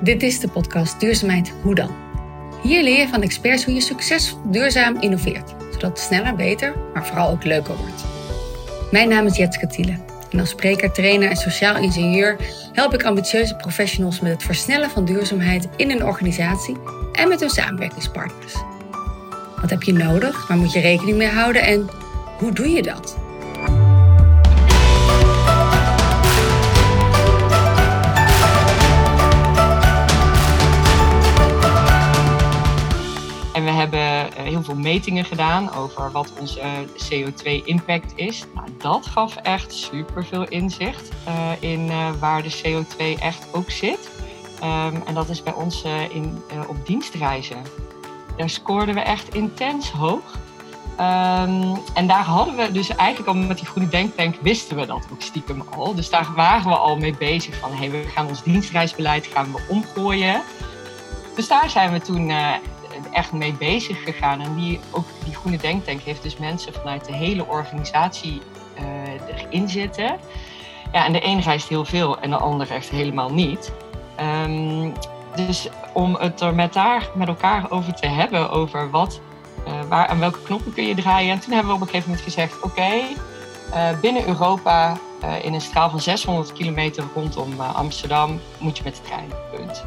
Dit 0.00 0.22
is 0.22 0.40
de 0.40 0.48
podcast 0.48 1.00
Duurzaamheid 1.00 1.52
Hoe 1.62 1.74
dan? 1.74 1.90
Hier 2.62 2.82
leer 2.82 2.98
je 2.98 3.08
van 3.08 3.22
experts 3.22 3.64
hoe 3.64 3.74
je 3.74 3.80
succesvol 3.80 4.38
duurzaam 4.44 5.00
innoveert, 5.00 5.54
zodat 5.72 5.90
het 5.90 5.98
sneller, 5.98 6.34
beter, 6.34 6.74
maar 6.94 7.06
vooral 7.06 7.30
ook 7.30 7.44
leuker 7.44 7.76
wordt. 7.76 8.04
Mijn 8.90 9.08
naam 9.08 9.26
is 9.26 9.36
Jetske 9.36 9.66
Thiele 9.66 9.98
en 10.30 10.40
als 10.40 10.48
spreker, 10.48 10.92
trainer 10.92 11.30
en 11.30 11.36
sociaal 11.36 11.76
ingenieur 11.76 12.36
help 12.72 12.94
ik 12.94 13.04
ambitieuze 13.04 13.56
professionals 13.56 14.20
met 14.20 14.32
het 14.32 14.42
versnellen 14.42 14.90
van 14.90 15.04
duurzaamheid 15.04 15.68
in 15.76 15.90
een 15.90 16.04
organisatie 16.04 16.76
en 17.12 17.28
met 17.28 17.40
hun 17.40 17.50
samenwerkingspartners. 17.50 18.54
Wat 19.60 19.70
heb 19.70 19.82
je 19.82 19.92
nodig? 19.92 20.48
Waar 20.48 20.56
moet 20.56 20.72
je 20.72 20.80
rekening 20.80 21.16
mee 21.16 21.28
houden 21.28 21.62
en 21.62 21.88
hoe 22.38 22.52
doe 22.52 22.68
je 22.68 22.82
dat? 22.82 23.23
Heel 34.54 34.62
veel 34.62 34.82
metingen 34.82 35.24
gedaan 35.24 35.74
over 35.74 36.10
wat 36.10 36.32
onze 36.38 36.60
eh, 36.60 36.70
CO2-impact 36.80 38.12
is. 38.14 38.44
Nou, 38.54 38.68
dat 38.78 39.06
gaf 39.06 39.36
echt 39.36 39.72
super 39.72 40.24
veel 40.24 40.48
inzicht 40.48 41.08
uh, 41.28 41.50
in 41.70 41.86
uh, 41.86 42.10
waar 42.20 42.42
de 42.42 42.60
CO2 42.62 43.20
echt 43.20 43.46
ook 43.52 43.70
zit. 43.70 44.10
Um, 44.62 45.02
en 45.06 45.14
dat 45.14 45.28
is 45.28 45.42
bij 45.42 45.52
ons 45.52 45.84
in, 46.10 46.42
op 46.68 46.86
dienstreizen. 46.86 47.62
Daar 48.36 48.50
scoorden 48.50 48.94
we 48.94 49.00
echt 49.00 49.34
intens 49.34 49.90
hoog. 49.90 50.38
Um, 50.92 51.78
en 51.94 52.06
daar 52.06 52.24
hadden 52.24 52.56
we 52.56 52.72
dus 52.72 52.88
eigenlijk 52.88 53.28
al 53.28 53.34
met 53.34 53.58
die 53.58 53.66
groene 53.66 53.88
denktank 53.88 54.34
wisten 54.40 54.76
we 54.76 54.86
dat 54.86 55.06
ook 55.12 55.22
stiekem 55.22 55.62
al. 55.76 55.94
Dus 55.94 56.10
daar 56.10 56.28
waren 56.34 56.70
we 56.70 56.76
al 56.76 56.96
mee 56.96 57.16
bezig 57.18 57.58
van 57.58 57.72
hey, 57.72 57.90
we 57.90 58.04
gaan 58.14 58.26
ons 58.28 58.42
dienstreisbeleid 58.42 59.26
gaan 59.26 59.52
we 59.52 59.58
omgooien. 59.68 60.42
Dus 61.36 61.48
daar 61.48 61.70
zijn 61.70 61.92
we 61.92 62.00
toen 62.00 62.30
echt 63.14 63.32
mee 63.32 63.52
bezig 63.52 64.02
gegaan. 64.02 64.40
En 64.40 64.54
die, 64.54 64.80
ook 64.90 65.04
die 65.24 65.34
Groene 65.34 65.56
Denktank 65.56 66.00
heeft 66.00 66.22
dus 66.22 66.36
mensen 66.36 66.72
vanuit 66.72 67.04
de 67.04 67.12
hele 67.12 67.46
organisatie 67.46 68.40
uh, 68.78 69.36
erin 69.36 69.68
zitten. 69.68 70.16
Ja, 70.92 71.04
en 71.04 71.12
de 71.12 71.26
een 71.26 71.40
reist 71.40 71.68
heel 71.68 71.84
veel 71.84 72.20
en 72.20 72.30
de 72.30 72.36
ander 72.36 72.70
echt 72.70 72.88
helemaal 72.88 73.32
niet. 73.32 73.72
Um, 74.46 74.92
dus 75.34 75.68
om 75.92 76.14
het 76.14 76.40
er 76.40 76.54
met, 76.54 76.72
daar, 76.72 77.10
met 77.14 77.28
elkaar 77.28 77.70
over 77.70 77.94
te 77.94 78.06
hebben, 78.06 78.50
over 78.50 78.90
wat, 78.90 79.20
uh, 79.66 79.72
waar, 79.88 80.06
aan 80.06 80.18
welke 80.18 80.42
knoppen 80.42 80.72
kun 80.72 80.86
je 80.86 80.94
draaien. 80.94 81.32
En 81.32 81.40
toen 81.40 81.52
hebben 81.52 81.70
we 81.70 81.74
op 81.74 81.80
een 81.80 81.88
gegeven 81.88 82.10
moment 82.10 82.26
gezegd, 82.26 82.62
oké, 82.62 82.90
uh, 83.70 84.00
binnen 84.00 84.26
Europa, 84.26 84.96
in 85.42 85.54
een 85.54 85.60
straal 85.60 85.90
van 85.90 86.00
600 86.00 86.52
kilometer 86.52 87.04
rondom 87.14 87.60
Amsterdam, 87.60 88.40
moet 88.58 88.76
je 88.76 88.84
met 88.84 88.96
de 88.96 89.02
trein, 89.02 89.32
punt. 89.56 89.84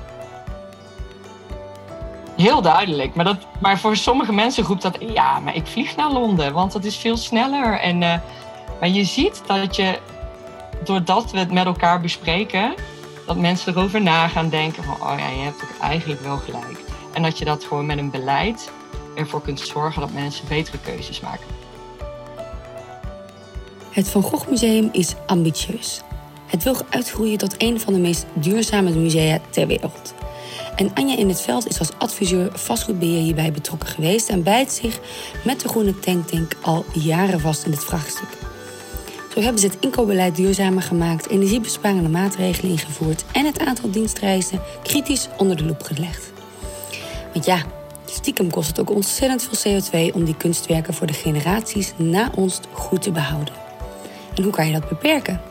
Heel 2.38 2.62
duidelijk. 2.62 3.16
Maar, 3.16 3.26
dat, 3.26 3.38
maar 3.60 3.80
voor 3.80 3.96
sommige 3.96 4.34
mensen 4.34 4.64
roept 4.64 4.82
dat, 4.82 4.98
ja, 5.14 5.40
maar 5.40 5.56
ik 5.56 5.68
vlieg 5.68 5.96
naar 5.96 6.12
Londen, 6.12 6.54
want 6.54 6.72
dat 6.72 6.84
is 6.84 6.96
veel 6.96 7.18
sneller. 7.18 7.80
En, 7.80 8.02
uh, 8.02 8.16
maar 8.80 8.90
je 8.90 9.04
ziet 9.04 9.42
dat 9.46 9.76
je, 9.76 10.00
doordat 10.84 11.32
we 11.32 11.40
het 11.40 11.52
met 11.52 11.66
elkaar 11.66 12.02
bespreken, 12.02 12.74
dat 13.26 13.38
mensen 13.38 13.74
erover 13.74 14.02
na 14.02 14.28
gaan 14.28 14.50
denken 14.50 14.84
van, 14.84 14.94
oh 14.94 15.20
ja, 15.20 15.28
je 15.28 15.42
hebt 15.42 15.64
ook 15.64 15.82
eigenlijk 15.82 16.22
wel 16.22 16.38
gelijk. 16.38 16.80
En 17.14 17.24
dat 17.24 17.38
je 17.38 17.46
dat 17.46 17.64
gewoon 17.64 17.86
met 17.86 17.98
een 17.98 18.12
beleid 18.12 18.72
ervoor 19.16 19.42
kunt 19.42 19.60
zorgen 19.60 20.02
dat 20.02 20.12
mensen 20.12 20.48
betere 20.48 20.78
keuzes 20.78 21.20
maken. 21.20 21.46
Het 23.92 24.10
Van 24.10 24.22
Gogh 24.22 24.50
Museum 24.50 24.90
is 24.92 25.16
ambitieus. 25.26 26.02
Het 26.46 26.64
wil 26.64 26.76
uitgroeien 26.90 27.38
tot 27.38 27.56
een 27.58 27.80
van 27.80 27.94
de 27.94 28.00
meest 28.00 28.26
duurzame 28.34 28.96
musea 28.96 29.40
ter 29.50 29.68
wereld. 29.68 30.14
En 30.78 30.92
Anja 30.94 31.18
in 31.18 31.30
het 31.30 31.42
Veld 31.42 31.68
is 31.68 31.80
als 31.80 31.92
adviseur 31.98 32.50
vastgoedbeheer 32.54 33.22
hierbij 33.22 33.52
betrokken 33.52 33.90
geweest 33.90 34.30
en 34.30 34.44
bijt 34.44 34.72
zich 34.72 35.00
met 35.44 35.60
de 35.60 35.68
Groene 35.68 36.00
Tanktank 36.00 36.52
al 36.62 36.86
jaren 36.94 37.40
vast 37.40 37.66
in 37.66 37.72
dit 37.72 37.84
vraagstuk. 37.84 38.30
Zo 39.34 39.42
hebben 39.44 39.62
ze 39.62 39.68
het 39.68 39.78
inkoopbeleid 39.80 40.36
duurzamer 40.36 40.82
gemaakt, 40.82 41.30
energiebesparende 41.30 42.10
maatregelen 42.10 42.72
ingevoerd 42.72 43.24
en 43.34 43.46
het 43.46 43.60
aantal 43.60 43.92
dienstreizen 43.92 44.62
kritisch 44.84 45.28
onder 45.38 45.58
de 45.58 45.66
loep 45.66 45.84
gelegd. 45.84 46.32
Want 47.34 47.46
ja, 47.46 47.66
stiekem 48.06 48.52
kost 48.52 48.68
het 48.68 48.80
ook 48.80 48.92
ontzettend 48.92 49.50
veel 49.52 49.82
CO2 49.82 50.14
om 50.14 50.26
die 50.26 50.38
kunstwerken 50.38 50.94
voor 50.94 51.08
de 51.08 51.14
generaties 51.14 51.94
na 51.96 52.32
ons 52.36 52.60
goed 52.72 53.02
te 53.02 53.12
behouden. 53.12 53.54
En 54.36 54.44
hoe 54.44 54.52
kan 54.52 54.68
je 54.68 54.74
dat 54.74 54.90
beperken? 54.90 55.42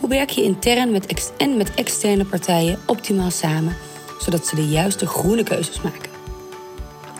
Hoe 0.00 0.08
werk 0.08 0.30
je 0.30 0.42
intern 0.42 0.90
met 0.90 1.32
en 1.36 1.56
met 1.56 1.74
externe 1.74 2.24
partijen 2.24 2.78
optimaal 2.86 3.30
samen 3.30 3.76
zodat 4.22 4.46
ze 4.46 4.54
de 4.54 4.68
juiste 4.68 5.06
groene 5.06 5.42
keuzes 5.42 5.80
maken. 5.80 6.10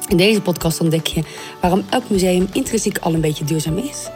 In 0.08 0.16
deze 0.16 0.40
podcast 0.40 0.80
ontdek 0.80 1.06
je 1.06 1.22
waarom 1.60 1.84
elk 1.90 2.10
museum 2.10 2.48
intrinsiek 2.52 2.98
al 2.98 3.14
een 3.14 3.20
beetje 3.20 3.44
duurzaam 3.44 3.78
is. 3.78 4.08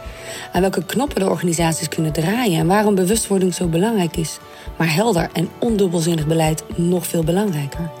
Aan 0.51 0.61
welke 0.61 0.85
knoppen 0.85 1.19
de 1.19 1.29
organisaties 1.29 1.89
kunnen 1.89 2.11
draaien 2.11 2.59
en 2.59 2.67
waarom 2.67 2.95
bewustwording 2.95 3.53
zo 3.53 3.67
belangrijk 3.67 4.17
is, 4.17 4.37
maar 4.77 4.93
helder 4.93 5.29
en 5.33 5.49
ondubbelzinnig 5.59 6.27
beleid 6.27 6.63
nog 6.75 7.07
veel 7.07 7.23
belangrijker. 7.23 7.91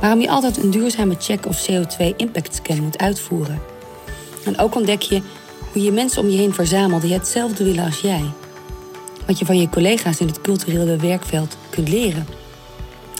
Waarom 0.00 0.20
je 0.20 0.30
altijd 0.30 0.56
een 0.56 0.70
duurzame 0.70 1.14
check 1.18 1.46
of 1.46 1.68
CO2-impact 1.70 2.54
scan 2.54 2.82
moet 2.82 2.98
uitvoeren. 2.98 3.60
En 4.44 4.58
ook 4.58 4.74
ontdek 4.74 5.02
je 5.02 5.22
hoe 5.72 5.82
je 5.82 5.92
mensen 5.92 6.22
om 6.22 6.28
je 6.28 6.36
heen 6.36 6.54
verzamelt 6.54 7.02
die 7.02 7.12
hetzelfde 7.12 7.64
willen 7.64 7.84
als 7.84 8.00
jij. 8.00 8.24
Wat 9.26 9.38
je 9.38 9.44
van 9.44 9.60
je 9.60 9.68
collega's 9.68 10.20
in 10.20 10.26
het 10.26 10.40
culturele 10.40 10.96
werkveld 10.96 11.56
kunt 11.70 11.88
leren. 11.88 12.26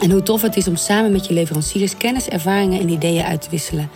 En 0.00 0.10
hoe 0.10 0.22
tof 0.22 0.42
het 0.42 0.56
is 0.56 0.68
om 0.68 0.76
samen 0.76 1.12
met 1.12 1.26
je 1.26 1.34
leveranciers 1.34 1.96
kennis, 1.96 2.28
ervaringen 2.28 2.80
en 2.80 2.88
ideeën 2.88 3.24
uit 3.24 3.42
te 3.42 3.50
wisselen. 3.50 3.90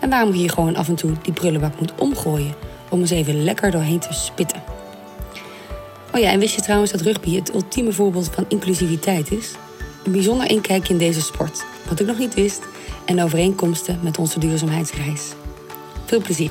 En 0.00 0.10
waarom 0.10 0.32
je 0.32 0.38
hier 0.38 0.50
gewoon 0.50 0.76
af 0.76 0.88
en 0.88 0.94
toe 0.94 1.12
die 1.22 1.32
prullenbak 1.32 1.80
moet 1.80 1.94
omgooien 1.98 2.54
om 2.90 3.00
eens 3.00 3.10
even 3.10 3.44
lekker 3.44 3.70
doorheen 3.70 3.98
te 3.98 4.12
spitten. 4.12 4.62
Oh 6.14 6.20
ja, 6.20 6.30
en 6.30 6.38
wist 6.38 6.54
je 6.54 6.62
trouwens 6.62 6.90
dat 6.90 7.00
rugby 7.00 7.34
het 7.34 7.54
ultieme 7.54 7.92
voorbeeld 7.92 8.30
van 8.34 8.44
inclusiviteit 8.48 9.30
is? 9.30 9.50
Een 10.04 10.12
bijzonder 10.12 10.50
inkijkje 10.50 10.92
in 10.92 10.98
deze 10.98 11.20
sport, 11.20 11.64
wat 11.88 12.00
ik 12.00 12.06
nog 12.06 12.18
niet 12.18 12.34
wist, 12.34 12.60
en 13.04 13.22
overeenkomsten 13.22 13.98
met 14.02 14.18
onze 14.18 14.38
duurzaamheidsreis. 14.38 15.32
Veel 16.04 16.20
plezier! 16.20 16.50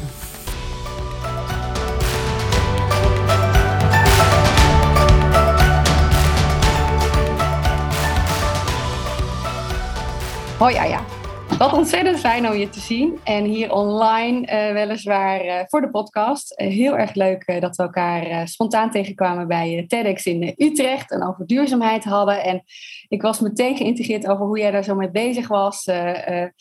Hoi 10.62 10.74
ja, 10.74 10.84
ja. 10.84 11.06
Wat 11.58 11.74
ontzettend 11.74 12.20
fijn 12.20 12.48
om 12.48 12.54
je 12.54 12.70
te 12.70 12.80
zien. 12.80 13.20
En 13.24 13.44
hier 13.44 13.72
online 13.72 14.40
uh, 14.42 14.74
weliswaar 14.74 15.46
uh, 15.46 15.60
voor 15.68 15.82
de 15.82 15.90
podcast. 15.90 16.60
Uh, 16.60 16.68
heel 16.68 16.98
erg 16.98 17.14
leuk 17.14 17.62
dat 17.62 17.76
we 17.76 17.84
elkaar 17.84 18.48
spontaan 18.48 18.92
tegenkwamen 18.92 19.48
bij 19.48 19.86
TEDx 19.88 20.26
in 20.26 20.54
Utrecht. 20.58 21.12
En 21.12 21.28
over 21.28 21.48
duurzaamheid 21.48 22.04
hadden. 22.04 22.44
En 22.44 22.64
ik 23.08 23.22
was 23.22 23.40
meteen 23.40 23.78
geïntegreerd 23.78 24.28
over 24.28 24.46
hoe 24.46 24.60
jij 24.60 24.72
daar 24.72 24.84
zo 24.84 24.96
mee 24.96 25.12
bezig 25.12 25.48
was. 25.48 25.86
en 25.86 26.54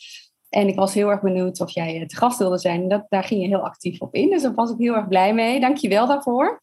ik 0.49 0.75
was 0.75 0.93
heel 0.93 1.09
erg 1.09 1.21
benieuwd 1.21 1.61
of 1.61 1.71
jij 1.71 2.05
te 2.07 2.15
gast 2.15 2.37
wilde 2.37 2.59
zijn. 2.59 2.87
Dat, 2.87 3.05
daar 3.09 3.23
ging 3.23 3.41
je 3.41 3.47
heel 3.47 3.65
actief 3.65 3.99
op 4.01 4.13
in. 4.13 4.29
Dus 4.29 4.41
daar 4.41 4.53
was 4.53 4.71
ik 4.71 4.77
heel 4.77 4.95
erg 4.95 5.07
blij 5.07 5.33
mee. 5.33 5.59
Dank 5.59 5.77
je 5.77 5.89
wel 5.89 6.07
daarvoor. 6.07 6.61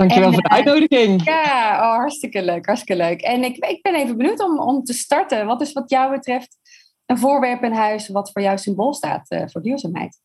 Dankjewel 0.00 0.28
en, 0.28 0.34
voor 0.34 0.42
de 0.42 0.48
uitnodiging. 0.48 1.24
Ja, 1.24 1.72
oh, 1.74 1.96
hartstikke 1.96 2.42
leuk, 2.42 2.66
hartstikke 2.66 3.02
leuk. 3.02 3.20
En 3.20 3.44
ik, 3.44 3.56
ik 3.56 3.82
ben 3.82 3.94
even 3.94 4.16
benieuwd 4.16 4.40
om, 4.40 4.60
om 4.60 4.84
te 4.84 4.92
starten. 4.92 5.46
Wat 5.46 5.60
is 5.60 5.72
wat 5.72 5.90
jou 5.90 6.10
betreft 6.10 6.58
een 7.06 7.18
voorwerp 7.18 7.62
in 7.62 7.72
huis 7.72 8.08
wat 8.08 8.32
voor 8.32 8.42
jou 8.42 8.58
symbool 8.58 8.94
staat 8.94 9.30
uh, 9.30 9.42
voor 9.46 9.62
duurzaamheid? 9.62 10.20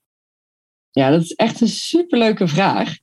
Ja, 0.92 1.10
dat 1.10 1.22
is 1.22 1.34
echt 1.34 1.62
een 1.62 1.68
superleuke 1.68 2.48
vraag. 2.48 2.98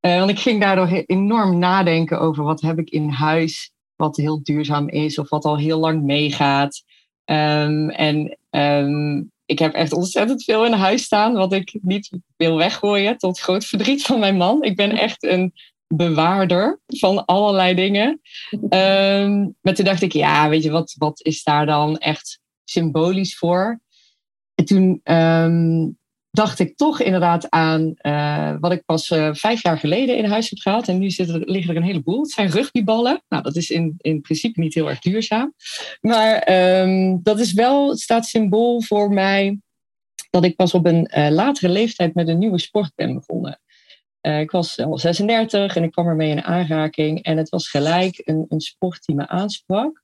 Uh, 0.00 0.18
want 0.18 0.30
ik 0.30 0.38
ging 0.38 0.60
daardoor 0.60 0.88
enorm 1.06 1.58
nadenken 1.58 2.20
over 2.20 2.44
wat 2.44 2.60
heb 2.60 2.78
ik 2.78 2.90
in 2.90 3.08
huis 3.08 3.72
wat 3.96 4.16
heel 4.16 4.42
duurzaam 4.42 4.88
is 4.88 5.18
of 5.18 5.28
wat 5.28 5.44
al 5.44 5.56
heel 5.56 5.78
lang 5.78 6.02
meegaat. 6.02 6.82
Um, 7.24 7.90
en 7.90 8.38
um, 8.50 9.30
ik 9.44 9.58
heb 9.58 9.74
echt 9.74 9.92
ontzettend 9.92 10.44
veel 10.44 10.64
in 10.64 10.72
huis 10.72 11.02
staan 11.02 11.32
wat 11.32 11.52
ik 11.52 11.78
niet 11.80 12.10
wil 12.36 12.56
weggooien 12.56 13.18
tot 13.18 13.40
groot 13.40 13.64
verdriet 13.64 14.02
van 14.02 14.18
mijn 14.18 14.36
man. 14.36 14.62
Ik 14.62 14.76
ben 14.76 14.90
echt 14.90 15.22
een 15.22 15.52
bewaarder 15.96 16.80
van 16.86 17.24
allerlei 17.24 17.74
dingen. 17.74 18.20
Um, 18.50 19.56
maar 19.60 19.74
toen 19.74 19.84
dacht 19.84 20.02
ik, 20.02 20.12
ja, 20.12 20.48
weet 20.48 20.62
je, 20.62 20.70
wat, 20.70 20.94
wat 20.98 21.20
is 21.24 21.42
daar 21.42 21.66
dan 21.66 21.98
echt 21.98 22.40
symbolisch 22.64 23.36
voor? 23.36 23.80
En 24.54 24.64
toen 24.64 25.00
um, 25.04 25.98
dacht 26.30 26.58
ik 26.58 26.76
toch 26.76 27.00
inderdaad 27.00 27.50
aan 27.50 27.94
uh, 28.02 28.54
wat 28.60 28.72
ik 28.72 28.84
pas 28.84 29.10
uh, 29.10 29.28
vijf 29.32 29.62
jaar 29.62 29.78
geleden 29.78 30.16
in 30.16 30.24
huis 30.24 30.50
heb 30.50 30.58
gehad. 30.58 30.88
En 30.88 30.98
nu 30.98 31.10
zitten 31.10 31.40
er, 31.40 31.50
liggen 31.50 31.70
er 31.70 31.80
een 31.80 31.86
heleboel. 31.86 32.20
Het 32.20 32.30
zijn 32.30 32.50
rugbyballen. 32.50 33.22
Nou, 33.28 33.42
dat 33.42 33.56
is 33.56 33.70
in, 33.70 33.94
in 33.98 34.20
principe 34.20 34.60
niet 34.60 34.74
heel 34.74 34.88
erg 34.88 34.98
duurzaam. 34.98 35.54
Maar 36.00 36.52
um, 36.82 37.20
dat 37.22 37.40
is 37.40 37.52
wel, 37.52 37.96
staat 37.96 38.26
symbool 38.26 38.82
voor 38.82 39.10
mij 39.10 39.58
dat 40.30 40.44
ik 40.44 40.56
pas 40.56 40.74
op 40.74 40.86
een 40.86 41.10
uh, 41.16 41.28
latere 41.30 41.68
leeftijd 41.68 42.14
met 42.14 42.28
een 42.28 42.38
nieuwe 42.38 42.60
sport 42.60 42.92
ben 42.94 43.14
begonnen. 43.14 43.60
Uh, 44.22 44.40
ik 44.40 44.50
was 44.50 44.78
al 44.78 44.98
36 44.98 45.76
en 45.76 45.82
ik 45.82 45.90
kwam 45.90 46.06
ermee 46.06 46.30
in 46.30 46.42
aanraking. 46.42 47.22
En 47.22 47.36
het 47.36 47.48
was 47.48 47.68
gelijk 47.68 48.20
een, 48.24 48.46
een 48.48 48.60
sport 48.60 49.04
die 49.04 49.16
me 49.16 49.28
aansprak. 49.28 50.02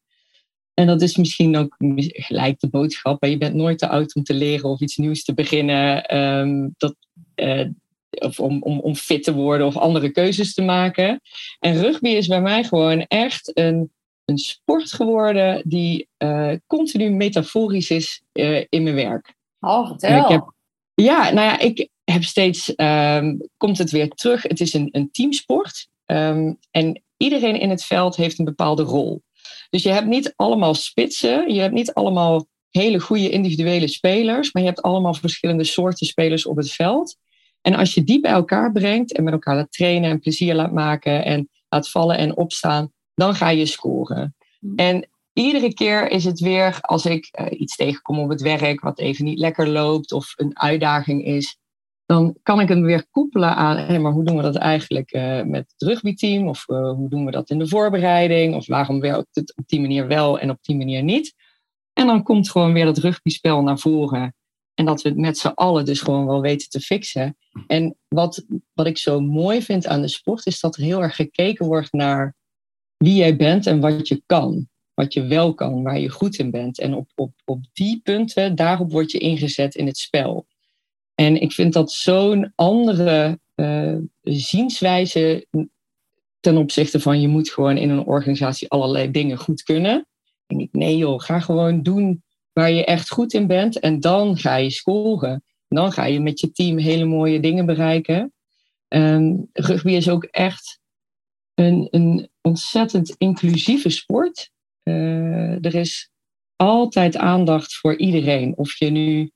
En 0.74 0.86
dat 0.86 1.02
is 1.02 1.16
misschien 1.16 1.56
ook 1.56 1.76
gelijk 2.02 2.60
de 2.60 2.68
boodschap. 2.68 3.24
Je 3.24 3.38
bent 3.38 3.54
nooit 3.54 3.78
te 3.78 3.88
oud 3.88 4.14
om 4.14 4.22
te 4.22 4.34
leren 4.34 4.70
of 4.70 4.80
iets 4.80 4.96
nieuws 4.96 5.24
te 5.24 5.34
beginnen. 5.34 6.04
Ehm, 6.04 6.68
dat, 6.76 6.94
uh, 7.36 7.66
of 8.10 8.40
om, 8.40 8.62
om, 8.62 8.80
om 8.80 8.94
fit 8.94 9.22
te 9.22 9.34
worden 9.34 9.66
of 9.66 9.76
andere 9.76 10.10
keuzes 10.10 10.54
te 10.54 10.62
maken. 10.62 11.20
En 11.58 11.80
rugby 11.80 12.08
is 12.08 12.26
bij 12.26 12.40
mij 12.40 12.64
gewoon 12.64 13.00
echt 13.00 13.50
een, 13.58 13.92
een 14.24 14.38
sport 14.38 14.92
geworden 14.92 15.62
die 15.68 16.08
uh, 16.18 16.52
continu 16.66 17.10
metaforisch 17.10 17.90
is 17.90 18.22
uh, 18.32 18.64
in 18.68 18.82
mijn 18.82 18.94
werk. 18.94 19.34
Oh, 19.60 19.88
vertel. 19.88 20.22
Ik 20.22 20.28
heb, 20.28 20.52
ja, 20.94 21.30
nou 21.32 21.46
ja, 21.46 21.58
ik 21.58 21.88
heb 22.12 22.25
steeds, 22.25 22.72
um, 22.76 23.49
komt 23.56 23.78
het 23.78 23.90
weer 23.90 24.08
terug. 24.08 24.43
Het 24.43 24.60
is 24.60 24.75
een, 24.75 24.88
een 24.93 25.10
teamsport. 25.10 25.88
Um, 26.06 26.58
en 26.70 27.02
iedereen 27.16 27.60
in 27.60 27.70
het 27.70 27.84
veld 27.84 28.16
heeft 28.16 28.38
een 28.38 28.44
bepaalde 28.44 28.82
rol. 28.82 29.22
Dus 29.70 29.82
je 29.82 29.90
hebt 29.90 30.06
niet 30.06 30.32
allemaal 30.37 30.75
spitsen, 30.75 31.55
je 31.55 31.60
hebt 31.60 31.75
niet 31.75 31.93
allemaal 31.93 32.46
hele 32.70 33.00
goede 33.00 33.31
individuele 33.31 33.88
spelers, 33.88 34.52
maar 34.52 34.62
je 34.62 34.69
hebt 34.69 34.82
allemaal 34.82 35.14
verschillende 35.14 35.64
soorten 35.64 36.06
spelers 36.06 36.46
op 36.46 36.56
het 36.56 36.72
veld. 36.72 37.16
En 37.60 37.75
als 37.75 37.94
je 37.94 38.05
die 38.05 38.20
bij 38.20 38.31
elkaar 38.31 38.72
brengt 38.72 39.12
en 39.12 39.25
met 39.25 39.32
elkaar 39.32 39.54
laat 39.54 39.72
trainen 39.72 40.11
en 40.11 40.20
plezier 40.20 40.54
laat 40.54 40.72
maken 40.72 41.25
en 41.25 41.49
laat 41.69 41.90
vallen 41.90 42.16
en 42.16 42.37
opstaan, 42.37 42.93
dan 43.14 43.34
ga 43.34 43.49
je 43.49 43.66
scoren. 43.66 44.37
Mm. 44.61 44.76
En 44.76 45.08
iedere 45.32 45.75
keer 45.75 46.11
is 46.11 46.25
het 46.25 46.40
weer, 46.40 46.78
als 46.81 47.06
ik 47.06 47.38
uh, 47.40 47.61
iets 47.61 47.76
tegenkom 47.76 48.19
op 48.19 48.28
het 48.28 48.40
werk 48.40 48.81
wat 48.81 48.99
even 48.99 49.25
niet 49.25 49.38
lekker 49.38 49.69
loopt 49.69 50.12
of 50.12 50.32
een 50.37 50.58
uitdaging 50.58 51.25
is, 51.25 51.57
dan 52.08 52.37
kan 52.43 52.60
ik 52.60 52.69
hem 52.69 52.82
weer 52.82 53.06
koppelen 53.10 53.56
aan, 53.56 53.76
hey, 53.76 53.99
maar 53.99 54.12
hoe 54.12 54.25
doen 54.25 54.37
we 54.37 54.43
dat 54.43 54.56
eigenlijk 54.56 55.14
uh, 55.14 55.43
met 55.43 55.75
het 55.76 55.88
rugbyteam? 55.88 56.49
Of 56.49 56.64
uh, 56.69 56.90
hoe 56.90 57.08
doen 57.08 57.25
we 57.25 57.31
dat 57.31 57.50
in 57.50 57.58
de 57.58 57.69
voorbereiding? 57.69 58.55
Of 58.55 58.66
waarom 58.66 59.00
werkt 59.00 59.34
het 59.34 59.56
op 59.56 59.69
die 59.69 59.81
manier 59.81 60.06
wel 60.06 60.38
en 60.38 60.50
op 60.50 60.58
die 60.60 60.76
manier 60.76 61.02
niet? 61.02 61.34
En 61.93 62.06
dan 62.06 62.22
komt 62.22 62.50
gewoon 62.50 62.72
weer 62.72 62.84
dat 62.84 62.99
rugbyspel 62.99 63.62
naar 63.62 63.78
voren. 63.78 64.34
En 64.75 64.84
dat 64.84 65.02
we 65.02 65.08
het 65.08 65.19
met 65.19 65.38
z'n 65.38 65.46
allen 65.55 65.84
dus 65.84 66.00
gewoon 66.00 66.26
wel 66.26 66.40
weten 66.40 66.69
te 66.69 66.81
fixen. 66.81 67.37
En 67.66 67.96
wat, 68.08 68.44
wat 68.72 68.87
ik 68.87 68.99
zo 68.99 69.20
mooi 69.20 69.62
vind 69.62 69.87
aan 69.87 70.00
de 70.00 70.08
sport, 70.08 70.46
is 70.46 70.61
dat 70.61 70.76
heel 70.76 71.02
erg 71.02 71.16
gekeken 71.16 71.66
wordt 71.66 71.93
naar 71.93 72.37
wie 72.96 73.14
jij 73.14 73.37
bent 73.37 73.66
en 73.66 73.81
wat 73.81 74.08
je 74.08 74.22
kan. 74.26 74.69
Wat 74.94 75.12
je 75.12 75.26
wel 75.26 75.54
kan, 75.54 75.82
waar 75.82 75.99
je 75.99 76.08
goed 76.08 76.38
in 76.38 76.50
bent. 76.50 76.78
En 76.78 76.94
op, 76.94 77.11
op, 77.14 77.32
op 77.44 77.64
die 77.72 78.00
punten, 78.02 78.54
daarop 78.54 78.90
word 78.93 79.11
je 79.11 79.19
ingezet 79.19 79.75
in 79.75 79.87
het 79.87 79.99
spel. 79.99 80.46
En 81.20 81.40
ik 81.40 81.52
vind 81.52 81.72
dat 81.72 81.92
zo'n 81.92 82.52
andere 82.54 83.38
uh, 83.56 83.96
zienswijze 84.22 85.46
ten 86.40 86.56
opzichte 86.56 87.00
van 87.00 87.20
je 87.20 87.28
moet 87.28 87.50
gewoon 87.50 87.76
in 87.76 87.90
een 87.90 88.04
organisatie 88.04 88.68
allerlei 88.68 89.10
dingen 89.10 89.38
goed 89.38 89.62
kunnen. 89.62 90.06
En 90.46 90.58
ik, 90.58 90.68
nee 90.72 90.96
joh, 90.96 91.20
ga 91.20 91.40
gewoon 91.40 91.82
doen 91.82 92.22
waar 92.52 92.70
je 92.70 92.84
echt 92.84 93.10
goed 93.10 93.32
in 93.32 93.46
bent 93.46 93.78
en 93.78 94.00
dan 94.00 94.36
ga 94.36 94.56
je 94.56 94.70
scoren. 94.70 95.44
Dan 95.68 95.92
ga 95.92 96.04
je 96.04 96.20
met 96.20 96.40
je 96.40 96.52
team 96.52 96.78
hele 96.78 97.04
mooie 97.04 97.40
dingen 97.40 97.66
bereiken. 97.66 98.32
Um, 98.88 99.48
rugby 99.52 99.90
is 99.90 100.08
ook 100.08 100.24
echt 100.24 100.80
een, 101.54 101.88
een 101.90 102.30
ontzettend 102.40 103.14
inclusieve 103.16 103.90
sport. 103.90 104.50
Uh, 104.84 105.64
er 105.64 105.74
is 105.74 106.10
altijd 106.56 107.16
aandacht 107.16 107.74
voor 107.74 107.96
iedereen. 107.96 108.56
Of 108.56 108.78
je 108.78 108.90
nu 108.90 109.32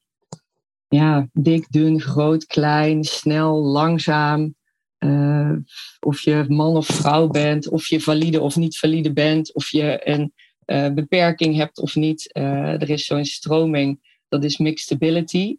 ja, 0.95 1.29
dik, 1.33 1.67
dun, 1.71 2.01
groot, 2.01 2.47
klein, 2.47 3.05
snel, 3.05 3.63
langzaam. 3.63 4.55
Uh, 4.99 5.57
of 6.01 6.21
je 6.21 6.45
man 6.49 6.77
of 6.77 6.87
vrouw 6.87 7.27
bent, 7.27 7.69
of 7.69 7.87
je 7.87 8.01
valide 8.01 8.41
of 8.41 8.57
niet 8.57 8.79
valide 8.79 9.13
bent, 9.13 9.55
of 9.55 9.71
je 9.71 10.09
een 10.09 10.33
uh, 10.67 10.93
beperking 10.93 11.57
hebt 11.57 11.79
of 11.79 11.95
niet. 11.95 12.31
Uh, 12.37 12.83
er 12.83 12.91
is 12.91 13.05
zo'n 13.05 13.25
stroming, 13.25 14.21
dat 14.29 14.45
is 14.45 14.57
mixed 14.57 14.93
ability. 14.93 15.57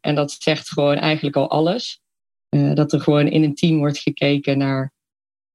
en 0.00 0.14
dat 0.14 0.36
zegt 0.38 0.68
gewoon 0.68 0.96
eigenlijk 0.96 1.36
al 1.36 1.50
alles. 1.50 2.00
dat 2.74 2.92
er 2.92 3.00
gewoon 3.00 3.28
in 3.28 3.42
een 3.42 3.54
team 3.54 3.78
wordt 3.78 3.98
gekeken 3.98 4.58
naar 4.58 4.92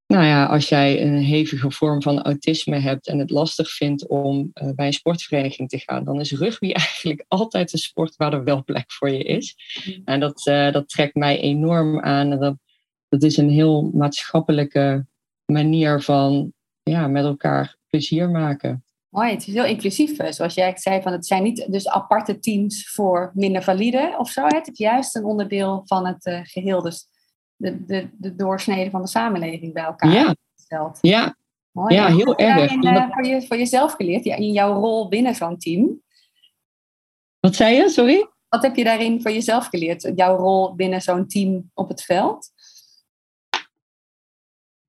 nou 0.06 0.24
ja, 0.24 0.46
als 0.46 0.68
jij 0.68 1.02
een 1.02 1.18
hevige 1.18 1.70
vorm 1.70 2.02
van 2.02 2.22
autisme 2.22 2.78
hebt 2.78 3.08
en 3.08 3.18
het 3.18 3.30
lastig 3.30 3.70
vindt 3.70 4.06
om 4.06 4.50
uh, 4.54 4.70
bij 4.74 4.86
een 4.86 4.92
sportvereniging 4.92 5.68
te 5.68 5.78
gaan, 5.78 6.04
dan 6.04 6.20
is 6.20 6.32
rugby 6.32 6.72
eigenlijk 6.86 7.24
altijd 7.28 7.72
een 7.72 7.78
sport 7.78 8.16
waar 8.16 8.32
er 8.32 8.44
wel 8.44 8.64
plek 8.64 8.92
voor 8.92 9.10
je 9.10 9.22
is. 9.22 9.56
Mm. 9.84 10.02
En 10.04 10.20
dat, 10.20 10.46
uh, 10.46 10.72
dat 10.72 10.88
trekt 10.88 11.14
mij 11.14 11.40
enorm 11.40 12.00
aan. 12.00 12.32
En 12.32 12.38
dat, 12.38 12.56
dat 13.08 13.22
is 13.22 13.36
een 13.36 13.50
heel 13.50 13.90
maatschappelijke 13.94 15.06
manier 15.52 16.02
van 16.02 16.52
ja, 16.82 17.08
met 17.08 17.24
elkaar 17.24 17.76
plezier 17.88 18.30
maken. 18.30 18.84
Mooi, 19.08 19.30
het 19.30 19.46
is 19.46 19.54
heel 19.54 19.64
inclusief. 19.64 20.18
Eh, 20.18 20.32
zoals 20.32 20.54
jij 20.54 20.72
zei, 20.76 21.02
van 21.02 21.12
het 21.12 21.26
zijn 21.26 21.42
niet 21.42 21.66
dus 21.70 21.88
aparte 21.88 22.38
teams 22.38 22.90
voor 22.90 23.30
minder 23.34 23.62
valide 23.62 24.14
of 24.18 24.30
zo. 24.30 24.46
Het 24.46 24.68
is 24.68 24.78
juist 24.78 25.16
een 25.16 25.24
onderdeel 25.24 25.82
van 25.84 26.06
het 26.06 26.26
uh, 26.26 26.40
geheel. 26.42 26.82
Dus 26.82 27.06
de, 27.56 27.84
de, 27.84 28.08
de 28.12 28.34
doorsnede 28.34 28.90
van 28.90 29.00
de 29.02 29.08
samenleving 29.08 29.72
bij 29.72 29.84
elkaar 29.84 30.12
ja. 30.12 30.36
stelt. 30.54 30.98
Ja, 31.00 31.36
Mooi, 31.74 31.94
ja 31.94 32.06
heel 32.06 32.36
erg. 32.36 32.80
Daarin, 32.80 32.86
uh, 32.86 33.10
voor, 33.10 33.26
je, 33.26 33.46
voor 33.46 33.56
jezelf 33.56 33.92
geleerd, 33.92 34.24
ja, 34.24 34.36
in 34.36 34.52
jouw 34.52 34.80
rol 34.80 35.08
binnen 35.08 35.34
zo'n 35.34 35.58
team? 35.58 36.02
Wat 37.40 37.54
zei 37.54 37.76
je, 37.76 37.88
sorry? 37.88 38.28
Wat 38.48 38.62
heb 38.62 38.76
je 38.76 38.84
daarin 38.84 39.22
voor 39.22 39.30
jezelf 39.30 39.66
geleerd, 39.66 40.12
jouw 40.14 40.36
rol 40.36 40.74
binnen 40.74 41.00
zo'n 41.00 41.26
team 41.26 41.70
op 41.74 41.88
het 41.88 42.02
veld? 42.02 42.50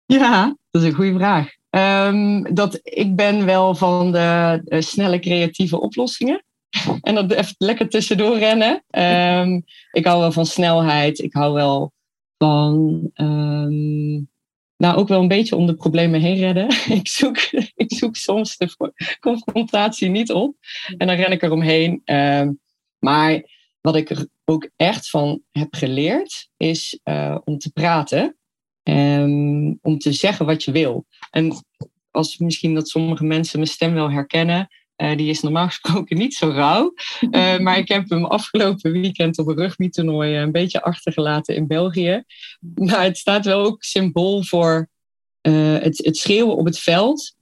Ja, 0.06 0.56
dat 0.72 0.82
is 0.82 0.88
een 0.88 0.96
goede 0.96 1.14
vraag. 1.14 1.50
Um, 1.70 2.54
dat 2.54 2.80
ik 2.84 3.16
ben 3.16 3.46
wel 3.46 3.76
van 3.76 4.12
de, 4.12 4.62
de, 4.64 4.82
snelle 4.82 5.20
creatieve 5.20 5.80
oplossingen. 5.80 6.44
En 7.02 7.16
dat 7.16 7.32
even 7.32 7.56
lekker 7.58 7.90
tussendoor 7.90 8.38
rennen. 8.38 8.84
Um, 8.90 9.64
ik 9.92 10.06
hou 10.06 10.20
wel 10.20 10.32
van 10.32 10.46
snelheid. 10.46 11.20
Ik 11.20 11.34
hou 11.34 11.54
wel 11.54 11.92
van 12.38 13.12
um, 13.16 14.30
nou 14.78 14.98
ook 14.98 15.08
wel 15.08 15.22
een 15.22 15.28
beetje 15.28 15.56
om 15.56 15.66
de 15.66 15.76
problemen 15.76 16.22
heen 16.22 16.38
redden. 16.38 16.68
ik, 17.00 17.08
zoek, 17.08 17.38
ik 17.76 17.94
zoek 17.94 18.16
soms 18.16 18.58
de 18.58 18.94
confrontatie 19.20 20.10
niet 20.10 20.32
op 20.32 20.56
en 20.98 21.08
dan 21.08 21.16
ren 21.16 21.32
ik 21.32 21.42
eromheen. 21.42 22.02
Um, 22.06 22.60
maar 23.00 23.44
wat 23.82 23.96
ik 23.96 24.10
er 24.10 24.28
ook 24.46 24.70
echt 24.76 25.10
van 25.10 25.42
heb 25.52 25.74
geleerd 25.74 26.50
is 26.58 27.00
uh, 27.04 27.38
om 27.44 27.58
te 27.58 27.72
praten. 27.72 28.38
Um, 28.84 29.80
om 29.82 29.98
te 29.98 30.14
zeggen 30.14 30.46
wat 30.46 30.64
je 30.64 30.72
wil. 30.72 31.06
En 31.32 31.66
als 32.12 32.38
misschien 32.38 32.74
dat 32.74 32.90
sommige 32.90 33.24
mensen 33.24 33.60
mijn 33.60 33.72
stem 33.72 33.94
wel 33.94 34.12
herkennen, 34.12 34.68
uh, 34.98 35.18
die 35.18 35.30
is 35.30 35.42
normaal 35.42 35.68
gesproken 35.74 36.18
niet 36.18 36.34
zo 36.34 36.50
rauw. 36.50 36.94
Uh, 37.22 37.58
maar 37.58 37.78
ik 37.78 37.88
heb 37.88 38.10
hem 38.10 38.26
afgelopen 38.26 38.92
weekend 38.92 39.38
op 39.38 39.48
een 39.48 39.56
rugbytoernooi 39.56 40.36
een 40.38 40.52
beetje 40.52 40.84
achtergelaten 40.84 41.56
in 41.56 41.68
België. 41.68 42.24
Maar 42.76 43.04
het 43.04 43.18
staat 43.18 43.46
wel 43.46 43.66
ook 43.66 43.84
symbool 43.84 44.44
voor 44.44 44.90
het, 45.42 46.08
schreeuwen 46.18 46.56
op 46.56 46.66
het 46.66 46.80
veld. 46.80 47.36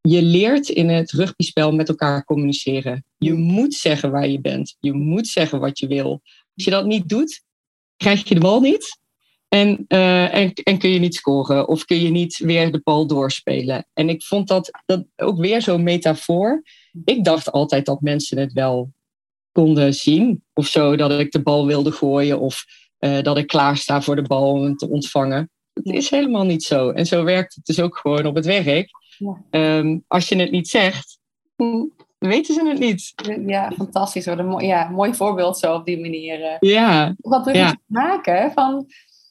Je 0.00 0.22
leert 0.22 0.68
in 0.68 0.88
het 0.88 1.10
rugbyspel 1.10 1.72
met 1.72 1.88
elkaar 1.88 2.24
communiceren. 2.24 3.04
Je 3.18 3.34
moet 3.34 3.74
zeggen 3.74 4.10
waar 4.10 4.28
je 4.28 4.40
bent. 4.40 4.76
Je 4.80 4.92
moet 4.92 5.26
zeggen 5.26 5.60
wat 5.60 5.78
je 5.78 5.86
wil. 5.86 6.20
Als 6.54 6.64
je 6.64 6.70
dat 6.70 6.86
niet 6.86 7.08
doet, 7.08 7.42
krijg 7.96 8.28
je 8.28 8.34
de 8.34 8.40
bal 8.40 8.60
niet. 8.60 8.98
En, 9.48 9.84
en, 9.88 10.52
en, 10.52 10.78
kun 10.78 10.90
je 10.90 10.98
niet 10.98 11.14
scoren 11.14 11.68
of 11.68 11.84
kun 11.84 12.00
je 12.00 12.10
niet 12.10 12.38
weer 12.38 12.72
de 12.72 12.80
bal 12.84 13.06
doorspelen. 13.06 13.86
En 13.92 14.08
ik 14.08 14.22
vond 14.22 14.48
dat, 14.48 14.70
dat 14.86 15.04
ook 15.16 15.38
weer 15.38 15.62
zo'n 15.62 15.82
metafoor. 15.82 16.62
Ik 17.04 17.24
dacht 17.24 17.52
altijd 17.52 17.86
dat 17.86 18.00
mensen 18.00 18.38
het 18.38 18.52
wel 18.52 18.92
konden 19.52 19.94
zien 19.94 20.42
of 20.54 20.66
zo, 20.66 20.96
dat 20.96 21.10
ik 21.10 21.32
de 21.32 21.42
bal 21.42 21.66
wilde 21.66 21.92
gooien 21.92 22.40
of 22.40 22.64
uh, 23.00 23.22
dat 23.22 23.38
ik 23.38 23.46
klaar 23.46 23.76
sta 23.76 24.02
voor 24.02 24.16
de 24.16 24.22
bal 24.22 24.50
om 24.50 24.76
te 24.76 24.90
ontvangen. 24.90 25.50
Het 25.72 25.86
is 25.86 26.10
helemaal 26.10 26.44
niet 26.44 26.62
zo. 26.62 26.90
En 26.90 27.06
zo 27.06 27.24
werkt 27.24 27.54
het 27.54 27.64
dus 27.64 27.80
ook 27.80 27.98
gewoon 27.98 28.26
op 28.26 28.34
het 28.34 28.46
werk. 28.46 28.90
Ja. 29.18 29.76
Um, 29.78 30.04
als 30.06 30.28
je 30.28 30.36
het 30.36 30.50
niet 30.50 30.68
zegt, 30.68 31.18
weten 32.18 32.54
ze 32.54 32.68
het 32.68 32.78
niet. 32.78 33.12
Ja, 33.46 33.72
fantastisch. 33.76 34.26
Wat 34.26 34.38
een 34.38 34.46
mooi, 34.46 34.66
ja, 34.66 34.88
mooi 34.88 35.14
voorbeeld 35.14 35.58
zo 35.58 35.74
op 35.74 35.84
die 35.84 36.00
manier. 36.00 36.40
Uh, 36.40 36.56
ja. 36.60 37.14
Wat 37.18 37.44
we 37.44 37.54
ja. 37.54 37.78
maken 37.86 38.52
van 38.52 38.86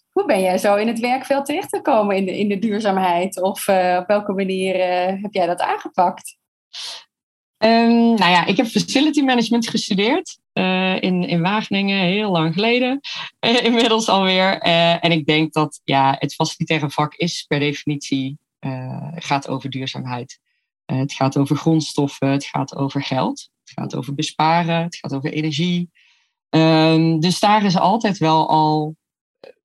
hoe 0.09 0.25
ben 0.25 0.41
jij 0.41 0.57
zo 0.57 0.75
in 0.75 0.87
het 0.87 0.99
werkveld 0.99 1.45
terechtgekomen 1.45 2.15
in 2.15 2.25
de, 2.25 2.37
in 2.37 2.47
de 2.47 2.59
duurzaamheid? 2.59 3.41
Of 3.41 3.67
uh, 3.67 3.97
op 4.01 4.07
welke 4.07 4.33
manier 4.33 4.75
uh, 4.75 5.21
heb 5.21 5.33
jij 5.33 5.45
dat 5.45 5.59
aangepakt? 5.59 6.37
Um, 7.59 8.15
nou 8.15 8.31
ja, 8.31 8.45
ik 8.45 8.57
heb 8.57 8.65
facility 8.65 9.21
management 9.21 9.69
gestudeerd 9.69 10.39
uh, 10.53 11.01
in, 11.01 11.27
in 11.27 11.41
Wageningen, 11.41 12.05
heel 12.05 12.31
lang 12.31 12.53
geleden. 12.53 12.99
inmiddels 13.39 14.09
alweer. 14.09 14.59
en 14.99 15.11
ik 15.11 15.25
denk 15.25 15.53
dat 15.53 15.81
ja, 15.83 16.15
het 16.19 16.33
facilitaire 16.33 16.89
vak 16.89 17.15
is 17.15 17.45
per 17.47 17.59
definitie 17.59 18.37
gaat 19.15 19.47
over 19.47 19.69
duurzaamheid. 19.69 20.39
het 20.85 21.13
gaat 21.13 21.37
over 21.37 21.55
grondstoffen, 21.55 22.29
het 22.29 22.45
gaat 22.45 22.75
over 22.75 23.03
geld, 23.03 23.49
het 23.63 23.73
gaat 23.73 23.95
over 23.95 24.13
besparen, 24.13 24.83
het 24.83 24.95
gaat 24.95 25.13
over 25.13 25.31
energie. 25.31 25.89
Um, 26.49 27.19
dus 27.19 27.39
daar 27.39 27.65
is 27.65 27.77
altijd 27.77 28.17
wel 28.17 28.49
al 28.49 28.95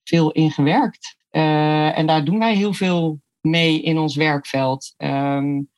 veel 0.05 0.31
in 0.33 0.51
gewerkt. 0.51 1.17
Uh, 1.31 1.99
en 1.99 2.07
daar 2.07 2.25
doen 2.25 2.39
wij 2.39 2.55
heel 2.55 2.73
veel 2.73 3.21
mee 3.41 3.83
in 3.83 3.99
ons 3.99 4.17
werkveld. 4.17 4.95
Um, 4.97 5.71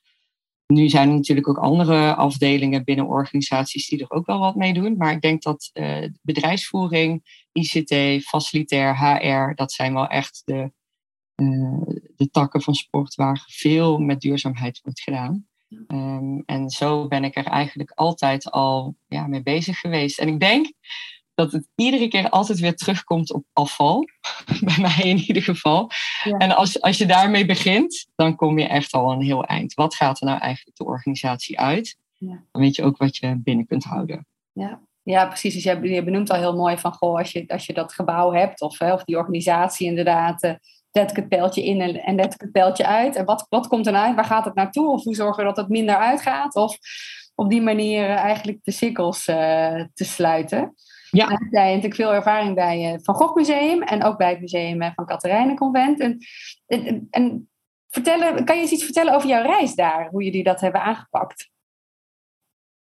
nu 0.66 0.88
zijn 0.88 1.08
er 1.08 1.14
natuurlijk 1.14 1.48
ook 1.48 1.58
andere 1.58 2.14
afdelingen 2.14 2.84
binnen 2.84 3.06
organisaties 3.06 3.88
die 3.88 4.00
er 4.00 4.10
ook 4.10 4.26
wel 4.26 4.38
wat 4.38 4.54
mee 4.54 4.72
doen. 4.72 4.96
Maar 4.96 5.12
ik 5.12 5.20
denk 5.20 5.42
dat 5.42 5.70
uh, 5.74 6.04
bedrijfsvoering, 6.22 7.22
ICT, 7.52 8.24
facilitair, 8.24 8.98
HR, 8.98 9.54
dat 9.54 9.72
zijn 9.72 9.94
wel 9.94 10.06
echt 10.06 10.42
de, 10.44 10.72
uh, 11.42 11.80
de 12.16 12.30
takken 12.30 12.62
van 12.62 12.74
sport 12.74 13.14
waar 13.14 13.44
veel 13.48 13.98
met 13.98 14.20
duurzaamheid 14.20 14.80
wordt 14.82 15.00
gedaan. 15.00 15.46
Um, 15.86 16.42
en 16.46 16.70
zo 16.70 17.08
ben 17.08 17.24
ik 17.24 17.36
er 17.36 17.46
eigenlijk 17.46 17.90
altijd 17.90 18.50
al 18.50 18.96
ja, 19.06 19.26
mee 19.26 19.42
bezig 19.42 19.78
geweest. 19.78 20.18
En 20.18 20.28
ik 20.28 20.40
denk 20.40 20.72
dat 21.36 21.52
het 21.52 21.68
iedere 21.74 22.08
keer 22.08 22.28
altijd 22.28 22.58
weer 22.58 22.76
terugkomt 22.76 23.32
op 23.32 23.44
afval. 23.52 24.04
Bij 24.64 24.78
mij 24.80 25.10
in 25.10 25.18
ieder 25.18 25.42
geval. 25.42 25.90
En 26.38 26.56
als, 26.56 26.80
als 26.80 26.98
je 26.98 27.06
daarmee 27.06 27.46
begint, 27.46 28.06
dan 28.14 28.36
kom 28.36 28.58
je 28.58 28.66
echt 28.66 28.92
al 28.92 29.12
een 29.12 29.22
heel 29.22 29.44
eind. 29.44 29.74
Wat 29.74 29.94
gaat 29.94 30.20
er 30.20 30.26
nou 30.26 30.40
eigenlijk 30.40 30.76
de 30.76 30.84
organisatie 30.84 31.58
uit? 31.60 31.96
Ja. 32.12 32.42
Dan 32.52 32.62
weet 32.62 32.76
je 32.76 32.82
ook 32.82 32.96
wat 32.96 33.16
je 33.16 33.40
binnen 33.42 33.66
kunt 33.66 33.84
houden. 33.84 34.26
Ja, 34.52 34.80
ja 35.02 35.26
precies. 35.26 35.54
Dus 35.54 35.62
je, 35.62 35.88
je 35.88 36.04
benoemt 36.04 36.30
al 36.30 36.38
heel 36.38 36.56
mooi 36.56 36.78
van, 36.78 36.92
goh, 36.92 37.18
als 37.18 37.32
je, 37.32 37.44
als 37.48 37.66
je 37.66 37.72
dat 37.72 37.92
gebouw 37.92 38.32
hebt, 38.32 38.60
of, 38.60 38.80
of 38.80 39.04
die 39.04 39.16
organisatie 39.16 39.86
inderdaad, 39.86 40.44
uh, 40.44 40.52
zet 40.90 41.10
ik 41.10 41.16
het 41.16 41.28
pijltje 41.28 41.64
in 41.64 41.80
en, 41.80 42.02
en 42.02 42.14
let 42.14 42.34
ik 42.34 42.40
het 42.40 42.52
pijltje 42.52 42.86
uit. 42.86 43.16
En 43.16 43.24
wat, 43.24 43.46
wat 43.48 43.68
komt 43.68 43.86
eruit? 43.86 44.14
Waar 44.14 44.24
gaat 44.24 44.44
het 44.44 44.54
naartoe? 44.54 44.92
Of 44.92 45.04
hoe 45.04 45.14
zorgen 45.14 45.42
we 45.42 45.48
dat 45.48 45.56
het 45.56 45.68
minder 45.68 45.96
uitgaat? 45.96 46.54
Of 46.54 46.78
op 47.34 47.50
die 47.50 47.62
manier 47.62 48.08
uh, 48.08 48.16
eigenlijk 48.16 48.58
de 48.62 48.70
cirkels 48.70 49.26
uh, 49.26 49.84
te 49.94 50.04
sluiten. 50.04 50.74
Ja. 51.16 51.28
En 51.28 51.48
jij 51.50 51.68
natuurlijk 51.68 51.94
veel 51.94 52.14
ervaring 52.14 52.54
bij 52.54 52.80
het 52.80 53.04
Van 53.04 53.14
Gogh 53.14 53.34
Museum 53.34 53.82
en 53.82 54.04
ook 54.04 54.16
bij 54.16 54.30
het 54.30 54.40
museum 54.40 54.92
van 54.94 55.06
Katerijnenconvent. 55.06 56.00
En, 56.00 56.18
en, 56.66 57.06
en 57.10 57.48
vertellen, 57.88 58.44
kan 58.44 58.56
je 58.56 58.62
eens 58.62 58.70
iets 58.70 58.84
vertellen 58.84 59.14
over 59.14 59.28
jouw 59.28 59.42
reis 59.42 59.74
daar, 59.74 60.08
hoe 60.10 60.24
jullie 60.24 60.44
dat 60.44 60.60
hebben 60.60 60.82
aangepakt? 60.82 61.50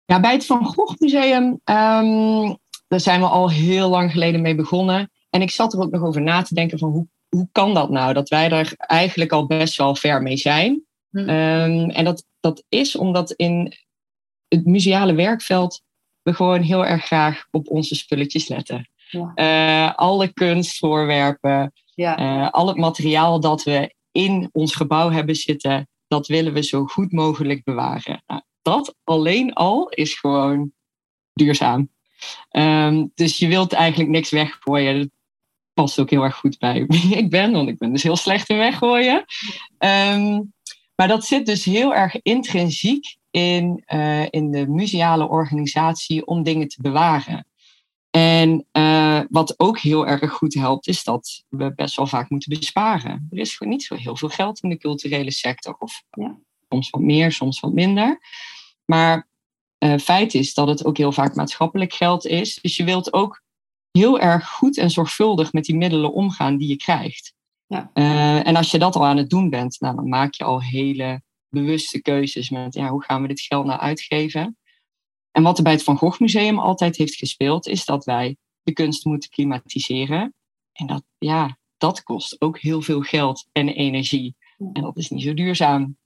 Ja, 0.06 0.20
bij 0.20 0.34
het 0.34 0.46
Van 0.46 0.66
Gogh 0.66 1.00
Museum, 1.00 1.46
um, 1.46 2.58
daar 2.88 3.00
zijn 3.00 3.20
we 3.20 3.28
al 3.28 3.50
heel 3.50 3.90
lang 3.90 4.12
geleden 4.12 4.42
mee 4.42 4.56
begonnen. 4.56 5.12
En 5.30 5.42
ik 5.42 5.52
zat 5.52 5.74
er 5.74 5.80
ook 5.80 5.92
nog 5.92 6.04
over 6.04 6.22
na 6.22 6.42
te 6.42 6.54
denken 6.54 6.80
van 6.80 6.92
hoe, 6.92 7.08
hoe 7.30 7.50
kan 7.52 7.74
dat 7.74 7.90
nou? 7.90 8.14
Dat 8.14 8.30
wij 8.30 8.50
er 8.50 8.74
eigenlijk 8.78 9.32
al 9.32 9.48
best 9.48 9.78
wel 9.78 9.96
ver 9.96 10.22
mee 10.22 10.38
zijn. 10.38 10.84
Hm. 11.10 11.18
Um, 11.18 11.90
en 11.90 12.04
dat, 12.04 12.26
dat 12.40 12.64
is 12.70 12.96
omdat 12.96 13.32
in 13.32 13.74
het 14.48 14.66
museale 14.66 15.14
werkveld 15.14 15.82
we 16.24 16.34
gewoon 16.34 16.62
heel 16.62 16.86
erg 16.86 17.06
graag 17.06 17.46
op 17.52 17.70
onze 17.70 17.96
spulletjes 17.96 18.48
letten. 18.48 18.90
Ja. 19.10 19.32
Uh, 19.36 19.96
alle 19.96 20.34
kunstvoorwerpen, 20.34 21.74
ja. 21.96 22.20
uh, 22.20 22.50
al 22.50 22.68
het 22.68 22.78
materiaal 22.78 23.40
dat 23.40 23.64
we 23.64 23.94
in 24.12 24.50
ons 24.52 24.76
gebouw 24.76 25.10
hebben 25.10 25.36
zitten, 25.36 25.90
dat 26.08 26.28
willen 26.28 26.54
we 26.54 26.64
zo 26.64 26.86
goed 26.86 27.12
mogelijk 27.12 27.64
bewaren. 27.64 28.24
Nou, 28.28 28.42
dat 28.62 28.96
alleen 29.04 29.54
al 29.54 29.90
is 29.90 30.14
gewoon 30.14 30.72
duurzaam. 31.34 31.90
Um, 32.52 33.12
dus 33.16 33.38
je 33.38 33.48
wilt 33.48 33.74
eigenlijk 33.74 34.10
niks 34.10 34.30
weggooien. 34.30 35.00
Dat 35.00 35.10
past 35.74 36.00
ook 36.00 36.10
heel 36.10 36.24
erg 36.24 36.36
goed 36.36 36.60
bij 36.60 36.86
wie 36.88 37.16
ik 37.16 37.30
ben, 37.30 37.52
want 37.52 37.70
ik 37.70 37.78
ben 37.78 37.92
dus 37.92 38.04
heel 38.04 38.16
slecht 38.16 38.50
in 38.50 38.58
weggooien. 38.58 39.26
Um, 39.80 40.54
maar 41.02 41.10
dat 41.10 41.26
zit 41.26 41.46
dus 41.46 41.66
heel 41.66 41.96
erg 41.96 42.22
intrinsiek 42.22 43.18
in, 43.32 43.84
uh, 43.88 44.26
in 44.30 44.52
de 44.52 44.68
museale 44.68 45.28
organisatie 45.28 46.26
om 46.26 46.44
dingen 46.44 46.68
te 46.68 46.82
bewaren. 46.82 47.48
En 48.10 48.66
uh, 48.72 49.22
wat 49.30 49.60
ook 49.60 49.80
heel 49.80 50.08
erg 50.08 50.32
goed 50.32 50.54
helpt, 50.54 50.88
is 50.88 51.04
dat 51.04 51.44
we 51.50 51.74
best 51.74 51.96
wel 51.96 52.08
vaak 52.08 52.30
moeten 52.30 52.60
besparen. 52.60 53.28
Er 53.32 53.38
is 53.38 53.56
gewoon 53.56 53.74
niet 53.74 53.84
zo 53.84 53.96
heel 53.96 54.16
veel 54.16 54.30
geld 54.30 54.60
in 54.60 54.70
de 54.70 54.78
culturele 54.78 55.32
sector. 55.32 55.76
Of 55.80 56.04
ja. 56.12 56.38
soms 56.70 56.90
wat 56.90 57.02
meer, 57.02 57.32
soms 57.32 57.60
wat 57.60 57.74
minder. 57.74 58.20
Maar 58.86 59.28
uh, 59.80 59.98
feit 59.98 60.34
is 60.34 60.54
dat 60.54 60.68
het 60.68 60.86
ook 60.86 60.98
heel 60.98 61.12
vaak 61.12 61.36
maatschappelijk 61.36 61.94
geld 61.94 62.26
is. 62.26 62.60
Dus 62.62 62.78
je 62.78 62.84
wilt 62.84 63.14
ook 63.14 63.42
heel 63.92 64.20
erg 64.20 64.50
goed 64.50 64.78
en 64.78 64.90
zorgvuldig 64.90 65.54
met 65.54 65.64
die 65.64 65.76
middelen 65.78 66.14
omgaan 66.14 66.58
die 66.58 66.68
je 66.68 66.78
krijgt. 66.78 67.34
Ja. 67.72 67.92
Uh, 67.94 68.48
en 68.48 68.56
als 68.56 68.72
je 68.72 68.80
dat 68.80 68.96
al 68.96 69.06
aan 69.06 69.18
het 69.18 69.30
doen 69.30 69.50
bent, 69.50 69.80
nou, 69.80 69.96
dan 69.96 70.10
maak 70.10 70.34
je 70.34 70.44
al 70.44 70.62
hele 70.62 71.22
bewuste 71.50 72.02
keuzes 72.02 72.50
met 72.50 72.74
ja, 72.74 72.90
hoe 72.90 73.04
gaan 73.04 73.22
we 73.22 73.28
dit 73.28 73.42
geld 73.42 73.66
nou 73.66 73.80
uitgeven. 73.80 74.58
En 75.32 75.44
wat 75.44 75.58
er 75.58 75.64
bij 75.64 75.72
het 75.72 75.84
Van 75.84 75.98
Gogh 75.98 76.20
Museum 76.20 76.60
altijd 76.60 76.96
heeft 76.96 77.16
gespeeld, 77.16 77.68
is 77.68 77.86
dat 77.86 78.06
wij 78.06 78.38
de 78.62 78.74
kunst 78.74 79.06
moeten 79.06 79.30
klimatiseren. 79.30 80.34
En 80.74 80.88
dat, 80.88 81.04
ja, 81.18 81.58
dat 81.78 82.04
kost 82.04 82.42
ook 82.42 82.60
heel 82.60 82.82
veel 82.82 83.02
geld 83.02 83.48
en 83.52 83.70
energie. 83.70 84.36
En 84.58 84.82
dat 84.82 84.98
is 84.98 85.10
niet 85.10 85.24
zo 85.24 85.34
duurzaam. 85.34 85.98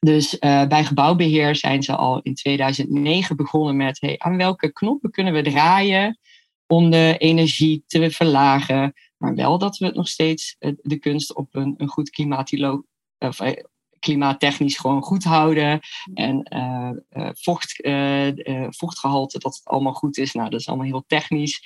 Dus 0.00 0.34
uh, 0.34 0.66
bij 0.66 0.84
gebouwbeheer 0.84 1.56
zijn 1.56 1.82
ze 1.82 1.96
al 1.96 2.20
in 2.22 2.34
2009 2.34 3.36
begonnen 3.36 3.76
met 3.76 4.00
hey, 4.00 4.18
aan 4.18 4.36
welke 4.36 4.72
knoppen 4.72 5.10
kunnen 5.10 5.32
we 5.32 5.42
draaien 5.42 6.18
om 6.66 6.90
de 6.90 7.14
energie 7.18 7.84
te 7.86 8.10
verlagen, 8.10 8.92
maar 9.16 9.34
wel 9.34 9.58
dat 9.58 9.78
we 9.78 9.86
het 9.86 9.94
nog 9.94 10.08
steeds 10.08 10.56
de 10.82 10.98
kunst 10.98 11.34
op 11.34 11.54
een, 11.54 11.74
een 11.76 11.88
goed 11.88 12.10
klimatilo, 12.10 12.84
of, 13.18 13.40
eh, 13.40 13.62
klimaattechnisch 13.98 14.76
gewoon 14.76 15.02
goed 15.02 15.24
houden. 15.24 15.80
En 16.14 16.54
uh, 16.54 17.28
vocht, 17.32 17.84
uh, 17.84 18.66
vochtgehalte, 18.68 19.38
dat 19.38 19.54
het 19.54 19.64
allemaal 19.64 19.92
goed 19.92 20.18
is. 20.18 20.32
Nou, 20.32 20.50
dat 20.50 20.60
is 20.60 20.68
allemaal 20.68 20.86
heel 20.86 21.04
technisch. 21.06 21.62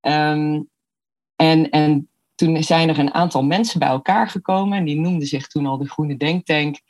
Um, 0.00 0.68
en, 1.36 1.70
en 1.70 2.08
toen 2.34 2.62
zijn 2.62 2.88
er 2.88 2.98
een 2.98 3.14
aantal 3.14 3.42
mensen 3.42 3.78
bij 3.78 3.88
elkaar 3.88 4.28
gekomen. 4.28 4.78
En 4.78 4.84
die 4.84 5.00
noemden 5.00 5.26
zich 5.26 5.46
toen 5.46 5.66
al 5.66 5.78
de 5.78 5.88
Groene 5.88 6.16
Denktank. 6.16 6.80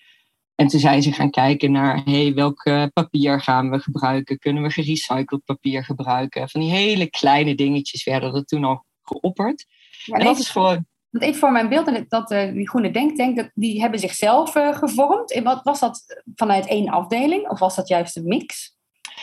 En 0.55 0.67
toen 0.67 0.81
zijn 0.81 1.03
ze 1.03 1.13
gaan 1.13 1.31
kijken 1.31 1.73
naar 1.73 2.05
hey, 2.05 2.35
welk 2.35 2.63
papier 2.93 3.41
gaan 3.41 3.71
we 3.71 3.79
gebruiken. 3.79 4.39
Kunnen 4.39 4.63
we 4.63 4.71
gerecycled 4.71 5.45
papier 5.45 5.85
gebruiken? 5.85 6.49
Van 6.49 6.61
die 6.61 6.71
hele 6.71 7.11
kleine 7.11 7.55
dingetjes 7.55 8.05
werden 8.05 8.35
er 8.35 8.45
toen 8.45 8.65
al 8.65 8.85
geopperd. 9.03 9.67
En 10.07 10.25
dat 10.25 10.39
is 10.39 10.49
gewoon 10.49 10.89
want 11.11 11.25
even 11.25 11.39
voor 11.39 11.53
mijn 11.53 11.69
beeld, 11.69 12.11
dat, 12.11 12.31
uh, 12.31 12.53
die 12.53 12.69
Groene 12.69 12.91
Denktank, 12.91 13.37
dat, 13.37 13.51
die 13.55 13.81
hebben 13.81 14.01
zichzelf 14.01 14.55
uh, 14.55 14.77
gevormd. 14.77 15.33
En 15.33 15.45
wat, 15.45 15.61
was 15.63 15.81
dat 15.81 16.23
vanuit 16.35 16.67
één 16.67 16.89
afdeling 16.89 17.49
of 17.49 17.59
was 17.59 17.77
dat 17.77 17.89
juist 17.89 18.17
een 18.17 18.27
mix? 18.27 18.77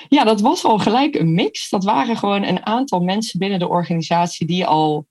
Ja, 0.10 0.24
dat 0.24 0.42
was 0.42 0.64
al 0.64 0.78
gelijk 0.78 1.16
een 1.16 1.34
mix. 1.34 1.70
Dat 1.70 1.84
waren 1.84 2.18
gewoon 2.18 2.44
een 2.44 2.66
aantal 2.66 3.00
mensen 3.00 3.40
binnen 3.40 3.60
de 3.60 3.68
organisatie 3.68 4.48
die 4.48 4.66
al 4.66 5.08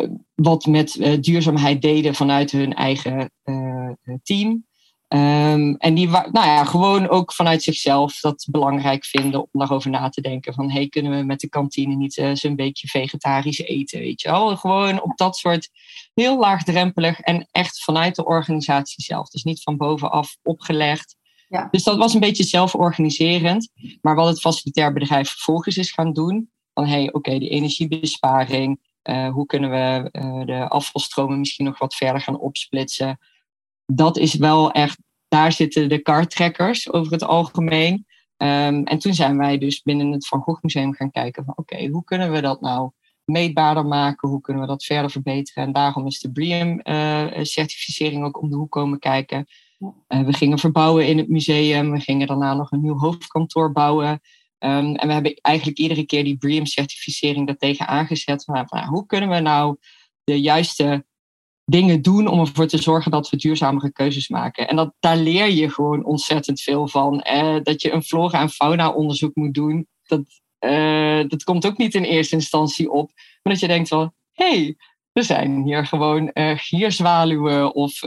uh, 0.00 0.08
wat 0.34 0.66
met 0.66 1.16
duurzaamheid 1.20 1.82
deden 1.82 2.14
vanuit 2.14 2.50
hun 2.50 2.74
eigen 2.74 3.30
team. 4.22 4.66
Um, 5.14 5.76
en 5.76 5.94
die 5.94 6.08
nou 6.08 6.30
ja, 6.32 6.64
gewoon 6.64 7.08
ook 7.08 7.32
vanuit 7.32 7.62
zichzelf 7.62 8.20
dat 8.20 8.46
belangrijk 8.50 9.04
vinden 9.04 9.40
om 9.40 9.48
daarover 9.52 9.90
na 9.90 10.08
te 10.08 10.20
denken. 10.20 10.54
Van 10.54 10.70
hey, 10.70 10.88
kunnen 10.88 11.18
we 11.18 11.24
met 11.24 11.40
de 11.40 11.48
kantine 11.48 11.94
niet 11.94 12.16
uh, 12.16 12.30
zo'n 12.34 12.56
beetje 12.56 12.88
vegetarisch 12.88 13.58
eten? 13.58 14.00
Weet 14.00 14.20
je 14.20 14.30
wel? 14.30 14.56
Gewoon 14.56 15.02
op 15.02 15.16
dat 15.16 15.36
soort 15.36 15.68
heel 16.14 16.38
laagdrempelig 16.38 17.20
en 17.20 17.48
echt 17.50 17.82
vanuit 17.82 18.16
de 18.16 18.24
organisatie 18.24 19.04
zelf. 19.04 19.28
Dus 19.28 19.42
niet 19.42 19.62
van 19.62 19.76
bovenaf 19.76 20.36
opgelegd. 20.42 21.16
Ja. 21.48 21.68
Dus 21.70 21.82
dat 21.82 21.96
was 21.96 22.14
een 22.14 22.20
beetje 22.20 22.44
zelforganiserend. 22.44 23.68
Maar 24.00 24.14
wat 24.14 24.28
het 24.28 24.40
facilitair 24.40 24.92
bedrijf 24.92 25.30
vervolgens 25.30 25.76
is 25.76 25.92
gaan 25.92 26.12
doen. 26.12 26.50
Van 26.74 26.86
hey, 26.86 27.06
oké, 27.06 27.16
okay, 27.16 27.38
die 27.38 27.48
energiebesparing. 27.48 28.80
Uh, 29.02 29.28
hoe 29.28 29.46
kunnen 29.46 29.70
we 29.70 30.08
uh, 30.12 30.44
de 30.44 30.68
afvalstromen 30.68 31.38
misschien 31.38 31.64
nog 31.64 31.78
wat 31.78 31.94
verder 31.94 32.20
gaan 32.20 32.38
opsplitsen? 32.38 33.18
Dat 33.86 34.18
is 34.18 34.34
wel 34.34 34.70
echt, 34.70 34.98
daar 35.28 35.52
zitten 35.52 35.88
de 35.88 35.98
kartrekkers 35.98 36.92
over 36.92 37.12
het 37.12 37.24
algemeen. 37.24 38.06
Um, 38.36 38.84
en 38.84 38.98
toen 38.98 39.14
zijn 39.14 39.38
wij 39.38 39.58
dus 39.58 39.82
binnen 39.82 40.12
het 40.12 40.26
Van 40.26 40.40
Gogh 40.40 40.62
Museum 40.62 40.94
gaan 40.94 41.10
kijken 41.10 41.44
van 41.44 41.56
oké, 41.56 41.86
hoe 41.86 42.04
kunnen 42.04 42.32
we 42.32 42.40
dat 42.40 42.60
nou 42.60 42.90
meetbaarder 43.24 43.86
maken? 43.86 44.28
Hoe 44.28 44.40
kunnen 44.40 44.62
we 44.62 44.68
dat 44.68 44.84
verder 44.84 45.10
verbeteren? 45.10 45.64
En 45.64 45.72
daarom 45.72 46.06
is 46.06 46.20
de 46.20 46.32
BREEAM-certificering 46.32 48.20
uh, 48.20 48.24
ook 48.24 48.42
om 48.42 48.50
de 48.50 48.56
hoek 48.56 48.70
komen 48.70 48.98
kijken. 48.98 49.46
Uh, 49.78 50.20
we 50.20 50.32
gingen 50.32 50.58
verbouwen 50.58 51.06
in 51.06 51.18
het 51.18 51.28
museum. 51.28 51.90
We 51.90 52.00
gingen 52.00 52.26
daarna 52.26 52.54
nog 52.54 52.72
een 52.72 52.80
nieuw 52.80 52.98
hoofdkantoor 52.98 53.72
bouwen. 53.72 54.08
Um, 54.08 54.94
en 54.94 55.06
we 55.06 55.12
hebben 55.12 55.34
eigenlijk 55.34 55.78
iedere 55.78 56.06
keer 56.06 56.24
die 56.24 56.36
BREEAM-certificering 56.36 57.46
daartegen 57.46 57.86
aangezet. 57.86 58.44
Van, 58.44 58.66
nou, 58.70 58.86
hoe 58.86 59.06
kunnen 59.06 59.28
we 59.28 59.40
nou 59.40 59.76
de 60.24 60.40
juiste 60.40 61.04
dingen 61.64 62.02
doen 62.02 62.26
om 62.26 62.40
ervoor 62.40 62.66
te 62.66 62.82
zorgen 62.82 63.10
dat 63.10 63.30
we 63.30 63.36
duurzamere 63.36 63.92
keuzes 63.92 64.28
maken. 64.28 64.68
En 64.68 64.76
dat, 64.76 64.94
daar 65.00 65.16
leer 65.16 65.50
je 65.50 65.70
gewoon 65.70 66.04
ontzettend 66.04 66.60
veel 66.60 66.88
van. 66.88 67.20
Eh, 67.20 67.56
dat 67.62 67.82
je 67.82 67.92
een 67.92 68.02
flora- 68.02 68.40
en 68.40 68.50
fauna-onderzoek 68.50 69.34
moet 69.34 69.54
doen, 69.54 69.86
dat, 70.02 70.22
eh, 70.58 71.20
dat 71.28 71.44
komt 71.44 71.66
ook 71.66 71.76
niet 71.76 71.94
in 71.94 72.02
eerste 72.02 72.34
instantie 72.34 72.90
op. 72.90 73.10
Maar 73.42 73.52
dat 73.52 73.60
je 73.60 73.68
denkt 73.68 73.88
van, 73.88 74.12
hé, 74.32 74.50
hey, 74.50 74.76
er 75.12 75.24
zijn 75.24 75.62
hier 75.62 75.86
gewoon 75.86 76.30
uh, 76.34 76.58
gierzwaluwen. 76.58 77.74
Of 77.74 77.98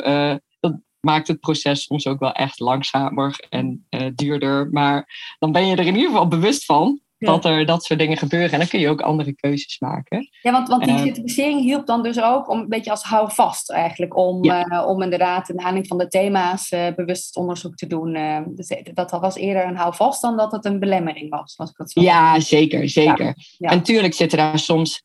dat 0.59 0.79
maakt 0.99 1.27
het 1.27 1.39
proces 1.39 1.83
soms 1.83 2.07
ook 2.07 2.19
wel 2.19 2.31
echt 2.31 2.59
langzamer 2.59 3.45
en 3.49 3.87
duurder. 4.15 4.69
Maar 4.71 5.35
dan 5.39 5.51
ben 5.51 5.67
je 5.67 5.75
er 5.75 5.85
in 5.85 5.95
ieder 5.95 6.09
geval 6.09 6.27
bewust 6.27 6.65
van 6.65 7.01
dat 7.17 7.45
er 7.45 7.65
dat 7.65 7.83
soort 7.83 7.99
dingen 7.99 8.17
gebeuren. 8.17 8.51
En 8.51 8.59
dan 8.59 8.67
kun 8.67 8.79
je 8.79 8.89
ook 8.89 9.01
andere 9.01 9.35
keuzes 9.35 9.79
maken. 9.79 10.29
Ja, 10.41 10.51
want, 10.51 10.67
want 10.67 10.85
die 10.85 10.97
certificering 10.97 11.61
hielp 11.61 11.85
dan 11.85 12.03
dus 12.03 12.21
ook 12.21 12.49
om 12.49 12.59
een 12.59 12.69
beetje 12.69 12.91
als 12.91 13.03
houvast 13.03 13.71
eigenlijk. 13.71 14.17
Om, 14.17 14.51
om 14.85 15.01
inderdaad 15.01 15.49
in 15.49 15.57
aanleiding 15.57 15.87
van 15.87 15.97
de 15.97 16.07
thema's 16.07 16.69
bewust 16.95 17.35
onderzoek 17.35 17.75
te 17.75 17.87
doen. 17.87 18.17
Dus 18.55 18.81
dat 18.93 19.11
was 19.11 19.35
eerder 19.35 19.65
een 19.65 19.75
houvast 19.75 20.21
dan 20.21 20.37
dat 20.37 20.51
het 20.51 20.65
een 20.65 20.79
belemmering 20.79 21.29
was. 21.29 21.55
Ik 21.69 21.77
dat 21.77 21.91
zo 21.91 22.01
ja, 22.01 22.39
zeker, 22.39 22.89
zeker. 22.89 23.35
En 23.59 23.77
natuurlijk 23.77 24.13
zitten 24.13 24.37
daar 24.37 24.59
soms 24.59 25.03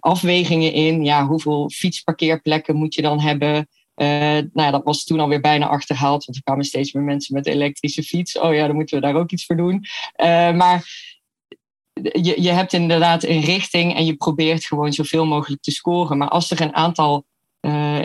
afwegingen 0.00 0.72
in. 0.72 1.04
Ja, 1.04 1.26
hoeveel 1.26 1.70
fietsparkeerplekken 1.70 2.76
moet 2.76 2.94
je 2.94 3.02
dan 3.02 3.20
hebben? 3.20 3.68
Uh, 3.96 4.08
nou 4.08 4.50
ja, 4.54 4.70
dat 4.70 4.84
was 4.84 5.04
toen 5.04 5.20
alweer 5.20 5.40
bijna 5.40 5.68
achterhaald, 5.68 6.24
want 6.24 6.38
er 6.38 6.44
kwamen 6.44 6.64
steeds 6.64 6.92
meer 6.92 7.02
mensen 7.02 7.34
met 7.34 7.46
elektrische 7.46 8.02
fiets. 8.02 8.38
Oh 8.38 8.54
ja, 8.54 8.66
dan 8.66 8.76
moeten 8.76 8.96
we 8.96 9.06
daar 9.06 9.14
ook 9.14 9.30
iets 9.30 9.46
voor 9.46 9.56
doen. 9.56 9.84
maar 10.56 10.84
je, 11.92 12.42
je 12.42 12.50
hebt 12.50 12.72
inderdaad 12.72 13.22
een 13.22 13.40
richting 13.40 13.94
en 13.94 14.04
je 14.04 14.14
probeert 14.14 14.64
gewoon 14.64 14.92
zoveel 14.92 15.26
mogelijk 15.26 15.62
te 15.62 15.70
scoren. 15.70 16.18
Maar 16.18 16.28
als 16.28 16.50
er 16.50 16.60
een 16.60 16.74
aantal 16.74 17.24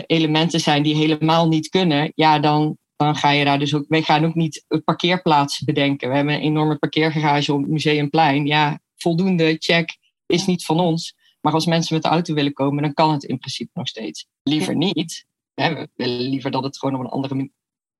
elementen 0.06 0.60
zijn 0.60 0.82
die 0.82 0.96
helemaal 0.96 1.48
niet 1.48 1.68
kunnen, 1.68 2.12
ja, 2.14 2.38
dan, 2.38 2.76
dan 2.96 3.16
ga 3.16 3.30
je 3.30 3.44
daar 3.44 3.58
dus 3.58 3.74
ook. 3.74 3.84
Wij 3.88 4.02
gaan 4.02 4.24
ook 4.24 4.34
niet 4.34 4.64
parkeerplaatsen 4.84 5.66
bedenken. 5.66 6.08
We 6.08 6.14
hebben 6.14 6.34
een 6.34 6.40
enorme 6.40 6.76
parkeergarage 6.76 7.52
op 7.52 7.60
het 7.60 7.70
Museumplein. 7.70 8.46
Ja, 8.46 8.80
voldoende, 8.96 9.56
check 9.58 9.96
is 10.26 10.46
niet 10.46 10.64
van 10.64 10.80
ons. 10.80 11.16
Maar 11.40 11.52
als 11.52 11.66
mensen 11.66 11.94
met 11.94 12.02
de 12.02 12.08
auto 12.08 12.34
willen 12.34 12.52
komen, 12.52 12.82
dan 12.82 12.94
kan 12.94 13.12
het 13.12 13.24
in 13.24 13.38
principe 13.38 13.70
nog 13.74 13.88
steeds. 13.88 14.26
Liever 14.42 14.76
niet. 14.76 15.26
We 15.58 15.88
willen 15.94 16.28
liever 16.28 16.50
dat 16.50 16.64
het 16.64 16.78
gewoon 16.78 16.94
op 16.94 17.00
een 17.00 17.10
andere 17.10 17.50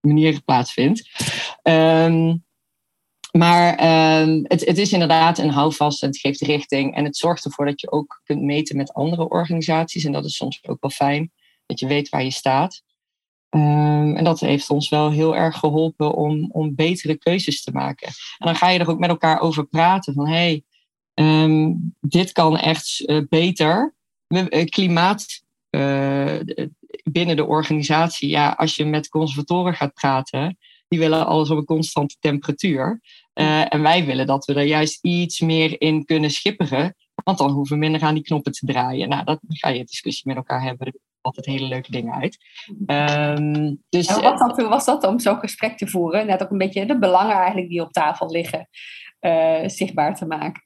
manier 0.00 0.42
plaatsvindt. 0.42 1.10
Ehm, 1.62 2.36
maar 3.32 3.74
ehm, 3.74 4.40
het, 4.42 4.78
is 4.78 4.92
inderdaad 4.92 5.38
een 5.38 5.50
houvast 5.50 6.02
en 6.02 6.08
het 6.08 6.18
geeft 6.18 6.40
richting. 6.40 6.94
En 6.94 7.04
het 7.04 7.16
zorgt 7.16 7.44
ervoor 7.44 7.66
dat 7.66 7.80
je 7.80 7.90
ook 7.90 8.20
kunt 8.24 8.42
meten 8.42 8.76
met 8.76 8.92
andere 8.92 9.28
organisaties. 9.28 10.04
En 10.04 10.12
dat 10.12 10.24
is 10.24 10.36
soms 10.36 10.60
ook 10.66 10.80
wel 10.80 10.90
fijn, 10.90 11.32
dat 11.66 11.80
je 11.80 11.86
weet 11.86 12.08
waar 12.08 12.24
je 12.24 12.30
staat. 12.30 12.82
Ehm, 13.48 14.16
en 14.16 14.24
dat 14.24 14.40
heeft 14.40 14.70
ons 14.70 14.88
wel 14.88 15.10
heel 15.10 15.36
erg 15.36 15.58
geholpen 15.58 16.14
om, 16.14 16.50
om 16.52 16.74
betere 16.74 17.16
keuzes 17.16 17.62
te 17.62 17.72
maken. 17.72 18.06
En 18.38 18.46
dan 18.46 18.56
ga 18.56 18.68
je 18.68 18.78
er 18.78 18.90
ook 18.90 18.98
met 18.98 19.10
elkaar 19.10 19.40
over 19.40 19.66
praten. 19.66 20.14
Van 20.14 20.28
hey, 20.28 20.62
dit 22.00 22.32
kan 22.32 22.56
echt 22.56 23.00
uh, 23.00 23.22
beter. 23.28 23.94
Uh, 24.28 24.64
klimaat 24.64 25.42
uh, 25.70 26.40
binnen 27.04 27.36
de 27.36 27.46
organisatie, 27.46 28.28
ja, 28.28 28.48
als 28.48 28.76
je 28.76 28.84
met 28.84 29.08
conservatoren 29.08 29.74
gaat 29.74 29.94
praten, 29.94 30.58
die 30.88 30.98
willen 30.98 31.26
alles 31.26 31.50
op 31.50 31.56
een 31.58 31.64
constante 31.64 32.16
temperatuur. 32.20 33.00
en 33.68 33.82
wij 33.82 34.04
willen 34.04 34.26
dat 34.26 34.44
we 34.44 34.54
er 34.54 34.62
juist 34.62 35.04
iets 35.04 35.40
meer 35.40 35.80
in 35.80 36.04
kunnen 36.04 36.30
schipperen, 36.30 36.94
want 37.24 37.38
dan 37.38 37.50
hoeven 37.50 37.74
we 37.74 37.82
minder 37.82 38.02
aan 38.02 38.14
die 38.14 38.22
knoppen 38.22 38.52
te 38.52 38.66
draaien. 38.66 39.08
Nou, 39.08 39.24
dat 39.24 39.38
ga 39.48 39.68
je 39.68 39.84
discussie 39.84 40.22
met 40.26 40.36
elkaar 40.36 40.62
hebben. 40.62 40.86
Er 40.86 40.92
altijd 41.20 41.46
hele 41.46 41.66
leuke 41.66 41.90
dingen 41.90 42.14
uit. 42.14 42.38
Um, 43.38 43.82
dus, 43.88 44.20
wat 44.20 44.56
dan, 44.56 44.68
was 44.68 44.84
dat 44.84 45.04
om 45.04 45.18
zo'n 45.18 45.38
gesprek 45.38 45.76
te 45.76 45.88
voeren? 45.88 46.26
Net 46.26 46.42
ook 46.42 46.50
een 46.50 46.58
beetje 46.58 46.86
de 46.86 46.98
belangen 46.98 47.36
eigenlijk 47.36 47.68
die 47.68 47.82
op 47.82 47.92
tafel 47.92 48.30
liggen 48.30 48.68
zichtbaar 49.70 50.16
te 50.16 50.26
maken. 50.26 50.62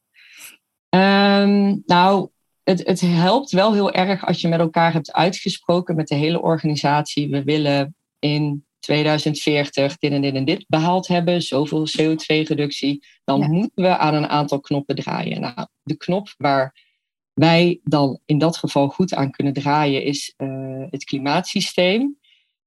Ehm, 0.89 1.77
nou, 1.87 2.29
het, 2.65 2.87
het 2.87 3.01
helpt 3.01 3.51
wel 3.51 3.73
heel 3.73 3.93
erg 3.93 4.27
als 4.27 4.41
je 4.41 4.49
met 4.49 4.61
elkaar 4.61 4.93
hebt 4.93 5.13
uitgesproken 5.13 5.97
met 5.97 6.09
de 6.09 6.15
hele 6.15 6.43
organisatie. 6.43 7.31
We 7.31 7.43
willen 7.43 7.97
in 8.19 8.65
2040 8.79 9.99
dit 9.99 10.13
en 10.13 10.21
dit 10.21 10.35
en 10.35 10.45
dit 10.45 10.65
behaald 10.69 11.07
hebben, 11.07 11.43
zoveel 11.43 11.87
CO2-reductie. 11.89 13.07
Dan 13.25 13.51
moeten 13.51 13.85
we 13.85 13.97
aan 13.97 14.15
een 14.15 14.29
aantal 14.29 14.61
knoppen 14.61 14.97
draaien. 14.97 15.41
Nou, 15.41 15.67
de 15.83 15.97
knop 15.97 16.35
waar 16.37 16.91
wij 17.33 17.81
dan 17.85 18.21
in 18.25 18.39
dat 18.39 18.57
geval 18.57 18.89
goed 18.89 19.15
aan 19.15 19.31
kunnen 19.31 19.53
draaien 19.53 20.05
is 20.05 20.35
uh, 20.37 20.85
het 20.91 21.05
klimaatsysteem. 21.05 22.19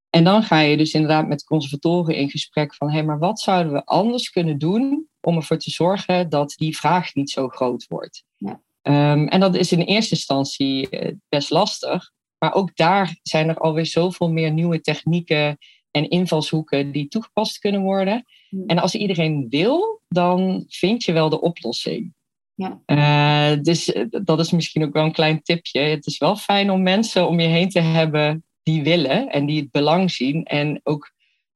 En 0.10 0.24
dan 0.24 0.44
ga 0.44 0.60
je 0.60 0.78
dus 0.78 0.94
inderdaad 0.94 1.28
met 1.28 1.44
conservatoren 1.44 2.16
in 2.16 2.30
gesprek 2.30 2.76
van 2.76 2.88
hé, 2.88 2.94
hey, 2.94 3.06
maar 3.06 3.20
wat 3.20 3.40
zouden 3.40 3.74
we 3.74 3.86
anders 3.86 4.30
kunnen 4.30 4.58
doen 4.58 5.08
om 5.22 5.36
ervoor 5.36 5.58
te 5.58 5.72
zorgen 5.72 6.30
dat 6.30 6.54
die 6.58 6.78
vraag 6.78 7.14
niet 7.14 7.30
zo 7.30 7.48
groot 7.48 7.88
wordt. 7.88 8.24
Ja. 8.38 8.62
Um, 8.88 9.28
en 9.28 9.40
dat 9.40 9.56
is 9.56 9.72
in 9.72 9.82
eerste 9.82 10.16
instantie 10.16 10.90
eh, 10.90 11.12
best 11.30 11.50
lastig. 11.50 12.12
Maar 12.38 12.54
ook 12.54 12.76
daar 12.76 13.20
zijn 13.24 13.50
er 13.50 13.58
alweer 13.58 13.86
zoveel 13.86 14.32
meer 14.32 14.52
nieuwe 14.52 14.82
technieken 14.82 15.58
en 15.92 16.10
invalshoeken 16.10 16.92
die 16.92 17.08
toegepast 17.08 17.60
kunnen 17.60 17.82
worden. 17.82 18.26
En 18.68 18.80
als 18.80 18.96
iedereen 18.96 19.48
wil, 19.50 20.02
dan 20.08 20.66
vind 20.68 21.04
je 21.04 21.12
wel 21.12 21.30
de 21.30 21.42
oplossing. 21.42 22.14
Ja. 22.54 22.82
Uh, 22.86 23.64
dus 23.64 23.92
eh, 23.92 24.06
dat 24.10 24.40
is 24.40 24.52
misschien 24.52 24.84
ook 24.84 24.94
wel 24.94 25.04
een 25.04 25.12
klein 25.12 25.42
tipje. 25.42 25.80
Het 25.80 26.06
is 26.06 26.18
wel 26.18 26.36
fijn 26.36 26.72
om 26.72 26.84
mensen 26.84 27.28
om 27.28 27.40
je 27.40 27.48
heen 27.48 27.70
te 27.70 27.80
hebben 27.80 28.44
die 28.64 28.84
willen 28.84 29.30
en 29.30 29.46
die 29.46 29.62
het 29.62 29.72
belang 29.72 30.12
zien 30.12 30.44
en 30.44 30.80
ook 30.84 31.14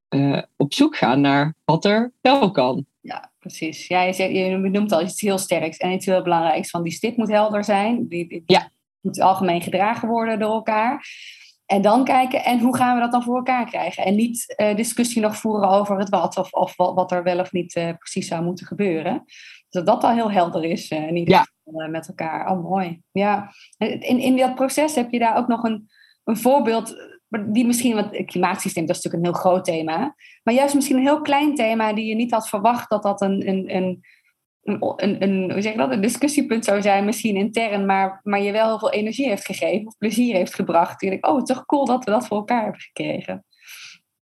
uh, 0.09 0.41
op 0.57 0.73
zoek 0.73 0.97
gaan 0.97 1.21
naar 1.21 1.55
wat 1.65 1.85
er 1.85 2.13
wel 2.21 2.51
kan. 2.51 2.85
Ja, 3.01 3.28
precies. 3.39 3.87
Ja, 3.87 4.01
je, 4.01 4.13
zegt, 4.13 4.31
je 4.31 4.57
noemt 4.57 4.91
al 4.91 5.01
iets 5.01 5.21
heel 5.21 5.37
sterks 5.37 5.77
en 5.77 5.91
iets 5.91 6.05
heel 6.05 6.23
belangrijks. 6.23 6.69
Van 6.69 6.83
die 6.83 6.91
stip 6.91 7.17
moet 7.17 7.31
helder 7.31 7.63
zijn. 7.63 8.07
Die, 8.07 8.27
die 8.27 8.43
ja. 8.45 8.71
moet 9.01 9.19
algemeen 9.19 9.61
gedragen 9.61 10.07
worden 10.07 10.39
door 10.39 10.53
elkaar. 10.53 11.07
En 11.65 11.81
dan 11.81 12.03
kijken, 12.03 12.43
en 12.43 12.59
hoe 12.59 12.75
gaan 12.75 12.95
we 12.95 13.01
dat 13.01 13.11
dan 13.11 13.23
voor 13.23 13.35
elkaar 13.35 13.65
krijgen? 13.65 14.05
En 14.05 14.15
niet 14.15 14.53
uh, 14.57 14.75
discussie 14.75 15.21
nog 15.21 15.37
voeren 15.37 15.69
over 15.69 15.97
het 15.97 16.09
wat, 16.09 16.37
of, 16.37 16.51
of 16.51 16.75
wat 16.75 17.11
er 17.11 17.23
wel 17.23 17.39
of 17.39 17.51
niet 17.51 17.75
uh, 17.75 17.89
precies 17.97 18.27
zou 18.27 18.43
moeten 18.43 18.65
gebeuren. 18.65 19.23
Dus 19.25 19.83
dat 19.83 19.85
dat 19.85 20.03
al 20.03 20.13
heel 20.13 20.31
helder 20.31 20.63
is, 20.63 20.91
uh, 20.91 21.07
in 21.07 21.15
ieder 21.15 21.37
geval 21.63 21.89
met 21.89 22.07
elkaar. 22.07 22.51
Oh, 22.51 22.63
mooi. 22.69 23.01
Ja. 23.11 23.51
In, 23.77 24.19
in 24.19 24.35
dat 24.35 24.55
proces 24.55 24.95
heb 24.95 25.11
je 25.11 25.19
daar 25.19 25.37
ook 25.37 25.47
nog 25.47 25.63
een, 25.63 25.89
een 26.23 26.37
voorbeeld 26.37 27.18
die 27.29 27.65
misschien, 27.65 27.95
want 27.95 28.17
het 28.17 28.25
klimaatsysteem 28.25 28.85
dat 28.85 28.95
is 28.95 29.03
natuurlijk 29.03 29.25
een 29.25 29.33
heel 29.33 29.51
groot 29.51 29.65
thema, 29.65 30.15
maar 30.43 30.53
juist 30.53 30.75
misschien 30.75 30.97
een 30.97 31.03
heel 31.03 31.21
klein 31.21 31.55
thema 31.55 31.93
die 31.93 32.05
je 32.05 32.15
niet 32.15 32.31
had 32.31 32.49
verwacht 32.49 32.89
dat 32.89 33.03
dat 33.03 33.21
een, 33.21 33.47
een, 33.47 33.75
een, 33.75 34.03
een, 34.63 35.23
een, 35.23 35.51
hoe 35.51 35.61
zeg 35.61 35.75
dat, 35.75 35.91
een 35.91 36.01
discussiepunt 36.01 36.65
zou 36.65 36.81
zijn, 36.81 37.05
misschien 37.05 37.35
intern, 37.35 37.85
maar, 37.85 38.19
maar 38.23 38.41
je 38.41 38.51
wel 38.51 38.67
heel 38.67 38.79
veel 38.79 38.91
energie 38.91 39.27
heeft 39.27 39.45
gegeven 39.45 39.87
of 39.87 39.97
plezier 39.97 40.35
heeft 40.35 40.55
gebracht. 40.55 41.01
Je 41.01 41.09
denkt, 41.09 41.27
oh, 41.27 41.41
toch 41.41 41.65
cool 41.65 41.85
dat 41.85 42.03
we 42.03 42.11
dat 42.11 42.27
voor 42.27 42.37
elkaar 42.37 42.63
hebben 42.63 42.81
gekregen. 42.81 43.43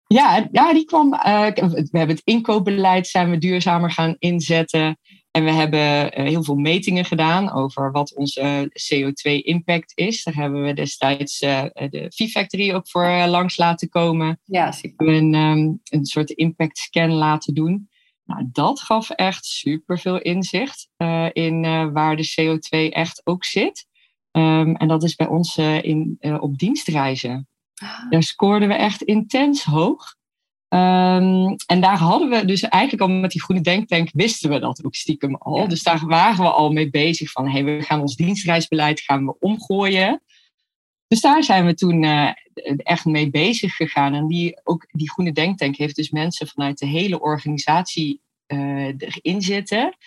Ja, 0.08 0.48
ja 0.52 0.74
die 0.74 0.86
kwam. 0.86 1.14
Uh, 1.14 1.46
we 1.54 1.98
hebben 1.98 2.16
het 2.16 2.22
inkoopbeleid 2.24 3.08
zijn 3.08 3.30
we 3.30 3.38
duurzamer 3.38 3.92
gaan 3.92 4.16
inzetten. 4.20 4.98
En 5.38 5.44
we 5.44 5.52
hebben 5.52 6.12
eh, 6.12 6.26
heel 6.26 6.44
veel 6.44 6.56
metingen 6.56 7.06
gedaan 7.06 7.52
over 7.52 7.92
wat 7.92 8.16
onze 8.16 8.42
eh, 8.42 8.62
CO2-impact 8.64 9.92
is. 9.96 10.24
Daar 10.24 10.36
hebben 10.36 10.64
we 10.64 10.74
destijds 10.74 11.42
uh, 11.42 11.64
de 11.74 12.12
V-Factory 12.16 12.74
ook 12.74 12.90
voor 12.90 13.08
langs 13.28 13.58
laten 13.58 13.90
komen. 13.90 14.40
Ja, 14.44 14.72
super. 14.72 15.06
We 15.06 15.14
hebben 15.14 15.34
een, 15.34 15.82
een 15.90 16.06
soort 16.06 16.30
impact 16.30 16.78
scan 16.78 17.12
laten 17.12 17.54
doen. 17.54 17.90
Nou, 18.24 18.50
dat 18.52 18.80
gaf 18.80 19.10
echt 19.10 19.46
super 19.46 20.00
veel 20.00 20.22
inzicht 20.22 20.90
in 21.32 21.62
waar 21.94 22.16
de 22.16 22.34
CO2 22.42 22.94
echt 22.94 23.22
ook 23.24 23.44
zit. 23.44 23.88
Um, 24.32 24.76
en 24.76 24.88
dat 24.88 25.04
is 25.04 25.16
bij 25.16 25.28
ons 25.28 25.58
in, 25.58 26.18
op 26.40 26.58
dienstreizen. 26.58 27.48
Ah. 27.76 28.10
Daar 28.10 28.24
scoorden 28.24 28.68
we 28.68 28.74
echt 28.74 29.02
intens 29.02 29.64
hoog. 29.64 30.16
Um, 30.70 31.56
en 31.66 31.82
daar 31.82 31.98
hadden 31.98 32.30
we 32.30 32.46
dus 32.46 32.62
eigenlijk 32.62 33.04
al 33.04 33.10
met 33.10 33.32
die 33.32 33.42
groene 33.42 33.62
denktank 33.62 34.10
wisten 34.14 34.50
we 34.50 34.60
dat 34.60 34.86
ook 34.86 34.96
stiekem 34.96 35.36
al. 35.36 35.68
Dus 35.68 35.84
daar 35.84 36.06
waren 36.06 36.44
we 36.44 36.50
al 36.50 36.72
mee 36.72 36.90
bezig 36.90 37.32
van, 37.32 37.50
hey, 37.50 37.64
we 37.64 37.82
gaan 37.82 38.02
ons 38.02 38.16
dienstreisbeleid 38.16 39.02
gaan 39.02 39.26
we 39.26 39.36
omgooien. 39.40 40.22
Dus 41.08 41.22
daar 41.22 41.44
zijn 41.44 41.66
we 41.66 41.74
toen 41.74 42.04
uh, 42.04 42.32
echt 42.78 43.06
mee 43.06 43.30
bezig 43.30 43.76
gegaan. 43.76 44.14
En 44.14 44.28
die, 44.28 44.60
ook 44.64 44.88
die 44.92 45.12
groene 45.12 45.32
denktank 45.32 45.76
heeft 45.76 45.96
dus 45.96 46.10
mensen 46.10 46.48
vanuit 46.48 46.78
de 46.78 46.86
hele 46.86 47.20
organisatie 47.20 48.22
uh, 48.48 48.86
erin 48.98 49.42
zitten. 49.42 49.98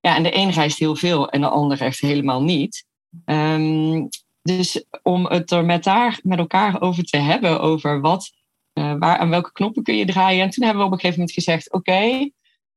Ja, 0.00 0.16
en 0.16 0.22
de 0.22 0.30
ene 0.30 0.50
reist 0.50 0.78
heel 0.78 0.96
veel 0.96 1.30
en 1.30 1.40
de 1.40 1.48
andere 1.48 1.84
echt 1.84 2.00
helemaal 2.00 2.42
niet. 2.42 2.84
Um, 3.24 4.08
dus 4.42 4.84
om 5.02 5.26
het 5.26 5.50
er 5.50 5.64
met, 5.64 5.84
daar, 5.84 6.18
met 6.22 6.38
elkaar 6.38 6.80
over 6.80 7.04
te 7.04 7.16
hebben, 7.16 7.60
over 7.60 8.00
wat 8.00 8.32
uh, 8.74 8.94
waar, 8.98 9.18
aan 9.18 9.30
welke 9.30 9.52
knoppen 9.52 9.82
kun 9.82 9.96
je 9.96 10.06
draaien? 10.06 10.42
En 10.42 10.50
toen 10.50 10.64
hebben 10.64 10.82
we 10.82 10.88
op 10.88 10.92
een 10.92 11.00
gegeven 11.00 11.20
moment 11.20 11.36
gezegd: 11.36 11.72
oké, 11.72 12.30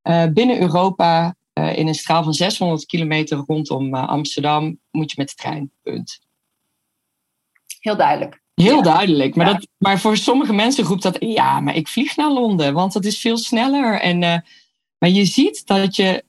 uh, 0.04 0.26
binnen 0.34 0.62
Europa, 0.62 1.36
uh, 1.54 1.78
in 1.78 1.88
een 1.88 1.96
straal 1.96 2.24
van 2.24 2.34
600 2.34 2.86
kilometer 2.86 3.38
rondom 3.48 3.94
Amsterdam, 3.94 4.80
moet 4.92 5.12
je 5.12 5.16
met 5.18 5.30
de 5.30 5.36
trein. 5.36 5.72
Punt. 5.82 6.20
Heel 7.80 7.98
duidelijk. 7.98 8.42
Heel 8.54 8.82
duidelijk. 8.82 9.36
Maar, 9.36 9.46
dat, 9.46 9.68
maar 9.78 10.00
voor 10.00 10.18
sommige 10.18 10.54
mensen 10.54 10.84
roept 10.84 11.04
dat: 11.04 11.18
ja, 11.20 11.60
maar 11.60 11.76
ik 11.76 11.88
vlieg 11.88 12.16
naar 12.16 12.32
Londen, 12.32 12.74
want 12.74 12.94
dat 12.94 13.06
is 13.06 13.20
veel 13.20 13.38
sneller. 13.38 14.02
En, 14.02 14.20
maar 14.98 15.10
je 15.10 15.26
ziet 15.26 15.66
dat 15.66 15.96
je, 15.96 16.24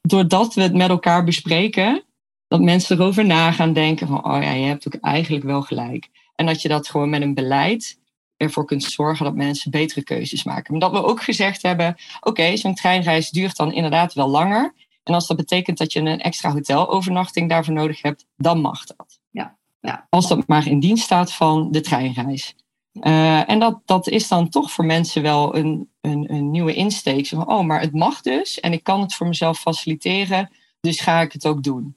doordat 0.00 0.54
we 0.54 0.62
het 0.62 0.74
met 0.74 0.88
elkaar 0.88 1.24
bespreken, 1.24 2.04
dat 2.48 2.60
mensen 2.60 2.96
erover 2.96 3.26
na 3.26 3.52
gaan 3.52 3.72
denken: 3.72 4.06
van, 4.06 4.24
oh 4.24 4.42
ja, 4.42 4.50
je 4.50 4.66
hebt 4.66 4.86
ook 4.86 5.02
eigenlijk 5.02 5.44
wel 5.44 5.62
gelijk. 5.62 6.08
En 6.34 6.46
dat 6.46 6.62
je 6.62 6.68
dat 6.68 6.88
gewoon 6.88 7.10
met 7.10 7.22
een 7.22 7.34
beleid 7.34 7.99
ervoor 8.40 8.64
kunt 8.64 8.82
zorgen 8.82 9.24
dat 9.24 9.34
mensen 9.34 9.70
betere 9.70 10.02
keuzes 10.02 10.44
maken. 10.44 10.72
Maar 10.72 10.80
dat 10.80 11.00
we 11.00 11.08
ook 11.08 11.22
gezegd 11.22 11.62
hebben, 11.62 11.96
oké, 12.20 12.56
zo'n 12.56 12.74
treinreis 12.74 13.30
duurt 13.30 13.56
dan 13.56 13.72
inderdaad 13.72 14.14
wel 14.14 14.28
langer. 14.28 14.74
En 15.02 15.14
als 15.14 15.26
dat 15.26 15.36
betekent 15.36 15.78
dat 15.78 15.92
je 15.92 16.00
een 16.00 16.20
extra 16.20 16.52
hotelovernachting 16.52 17.48
daarvoor 17.48 17.74
nodig 17.74 18.02
hebt, 18.02 18.26
dan 18.36 18.60
mag 18.60 18.84
dat. 18.84 19.20
Ja. 19.30 19.56
Ja. 19.80 20.06
Als 20.10 20.28
dat 20.28 20.46
maar 20.46 20.66
in 20.66 20.80
dienst 20.80 21.04
staat 21.04 21.32
van 21.32 21.70
de 21.70 21.80
treinreis. 21.80 22.54
Uh, 22.92 23.50
en 23.50 23.58
dat, 23.58 23.80
dat 23.84 24.08
is 24.08 24.28
dan 24.28 24.48
toch 24.48 24.70
voor 24.70 24.84
mensen 24.84 25.22
wel 25.22 25.56
een, 25.56 25.88
een, 26.00 26.32
een 26.32 26.50
nieuwe 26.50 26.74
insteek. 26.74 27.26
Zo 27.26 27.36
van, 27.36 27.48
oh, 27.48 27.64
maar 27.64 27.80
het 27.80 27.92
mag 27.92 28.20
dus 28.20 28.60
en 28.60 28.72
ik 28.72 28.84
kan 28.84 29.00
het 29.00 29.14
voor 29.14 29.26
mezelf 29.26 29.58
faciliteren, 29.58 30.50
dus 30.80 31.00
ga 31.00 31.20
ik 31.20 31.32
het 31.32 31.46
ook 31.46 31.62
doen. 31.62 31.96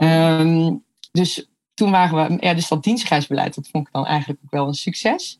Um, 0.00 0.84
dus 1.12 1.48
toen 1.74 1.90
waren 1.90 2.28
we, 2.28 2.46
ja, 2.46 2.54
dus 2.54 2.68
dat 2.68 2.82
dienstreisbeleid, 2.82 3.54
dat 3.54 3.68
vond 3.68 3.86
ik 3.86 3.92
dan 3.92 4.06
eigenlijk 4.06 4.40
ook 4.44 4.50
wel 4.50 4.66
een 4.66 4.74
succes. 4.74 5.38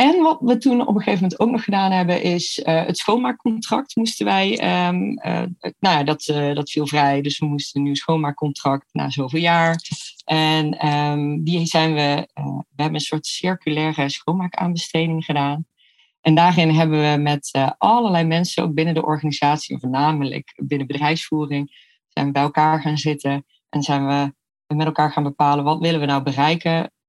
En 0.00 0.22
wat 0.22 0.38
we 0.40 0.58
toen 0.58 0.80
op 0.80 0.94
een 0.94 1.02
gegeven 1.02 1.22
moment 1.22 1.40
ook 1.40 1.50
nog 1.50 1.64
gedaan 1.64 1.92
hebben, 1.92 2.22
is 2.22 2.58
uh, 2.58 2.84
het 2.84 2.98
schoonmaakcontract 2.98 3.96
moesten 3.96 4.26
wij, 4.26 4.52
um, 4.88 5.10
uh, 5.10 5.42
nou 5.78 5.96
ja, 5.98 6.04
dat, 6.04 6.26
uh, 6.26 6.54
dat 6.54 6.70
viel 6.70 6.86
vrij. 6.86 7.20
Dus 7.20 7.38
we 7.38 7.46
moesten 7.46 7.80
een 7.80 7.86
nieuw 7.86 7.94
schoonmaakcontract 7.94 8.88
na 8.92 9.10
zoveel 9.10 9.40
jaar. 9.40 9.76
En 10.24 10.86
um, 10.88 11.44
die 11.44 11.66
zijn 11.66 11.94
we, 11.94 12.28
we 12.34 12.82
hebben 12.82 12.94
een 12.94 13.00
soort 13.00 13.26
circulaire 13.26 14.08
schoonmaakaanbesteding 14.08 15.24
gedaan. 15.24 15.66
En 16.20 16.34
daarin 16.34 16.70
hebben 16.70 17.12
we 17.12 17.22
met 17.22 17.50
allerlei 17.78 18.24
mensen, 18.24 18.62
ook 18.62 18.74
binnen 18.74 18.94
de 18.94 19.04
organisatie, 19.04 19.78
voornamelijk 19.78 20.52
binnen 20.56 20.86
bedrijfsvoering, 20.86 21.98
zijn 22.08 22.26
we 22.26 22.32
bij 22.32 22.42
elkaar 22.42 22.80
gaan 22.80 22.98
zitten 22.98 23.46
en 23.68 23.82
zijn 23.82 24.06
we 24.06 24.32
met 24.74 24.86
elkaar 24.86 25.12
gaan 25.12 25.22
bepalen 25.22 25.64
wat 25.64 25.80
willen 25.80 26.00
we 26.00 26.06
nou 26.06 26.22
bereiken 26.22 26.90
Ehm, 26.90 26.99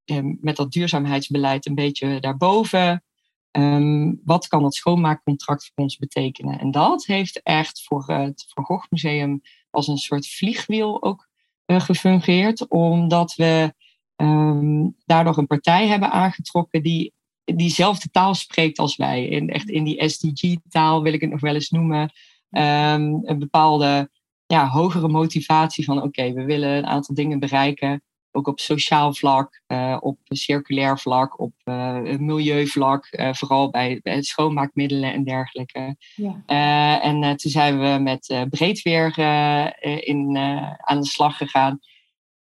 met 0.42 0.56
dat 0.56 0.72
duurzaamheidsbeleid 0.72 1.66
een 1.66 1.76
beetje 1.76 2.20
daarboven. 2.20 3.04
Um, 3.52 4.22
wat 4.24 4.48
kan 4.48 4.62
dat 4.62 4.76
schoonmaakcontract 4.76 5.66
voor 5.66 5.84
ons 5.84 5.98
betekenen? 5.98 6.60
En 6.60 6.72
dat 6.72 7.06
heeft 7.06 7.42
echt 7.44 7.84
voor 7.84 8.08
het 8.08 8.46
Van 8.48 8.64
Gogh 8.64 8.86
Museum 8.90 9.42
als 9.70 9.88
een 9.88 9.98
soort 9.98 10.28
vliegwiel 10.28 11.04
ook 11.04 11.28
uh, 11.66 11.82
gefungeerd, 11.82 12.68
omdat 12.68 13.36
we 13.36 13.74
um, 14.16 14.96
daardoor 15.06 15.38
een 15.38 15.48
partij 15.48 15.88
hebben 15.88 16.12
aangetrokken 16.12 16.84
die 16.84 17.14
diezelfde 17.44 18.10
taal 18.10 18.36
spreekt 18.36 18.80
als 18.80 18.96
wij. 18.96 19.28
In, 19.28 19.50
echt 19.50 19.70
in 19.70 19.84
die 19.84 20.10
SDG-taal 20.10 21.04
wil 21.04 21.14
ik 21.14 21.22
het 21.22 21.30
nog 21.30 21.42
wel 21.42 21.54
eens 21.54 21.70
noemen. 21.70 22.12
Een 22.50 23.40
bepaalde 23.40 24.10
ja, 24.46 24.68
hogere 24.68 25.08
motivatie 25.08 25.86
van 25.86 26.02
oké, 26.02 26.34
we 26.34 26.44
willen 26.44 26.78
een 26.78 26.86
aantal 26.86 27.16
dingen 27.16 27.40
bereiken 27.40 28.04
ook 28.32 28.48
op 28.48 28.60
sociaal 28.60 29.14
vlak, 29.14 29.62
uh, 29.68 29.98
op 30.00 30.18
circulair 30.24 31.00
vlak, 31.00 31.40
op 31.40 31.54
uh, 31.66 32.18
milieuvlak, 32.18 33.08
uh, 33.12 33.34
vooral 33.34 33.70
bij, 33.70 34.00
bij, 34.04 34.22
schoonmaakmiddelen 34.22 35.14
en 35.14 35.24
dergelijke. 35.24 35.96
Ja. 36.16 37.02
en 37.02 37.38
toen 37.38 37.52
zijn 37.52 37.80
we 37.80 38.00
met 38.04 38.46
Breedweer 38.50 39.20
in, 40.08 40.38
aan 40.78 41.00
de 41.00 41.06
slag 41.06 41.38
gegaan. 41.38 41.80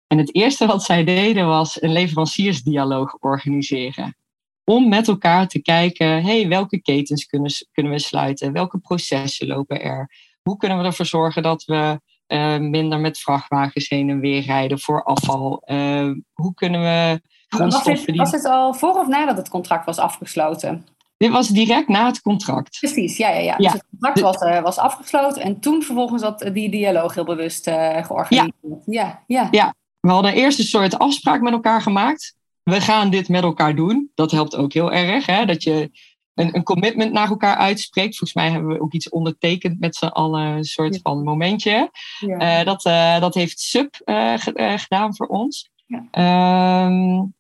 En 0.07 0.19
het 0.19 0.35
eerste 0.35 0.67
wat 0.67 0.83
zij 0.83 1.05
deden 1.05 1.47
was 1.47 1.83
een 1.83 1.93
leveranciersdialoog 1.93 3.17
organiseren. 3.21 4.17
Om 4.65 4.89
met 4.89 5.09
elkaar 5.09 5.49
te 5.49 5.63
kijken, 5.63 6.23
hey, 6.23 6.49
welke 6.49 6.83
ketens 6.83 7.27
kunnen, 7.27 7.51
kunnen 7.73 7.93
we 7.93 7.99
sluiten? 7.99 8.53
Welke 8.53 8.79
processen 8.79 9.47
lopen 9.47 9.83
er? 9.83 10.11
Hoe 10.43 10.57
kunnen 10.57 10.79
we 10.79 10.85
ervoor 10.85 11.07
zorgen 11.07 11.43
dat 11.43 11.65
we 11.65 12.01
uh, 12.33 12.59
minder 12.59 13.01
met 13.01 13.19
vrachtwagens 13.19 13.89
heen 13.89 14.11
en 14.11 14.21
weer 14.21 14.43
rijden 14.43 14.81
voor 14.81 15.05
afval? 15.05 15.63
Uh, 15.67 16.11
hoe 16.33 16.55
kunnen 16.55 16.81
we 16.81 17.21
was 17.49 17.85
het, 17.85 18.07
die... 18.07 18.17
was 18.17 18.31
het 18.31 18.45
al 18.45 18.75
voor 18.75 18.95
of 18.95 19.07
nadat 19.07 19.37
het 19.37 19.49
contract 19.49 19.87
was 19.87 19.99
afgesloten? 19.99 20.87
Dit 21.17 21.31
was 21.31 21.49
direct 21.49 21.89
na 21.89 22.07
het 22.07 22.21
contract. 22.21 22.79
Precies, 22.79 23.17
ja, 23.17 23.29
ja, 23.29 23.39
ja. 23.41 23.57
Dus 23.57 23.73
het 23.73 23.85
contract 23.91 24.21
was, 24.21 24.43
uh, 24.43 24.63
was 24.63 24.79
afgesloten 24.79 25.43
en 25.43 25.61
toen 25.61 25.83
vervolgens 25.83 26.23
had 26.23 26.51
die 26.53 26.71
dialoog 26.71 27.15
heel 27.15 27.25
bewust 27.25 27.65
georganiseerd. 28.03 28.53
Ja. 28.87 29.23
ja, 29.27 29.49
ja. 29.51 29.75
we 30.01 30.11
hadden 30.11 30.35
eerst 30.35 30.59
een 30.59 30.65
soort 30.65 30.99
afspraak 30.99 31.41
met 31.41 31.53
elkaar 31.53 31.83
gemaakt. 31.83 32.35
We 32.63 32.81
gaan 32.81 33.11
dit 33.11 33.29
met 33.29 33.43
elkaar 33.43 33.77
doen. 33.77 34.11
Dat 34.15 34.31
helpt 34.31 34.57
ook 34.57 34.73
heel 34.73 34.93
erg. 34.93 35.27
Hè? 35.27 35.45
Dat 35.45 35.63
je 35.63 35.91
een, 36.35 36.57
een, 36.57 36.63
commitment 36.63 37.13
naar 37.13 37.29
elkaar 37.29 37.57
uitspreekt. 37.57 38.17
Volgens 38.17 38.35
mij 38.35 38.51
hebben 38.51 38.73
we 38.73 38.81
ook 38.81 38.93
iets 38.93 39.09
ondertekend 39.09 39.81
met 39.81 39.97
z'n 39.97 40.07
allen, 40.07 40.47
een 40.47 40.65
soort 40.65 41.01
van 41.03 41.23
momentje. 41.23 41.91
Ja. 42.19 42.61
Uh, 42.61 42.67
dat, 42.67 42.87
uh, 42.87 43.21
dat 43.21 43.35
heeft 43.35 43.61
Sub 43.61 44.01
uh, 44.05 44.35
gedaan 44.77 45.17
voor 45.17 45.27
ons. 45.27 45.71
Ja. 45.87 46.87
Um, 46.87 47.35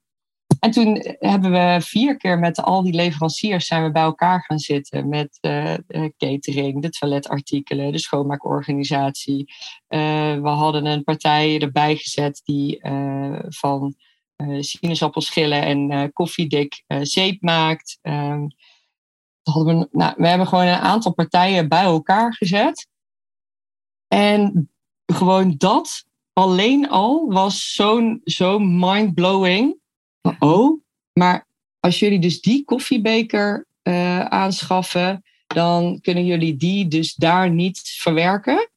en 0.61 0.71
toen 0.71 1.03
hebben 1.19 1.53
we 1.53 1.81
vier 1.81 2.17
keer 2.17 2.39
met 2.39 2.63
al 2.63 2.83
die 2.83 2.93
leveranciers 2.93 3.67
zijn 3.67 3.85
we 3.85 3.91
bij 3.91 4.03
elkaar 4.03 4.45
gaan 4.45 4.59
zitten. 4.59 5.09
Met 5.09 5.39
de 5.41 6.13
catering, 6.17 6.83
de 6.83 6.91
toiletartikelen, 6.91 7.93
de 7.93 7.99
schoonmaakorganisatie. 7.99 9.53
we 9.89 10.41
hadden 10.43 10.87
een 10.87 11.05
partij 11.05 11.61
erbij 11.61 11.97
gezet 11.97 12.41
die 12.45 12.81
van 13.49 13.95
sinaasappelschillen 14.61 15.63
en 15.63 16.13
koffiedik 16.13 16.85
zeep 17.03 17.43
maakt. 17.43 17.99
Um, 18.03 18.49
nou, 19.43 20.15
we 20.17 20.29
hebben 20.29 20.47
gewoon 20.47 20.67
een 20.67 20.75
aantal 20.75 21.13
partijen 21.13 21.69
bij 21.69 21.83
elkaar 21.83 22.35
gezet. 22.35 22.89
En 24.09 24.71
gewoon 25.07 25.55
dat 25.57 26.05
alleen 26.33 26.89
al 26.89 27.33
was 27.33 27.75
zo'n 27.75 28.21
zo 28.25 28.59
mind-blowing. 28.59 29.77
Oh, 30.39 30.81
maar 31.13 31.47
als 31.81 31.99
jullie 31.99 32.19
dus 32.19 32.41
die 32.41 32.65
koffiebeker 32.65 33.67
uh, 33.83 34.21
aanschaffen, 34.21 35.23
dan 35.47 36.01
kunnen 36.01 36.25
jullie 36.25 36.57
die 36.57 36.89
dus 36.89 37.15
daar 37.15 37.51
niet 37.51 37.81
verwerken. 37.81 38.71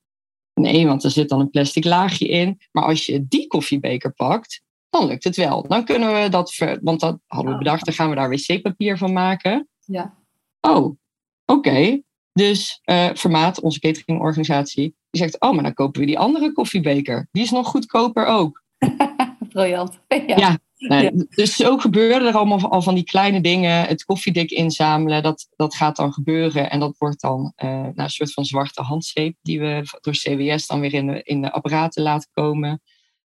Nee, 0.53 0.87
want 0.87 1.03
er 1.03 1.11
zit 1.11 1.29
dan 1.29 1.39
een 1.39 1.49
plastic 1.49 1.83
laagje 1.83 2.27
in. 2.27 2.61
Maar 2.71 2.83
als 2.83 3.05
je 3.05 3.27
die 3.27 3.47
koffiebeker 3.47 4.13
pakt, 4.13 4.61
dan 4.89 5.07
lukt 5.07 5.23
het 5.23 5.35
wel. 5.35 5.67
Dan 5.67 5.85
kunnen 5.85 6.21
we 6.21 6.29
dat, 6.29 6.53
ver, 6.53 6.79
want 6.81 6.99
dat 6.99 7.19
hadden 7.27 7.51
we 7.51 7.57
bedacht, 7.57 7.85
dan 7.85 7.93
gaan 7.93 8.09
we 8.09 8.15
daar 8.15 8.29
wc-papier 8.29 8.97
van 8.97 9.13
maken. 9.13 9.67
Ja. 9.79 10.24
Oh, 10.65 10.97
oké. 11.45 12.01
Dus 12.33 12.81
uh, 12.85 13.09
Formaat, 13.15 13.61
onze 13.61 13.79
cateringorganisatie, 13.79 14.95
die 15.09 15.21
zegt: 15.21 15.39
Oh, 15.39 15.51
maar 15.51 15.63
dan 15.63 15.73
kopen 15.73 15.99
we 15.99 16.07
die 16.07 16.19
andere 16.19 16.51
koffiebeker. 16.53 17.27
Die 17.31 17.43
is 17.43 17.51
nog 17.51 17.67
goedkoper 17.67 18.25
ook. 18.25 18.63
Briljant. 19.49 19.99
Ja. 20.07 20.37
ja. 20.37 20.57
Nee, 20.77 21.11
Dus 21.29 21.55
zo 21.55 21.77
gebeuren 21.77 22.27
er 22.27 22.33
allemaal 22.33 22.69
al 22.69 22.81
van 22.81 22.95
die 22.95 23.03
kleine 23.03 23.41
dingen. 23.41 23.85
Het 23.85 24.03
koffiedik 24.03 24.51
inzamelen, 24.51 25.23
dat, 25.23 25.47
dat 25.55 25.75
gaat 25.75 25.95
dan 25.95 26.13
gebeuren. 26.13 26.69
En 26.69 26.79
dat 26.79 26.95
wordt 26.97 27.21
dan 27.21 27.53
uh, 27.57 27.69
nou, 27.69 27.93
een 27.95 28.09
soort 28.09 28.33
van 28.33 28.45
zwarte 28.45 28.81
handzeep 28.81 29.35
die 29.41 29.59
we 29.59 29.81
door 30.01 30.13
CWS 30.13 30.67
dan 30.67 30.79
weer 30.79 30.93
in 30.93 31.07
de, 31.07 31.23
in 31.23 31.41
de 31.41 31.51
apparaten 31.51 32.03
laten 32.03 32.29
komen. 32.33 32.81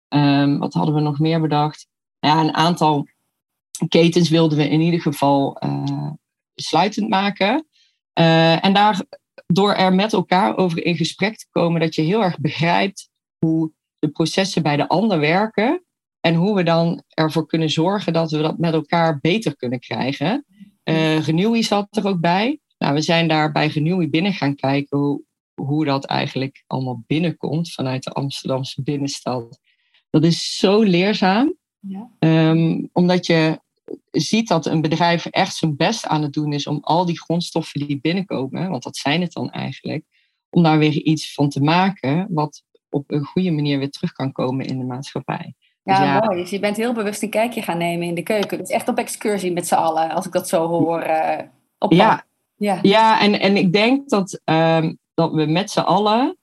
Um, 0.09 0.59
wat 0.59 0.74
hadden 0.74 0.94
we 0.94 1.01
nog 1.01 1.18
meer 1.18 1.40
bedacht? 1.40 1.87
Ja, 2.18 2.40
een 2.40 2.55
aantal 2.55 3.09
ketens 3.88 4.29
wilden 4.29 4.59
we 4.59 4.68
in 4.68 4.81
ieder 4.81 5.01
geval 5.01 5.57
uh, 5.64 6.11
sluitend 6.60 7.08
maken. 7.08 7.66
Uh, 8.20 8.64
en 8.64 8.72
daardoor 8.72 9.72
er 9.72 9.94
met 9.94 10.12
elkaar 10.12 10.56
over 10.56 10.84
in 10.84 10.96
gesprek 10.96 11.36
te 11.36 11.46
komen, 11.50 11.80
dat 11.80 11.94
je 11.94 12.02
heel 12.02 12.22
erg 12.22 12.38
begrijpt 12.38 13.10
hoe 13.38 13.72
de 13.98 14.08
processen 14.08 14.62
bij 14.62 14.76
de 14.76 14.88
ander 14.88 15.20
werken. 15.20 15.82
En 16.20 16.34
hoe 16.34 16.54
we 16.54 16.62
dan 16.62 17.02
ervoor 17.08 17.46
kunnen 17.46 17.70
zorgen 17.70 18.12
dat 18.12 18.30
we 18.30 18.38
dat 18.38 18.58
met 18.58 18.72
elkaar 18.72 19.18
beter 19.20 19.56
kunnen 19.56 19.80
krijgen. 19.80 20.44
Uh, 20.84 21.62
zat 21.62 21.96
er 21.96 22.06
ook 22.06 22.20
bij. 22.20 22.60
Nou, 22.78 22.94
we 22.94 23.00
zijn 23.00 23.28
daar 23.28 23.52
bij 23.52 23.66
Renewy 23.66 24.08
binnen 24.08 24.32
gaan 24.32 24.54
kijken 24.54 24.98
hoe, 24.98 25.22
hoe 25.54 25.84
dat 25.84 26.04
eigenlijk 26.04 26.64
allemaal 26.66 27.02
binnenkomt 27.06 27.72
vanuit 27.72 28.02
de 28.02 28.12
Amsterdamse 28.12 28.82
binnenstad. 28.82 29.60
Dat 30.10 30.24
is 30.24 30.56
zo 30.56 30.82
leerzaam. 30.82 31.56
Ja. 31.80 32.10
Um, 32.18 32.88
omdat 32.92 33.26
je 33.26 33.60
ziet 34.11 34.48
dat 34.48 34.66
een 34.66 34.81
bedrijf 34.81 35.27
echt 35.27 35.57
zijn 35.57 35.77
best 35.77 36.07
aan 36.07 36.22
het 36.22 36.33
doen 36.33 36.53
is 36.53 36.66
om 36.66 36.79
al 36.81 37.05
die 37.07 37.20
grondstoffen 37.20 37.87
die 37.87 38.01
binnenkomen, 38.01 38.70
want 38.70 38.83
dat 38.83 38.96
zijn 38.96 39.20
het 39.20 39.33
dan 39.33 39.51
eigenlijk, 39.51 40.05
om 40.51 40.62
daar 40.62 40.79
weer 40.79 40.92
iets 40.92 41.35
van 41.35 41.48
te 41.48 41.62
maken 41.62 42.27
wat 42.31 42.62
op 42.90 43.11
een 43.11 43.24
goede 43.24 43.51
manier 43.51 43.79
weer 43.79 43.90
terug 43.90 44.12
kan 44.12 44.33
komen 44.33 44.66
in 44.66 44.79
de 44.79 44.85
maatschappij. 44.85 45.55
Ja, 45.83 46.18
dus 46.18 46.29
mooi. 46.29 46.40
Dus 46.40 46.51
je 46.51 46.59
bent 46.59 46.77
heel 46.77 46.92
bewust 46.92 47.22
een 47.22 47.31
kijkje 47.31 47.62
gaan 47.62 47.79
nemen 47.79 48.07
in 48.07 48.14
de 48.14 48.22
keuken. 48.22 48.59
Dus 48.59 48.68
echt 48.68 48.88
op 48.88 48.98
excursie 48.98 49.53
met 49.53 49.66
z'n 49.66 49.74
allen, 49.74 50.11
als 50.11 50.27
ik 50.27 50.33
dat 50.33 50.48
zo 50.48 50.66
hoor. 50.66 51.07
Uh, 51.07 51.38
op 51.79 51.92
ja. 51.92 52.24
ja, 52.57 52.79
ja. 52.83 53.20
en, 53.20 53.40
en 53.40 53.57
ik 53.57 53.72
denk 53.72 54.09
dat, 54.09 54.40
um, 54.44 54.98
dat 55.14 55.33
we 55.33 55.46
met 55.46 55.70
z'n 55.70 55.81
allen 55.81 56.37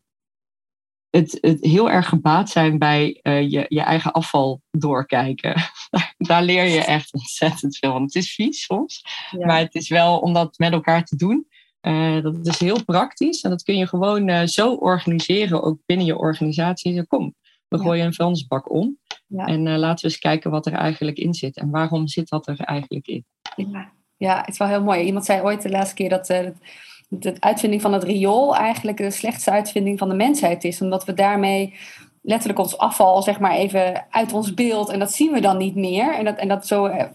het, 1.16 1.38
het 1.42 1.58
heel 1.62 1.90
erg 1.90 2.10
gebaat 2.10 2.50
zijn 2.50 2.78
bij 2.78 3.20
uh, 3.24 3.42
je, 3.42 3.66
je 3.68 3.82
eigen 3.82 4.12
afval 4.12 4.62
doorkijken. 4.72 5.56
Daar 6.18 6.44
leer 6.44 6.66
je 6.66 6.84
echt 6.84 7.14
ontzettend 7.14 7.78
veel. 7.78 8.02
Het 8.02 8.16
is 8.16 8.34
vies 8.34 8.64
soms, 8.64 9.06
maar 9.40 9.60
het 9.60 9.76
is 9.76 9.90
wel 9.90 10.20
om 10.20 10.34
dat 10.34 10.58
met 10.58 10.72
elkaar 10.72 11.04
te 11.04 11.16
doen. 11.16 11.48
Uh, 11.82 12.24
dat 12.24 12.48
is 12.48 12.60
heel 12.60 12.84
praktisch 12.84 13.42
en 13.42 13.50
dat 13.50 13.64
kun 13.64 13.78
je 13.78 13.88
gewoon 13.88 14.30
uh, 14.30 14.42
zo 14.46 14.74
organiseren, 14.74 15.64
ook 15.64 15.80
binnen 15.86 16.06
je 16.06 16.18
organisatie. 16.18 17.08
Kom, 17.08 17.36
we 17.68 17.80
gooien 17.80 18.06
een 18.06 18.14
vuilnisbak 18.14 18.72
om. 18.72 18.98
En 19.36 19.78
laten 19.78 20.06
we 20.06 20.12
eens 20.12 20.20
kijken 20.20 20.52
wat 20.52 20.66
er 20.66 20.74
eigenlijk 20.74 21.18
in 21.18 21.34
zit. 21.34 21.58
En 21.58 21.70
waarom 21.70 22.08
zit 22.08 22.30
dat 22.30 22.48
er 22.48 22.60
eigenlijk 22.60 23.08
in? 23.08 23.26
Ja, 23.56 23.92
ja 24.18 24.38
het 24.38 24.50
is 24.50 24.58
wel 24.58 24.68
heel 24.68 24.84
mooi. 24.84 25.02
Iemand 25.02 25.26
zei 25.26 25.42
ooit 25.42 25.62
de 25.62 25.70
laatste 25.70 25.96
keer 25.96 26.10
dat 26.10 26.28
de 27.08 27.36
uitvinding 27.40 27.82
van 27.82 27.94
het 27.94 28.04
riool 28.04 28.56
eigenlijk 28.56 28.98
de 28.98 29.12
slechtste 29.12 29.52
uitvinding 29.52 30.00
van 30.00 30.10
de 30.10 30.16
mensheid 30.16 30.64
is. 30.64 30.82
Omdat 30.82 31.06
we 31.06 31.14
daarmee 31.14 31.74
letterlijk 32.22 32.60
ons 32.60 32.78
afval 32.78 33.22
zeg 33.22 33.40
maar 33.40 33.56
even 33.56 34.06
uit 34.10 34.34
ons 34.34 34.54
beeld 34.54 34.90
en 34.90 35.00
dat 35.00 35.14
zien 35.14 35.32
we 35.32 35.42
dan 35.42 35.58
niet 35.58 35.76
meer. 35.76 36.14
En 36.14 36.26
dat, 36.26 36.38
en 36.38 36.48
dat 36.48 36.68
zo, 36.68 36.86
eh, 36.86 37.06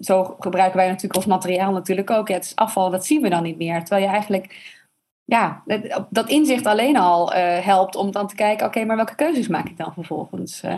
zo 0.00 0.36
gebruiken 0.38 0.76
wij 0.76 0.86
natuurlijk 0.86 1.16
ons 1.16 1.26
materiaal 1.26 1.72
natuurlijk 1.72 2.10
ook. 2.10 2.28
Het 2.28 2.52
afval, 2.54 2.90
dat 2.90 3.06
zien 3.06 3.22
we 3.22 3.28
dan 3.28 3.42
niet 3.42 3.58
meer. 3.58 3.78
Terwijl 3.78 4.02
je 4.02 4.12
eigenlijk 4.12 4.76
ja, 5.24 5.62
dat 6.10 6.28
inzicht 6.28 6.66
alleen 6.66 6.96
al 6.96 7.34
uh, 7.34 7.58
helpt 7.58 7.96
om 7.96 8.10
dan 8.10 8.28
te 8.28 8.34
kijken, 8.34 8.66
oké, 8.66 8.84
maar 8.84 8.96
welke 8.96 9.14
keuzes 9.14 9.48
maak 9.48 9.68
ik 9.68 9.76
dan 9.76 9.92
vervolgens? 9.92 10.62
Uh, 10.64 10.74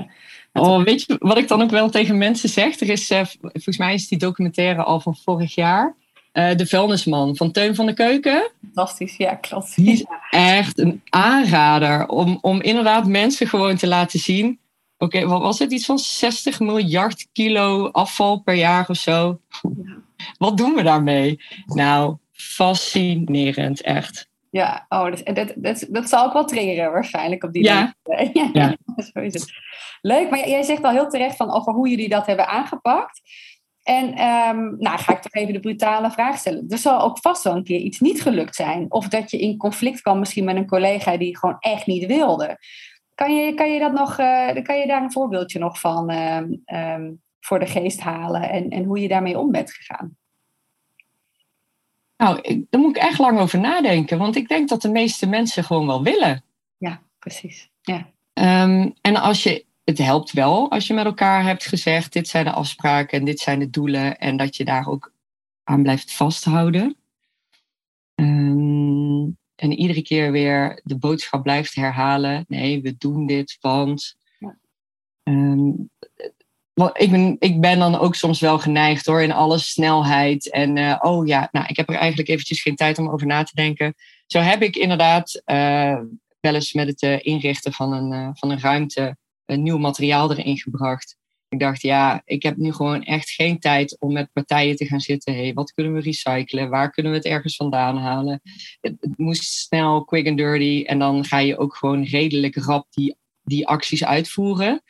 oh, 0.53 0.85
weet 0.85 1.03
je 1.03 1.17
wat 1.19 1.39
ik 1.39 1.49
dan 1.49 1.63
ook 1.63 1.71
wel 1.71 1.91
tegen 1.91 2.19
mensen 2.19 2.49
zeg? 2.49 2.81
Er 2.81 2.89
is, 2.89 3.07
volgens 3.41 3.79
mij 3.79 3.95
is 3.95 4.09
die 4.09 4.19
documentaire 4.19 4.83
al 4.83 5.01
van 5.01 5.17
vorig 5.17 5.55
jaar. 5.55 5.97
De 6.33 6.67
vuilnisman 6.67 7.37
van 7.37 7.51
Teun 7.51 7.75
van 7.75 7.87
de 7.87 7.95
Keuken. 7.95 8.51
Fantastisch, 8.63 9.17
ja, 9.17 9.35
klopt. 9.35 9.77
Die 9.77 9.93
is 9.93 10.05
echt 10.31 10.79
een 10.79 11.03
aanrader 11.09 12.09
om, 12.09 12.39
om 12.41 12.61
inderdaad 12.61 13.07
mensen 13.07 13.47
gewoon 13.47 13.77
te 13.77 13.87
laten 13.87 14.19
zien. 14.19 14.59
Oké, 14.99 15.27
wat 15.27 15.41
was 15.41 15.59
het? 15.59 15.73
Iets 15.73 15.87
van 15.87 15.99
60 15.99 16.61
miljard 16.61 17.29
kilo 17.33 17.89
afval 17.89 18.41
per 18.41 18.55
jaar 18.55 18.89
of 18.89 18.97
zo. 18.97 19.41
Ja. 19.63 19.99
Wat 20.39 20.57
doen 20.57 20.75
we 20.75 20.83
daarmee? 20.83 21.41
Nou, 21.67 22.17
fascinerend, 22.33 23.81
echt. 23.81 24.29
Ja, 24.51 24.87
oh, 24.89 25.05
dat, 25.05 25.37
dat, 25.37 25.53
dat, 25.57 25.87
dat 25.89 26.09
zal 26.09 26.25
ook 26.25 26.33
wel 26.33 26.45
triggeren 26.45 26.93
waarschijnlijk 26.93 27.45
op 27.45 27.53
die 27.53 27.63
ja. 27.63 27.95
ja. 28.33 28.51
ja. 28.53 28.77
Zo 29.13 29.21
is 29.21 29.35
het. 29.35 29.53
Leuk, 30.01 30.31
maar 30.31 30.49
jij 30.49 30.63
zegt 30.63 30.83
al 30.83 30.91
heel 30.91 31.09
terecht 31.09 31.37
van 31.37 31.53
over 31.53 31.73
hoe 31.73 31.89
jullie 31.89 32.09
dat 32.09 32.27
hebben 32.27 32.49
aangepakt. 32.49 33.21
En 33.83 34.07
um, 34.07 34.77
nou 34.79 34.99
ga 34.99 35.13
ik 35.13 35.23
toch 35.23 35.33
even 35.33 35.53
de 35.53 35.61
brutale 35.61 36.11
vraag 36.11 36.39
stellen. 36.39 36.65
Er 36.69 36.79
zal 36.79 37.01
ook 37.01 37.19
vast 37.19 37.43
wel 37.43 37.57
een 37.57 37.65
keer 37.65 37.81
iets 37.81 38.01
niet 38.01 38.23
gelukt 38.23 38.55
zijn. 38.55 38.87
Of 38.89 39.09
dat 39.09 39.31
je 39.31 39.39
in 39.39 39.57
conflict 39.57 40.01
kwam 40.01 40.19
misschien 40.19 40.45
met 40.45 40.57
een 40.57 40.67
collega 40.67 41.17
die 41.17 41.39
gewoon 41.39 41.57
echt 41.59 41.87
niet 41.87 42.07
wilde. 42.07 42.59
Kan 43.15 43.35
je, 43.35 43.55
kan 43.55 43.73
je, 43.73 43.79
dat 43.79 43.93
nog, 43.93 44.19
uh, 44.19 44.63
kan 44.63 44.79
je 44.79 44.87
daar 44.87 45.03
een 45.03 45.13
voorbeeldje 45.13 45.59
nog 45.59 45.81
van 45.81 46.11
um, 46.11 47.21
voor 47.41 47.59
de 47.59 47.67
geest 47.67 48.01
halen 48.01 48.51
en, 48.51 48.69
en 48.69 48.85
hoe 48.85 49.01
je 49.01 49.09
daarmee 49.09 49.39
om 49.39 49.51
bent 49.51 49.73
gegaan? 49.73 50.17
Nou, 52.17 52.67
daar 52.71 52.81
moet 52.81 52.97
ik 52.97 53.03
echt 53.03 53.19
lang 53.19 53.39
over 53.39 53.61
nadenken, 53.61 54.19
want 54.19 54.37
ik 54.37 54.49
denk 54.49 54.69
dat 54.69 54.83
de 54.83 54.91
meeste 54.91 55.27
mensen 55.27 55.65
gewoon 55.65 55.87
wel 55.87 56.03
willen. 56.03 56.45
Ja, 56.79 57.01
precies. 57.19 57.71
Ja. 57.81 58.07
Um, 58.65 58.95
en 59.01 59.17
als 59.17 59.43
je, 59.43 59.65
het 59.91 59.99
helpt 59.99 60.33
wel 60.33 60.71
als 60.71 60.87
je 60.87 60.95
met 60.95 61.05
elkaar 61.05 61.45
hebt 61.45 61.67
gezegd: 61.67 62.13
dit 62.13 62.29
zijn 62.29 62.45
de 62.45 62.51
afspraken 62.51 63.19
en 63.19 63.25
dit 63.25 63.41
zijn 63.41 63.59
de 63.59 63.71
doelen, 63.71 64.19
en 64.19 64.37
dat 64.37 64.57
je 64.57 64.65
daar 64.65 64.87
ook 64.87 65.13
aan 65.65 65.83
blijft 65.83 66.13
vasthouden. 66.13 66.97
Um, 68.15 69.39
en 69.55 69.73
iedere 69.73 70.03
keer 70.03 70.33
weer 70.33 70.81
de 70.85 70.99
boodschap 70.99 71.43
blijft 71.43 71.75
herhalen: 71.75 72.45
nee, 72.49 72.83
we 72.83 72.97
doen 72.97 73.27
dit, 73.27 73.57
want. 73.61 74.17
Ja. 74.39 74.59
Um, 75.23 75.91
ik 76.93 77.11
ben, 77.11 77.37
ik 77.39 77.61
ben 77.61 77.79
dan 77.79 77.99
ook 77.99 78.15
soms 78.15 78.41
wel 78.41 78.59
geneigd 78.59 79.07
hoor, 79.07 79.23
in 79.23 79.33
alle 79.33 79.59
snelheid. 79.59 80.51
En 80.51 80.77
uh, 80.77 80.97
oh 81.01 81.27
ja, 81.27 81.49
nou, 81.53 81.67
ik 81.67 81.77
heb 81.77 81.89
er 81.89 81.95
eigenlijk 81.95 82.29
eventjes 82.29 82.63
geen 82.63 82.77
tijd 82.77 82.99
om 82.99 83.09
over 83.09 83.27
na 83.27 83.43
te 83.43 83.55
denken. 83.55 83.95
Zo 84.27 84.39
heb 84.39 84.63
ik 84.63 84.77
inderdaad 84.77 85.43
uh, 85.47 85.99
wel 86.41 86.55
eens 86.55 86.73
met 86.73 86.87
het 86.87 87.03
uh, 87.03 87.19
inrichten 87.25 87.73
van 87.73 87.93
een, 87.93 88.37
van 88.37 88.51
een 88.51 88.61
ruimte 88.61 89.17
een 89.51 89.63
nieuw 89.63 89.79
materiaal 89.79 90.31
erin 90.31 90.59
gebracht. 90.59 91.17
Ik 91.49 91.59
dacht, 91.59 91.83
ja, 91.83 92.23
ik 92.25 92.43
heb 92.43 92.57
nu 92.57 92.73
gewoon 92.73 93.03
echt 93.03 93.31
geen 93.31 93.59
tijd 93.59 93.97
om 94.01 94.13
met 94.13 94.33
partijen 94.33 94.77
te 94.77 94.87
gaan 94.87 95.01
zitten. 95.01 95.35
Hey, 95.35 95.53
wat 95.53 95.73
kunnen 95.73 95.93
we 95.93 96.01
recyclen? 96.01 96.69
Waar 96.69 96.91
kunnen 96.91 97.13
we 97.13 97.19
het 97.19 97.27
ergens 97.27 97.57
vandaan 97.57 97.97
halen? 97.97 98.41
Het, 98.81 98.97
het 99.01 99.19
moest 99.19 99.43
snel, 99.43 100.05
quick 100.05 100.29
and 100.29 100.37
dirty. 100.37 100.85
En 100.87 100.99
dan 100.99 101.25
ga 101.25 101.39
je 101.39 101.59
ook 101.59 101.77
gewoon 101.77 102.05
redelijk 102.05 102.57
rap 102.57 102.87
die, 102.91 103.17
die 103.43 103.67
acties 103.67 104.05
uitvoeren. 104.05 104.83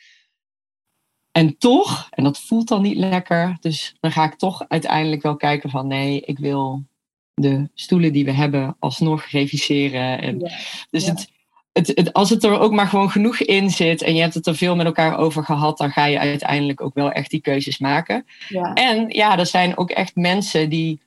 En 1.31 1.57
toch, 1.57 2.07
en 2.09 2.23
dat 2.23 2.39
voelt 2.39 2.67
dan 2.67 2.81
niet 2.81 2.97
lekker, 2.97 3.57
dus 3.59 3.95
dan 3.99 4.11
ga 4.11 4.23
ik 4.23 4.35
toch 4.35 4.65
uiteindelijk 4.67 5.21
wel 5.21 5.35
kijken 5.35 5.69
van 5.69 5.87
nee, 5.87 6.21
ik 6.21 6.39
wil 6.39 6.85
de 7.33 7.69
stoelen 7.73 8.13
die 8.13 8.25
we 8.25 8.31
hebben 8.31 8.75
alsnog 8.79 9.25
reviseren. 9.25 10.21
En 10.21 10.51
Dus 10.89 11.05
Het, 11.05 11.31
het, 11.73 11.87
het, 11.87 12.13
als 12.13 12.29
het 12.29 12.43
er 12.43 12.59
ook 12.59 12.71
maar 12.71 12.87
gewoon 12.87 13.09
genoeg 13.09 13.39
in 13.39 13.69
zit 13.69 14.01
en 14.01 14.15
je 14.15 14.21
hebt 14.21 14.33
het 14.33 14.47
er 14.47 14.55
veel 14.55 14.75
met 14.75 14.85
elkaar 14.85 15.17
over 15.17 15.43
gehad, 15.43 15.77
dan 15.77 15.91
ga 15.91 16.05
je 16.05 16.19
uiteindelijk 16.19 16.81
ook 16.81 16.93
wel 16.93 17.11
echt 17.11 17.29
die 17.29 17.41
keuzes 17.41 17.77
maken. 17.77 18.25
Ja. 18.47 18.73
En 18.73 19.09
ja, 19.09 19.37
er 19.37 19.45
zijn 19.45 19.77
ook 19.77 19.89
echt 19.89 20.15
mensen 20.15 20.69
die, 20.69 21.01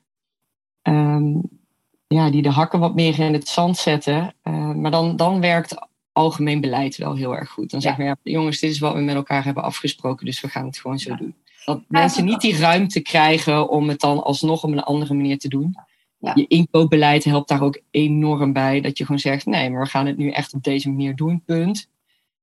um, 0.82 1.42
ja, 2.06 2.30
die 2.30 2.42
de 2.42 2.50
hakken 2.50 2.80
wat 2.80 2.94
meer 2.94 3.18
in 3.18 3.32
het 3.32 3.48
zand 3.48 3.76
zetten. 3.76 4.34
Uh, 4.44 4.70
maar 4.70 4.90
dan, 4.90 5.16
dan 5.16 5.40
werkt 5.40 5.88
algemeen 6.12 6.60
beleid 6.60 6.96
wel 6.96 7.14
heel 7.16 7.36
erg 7.36 7.50
goed. 7.50 7.70
Dan 7.70 7.80
ja. 7.80 7.86
zeggen 7.86 8.04
we, 8.04 8.10
ja, 8.10 8.32
jongens, 8.32 8.60
dit 8.60 8.70
is 8.70 8.78
wat 8.78 8.94
we 8.94 9.00
met 9.00 9.14
elkaar 9.14 9.44
hebben 9.44 9.62
afgesproken, 9.62 10.26
dus 10.26 10.40
we 10.40 10.48
gaan 10.48 10.66
het 10.66 10.78
gewoon 10.78 10.98
zo 10.98 11.16
doen. 11.16 11.34
Dat 11.64 11.82
mensen 11.88 12.24
niet 12.24 12.40
die 12.40 12.56
ruimte 12.56 13.00
krijgen 13.00 13.68
om 13.68 13.88
het 13.88 14.00
dan 14.00 14.22
alsnog 14.22 14.64
op 14.64 14.70
een 14.70 14.82
andere 14.82 15.14
manier 15.14 15.38
te 15.38 15.48
doen. 15.48 15.76
Je 16.34 16.46
inkoopbeleid 16.46 17.24
helpt 17.24 17.48
daar 17.48 17.62
ook 17.62 17.80
enorm 17.90 18.52
bij. 18.52 18.80
Dat 18.80 18.98
je 18.98 19.04
gewoon 19.04 19.20
zegt, 19.20 19.46
nee, 19.46 19.70
maar 19.70 19.82
we 19.82 19.88
gaan 19.88 20.06
het 20.06 20.16
nu 20.16 20.30
echt 20.30 20.54
op 20.54 20.62
deze 20.62 20.88
manier 20.88 21.16
doen, 21.16 21.42
punt 21.46 21.92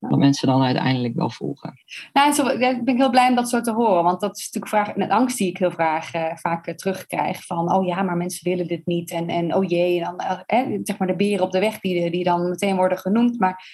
dat 0.09 0.19
mensen 0.19 0.47
dan 0.47 0.63
uiteindelijk 0.63 1.15
wel 1.15 1.29
volgen. 1.29 1.73
Nou, 2.13 2.51
ik 2.59 2.83
ben 2.83 2.95
heel 2.95 3.09
blij 3.09 3.29
om 3.29 3.35
dat 3.35 3.49
zo 3.49 3.61
te 3.61 3.71
horen. 3.71 4.03
Want 4.03 4.19
dat 4.19 4.37
is 4.37 4.49
natuurlijk 4.51 4.67
vraag, 4.67 4.95
een 4.95 5.11
angst 5.11 5.37
die 5.37 5.49
ik 5.49 5.57
heel 5.57 5.69
graag, 5.69 6.15
uh, 6.15 6.35
vaak 6.35 6.67
uh, 6.67 6.75
terugkrijg. 6.75 7.45
Van, 7.45 7.73
oh 7.73 7.85
ja, 7.85 8.01
maar 8.01 8.17
mensen 8.17 8.49
willen 8.49 8.67
dit 8.67 8.85
niet. 8.85 9.11
En, 9.11 9.27
en 9.27 9.55
oh 9.55 9.69
jee, 9.69 10.03
dan, 10.03 10.21
uh, 10.47 10.79
zeg 10.83 10.97
maar 10.97 11.07
de 11.07 11.15
beren 11.15 11.45
op 11.45 11.51
de 11.51 11.59
weg 11.59 11.79
die, 11.79 12.11
die 12.11 12.23
dan 12.23 12.49
meteen 12.49 12.75
worden 12.75 12.97
genoemd. 12.97 13.39
Maar 13.39 13.65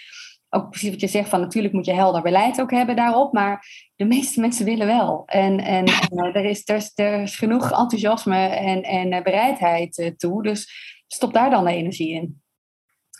ook 0.49 0.69
precies 0.69 0.89
wat 0.89 0.99
je 0.99 1.07
zegt, 1.07 1.29
van 1.29 1.39
natuurlijk 1.39 1.73
moet 1.73 1.85
je 1.85 1.93
helder 1.93 2.21
beleid 2.21 2.61
ook 2.61 2.71
hebben 2.71 2.95
daarop. 2.95 3.33
Maar 3.33 3.65
de 3.95 4.05
meeste 4.05 4.39
mensen 4.39 4.65
willen 4.65 4.87
wel. 4.87 5.23
En, 5.25 5.59
en 5.59 5.85
er, 6.33 6.45
is, 6.45 6.61
er, 6.65 6.75
is, 6.75 6.91
er 6.95 7.21
is 7.21 7.35
genoeg 7.35 7.63
enthousiasme 7.63 8.37
en, 8.47 8.83
en 8.83 9.23
bereidheid 9.23 10.13
toe. 10.17 10.43
Dus 10.43 10.69
stop 11.07 11.33
daar 11.33 11.49
dan 11.49 11.63
de 11.63 11.73
energie 11.73 12.13
in. 12.13 12.41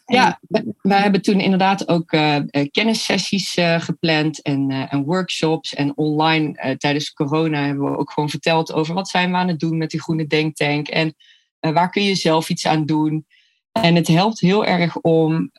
Ja, 0.05 0.39
wij 0.81 0.99
hebben 0.99 1.21
toen 1.21 1.39
inderdaad 1.39 1.87
ook 1.87 2.11
uh, 2.11 2.39
kennissessies 2.71 3.57
uh, 3.57 3.81
gepland 3.81 4.41
en, 4.41 4.69
uh, 4.69 4.93
en, 4.93 5.03
workshops. 5.03 5.73
En 5.73 5.97
online 5.97 6.75
tijdens 6.77 7.13
corona 7.13 7.65
hebben 7.65 7.91
we 7.91 7.97
ook 7.97 8.11
gewoon 8.11 8.29
verteld 8.29 8.73
over 8.73 8.93
wat 8.93 9.09
zijn 9.09 9.31
we 9.31 9.37
aan 9.37 9.47
het 9.47 9.59
doen 9.59 9.77
met 9.77 9.89
die 9.89 10.01
groene 10.01 10.27
denktank. 10.27 10.87
En 10.87 11.15
waar 11.59 11.89
kun 11.89 12.03
je 12.03 12.15
zelf 12.15 12.49
iets 12.49 12.67
aan 12.67 12.85
doen. 12.85 13.25
En 13.81 13.95
het 13.95 14.07
helpt 14.07 14.39
heel 14.39 14.65
erg 14.65 14.97
om, 14.97 15.51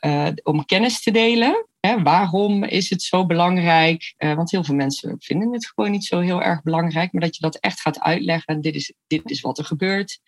om 0.43 0.65
kennis 0.65 1.01
te 1.01 1.11
delen. 1.11 1.67
Hè, 1.79 2.01
waarom 2.01 2.63
is 2.63 2.89
het 2.89 3.01
zo 3.01 3.25
belangrijk? 3.25 4.13
want 4.17 4.51
heel 4.51 4.63
veel 4.63 4.75
mensen 4.75 5.15
vinden 5.19 5.53
het 5.53 5.71
gewoon 5.75 5.91
niet 5.91 6.05
zo 6.05 6.19
heel 6.19 6.41
erg 6.41 6.61
belangrijk. 6.63 7.11
Maar 7.11 7.21
dat 7.21 7.35
je 7.35 7.41
dat 7.41 7.55
echt 7.55 7.81
gaat 7.81 7.99
uitleggen. 7.99 8.61
Dit 8.61 8.75
is, 8.75 8.93
dit 9.07 9.29
is 9.29 9.41
wat 9.41 9.57
er 9.57 9.65
gebeurt. 9.65 10.19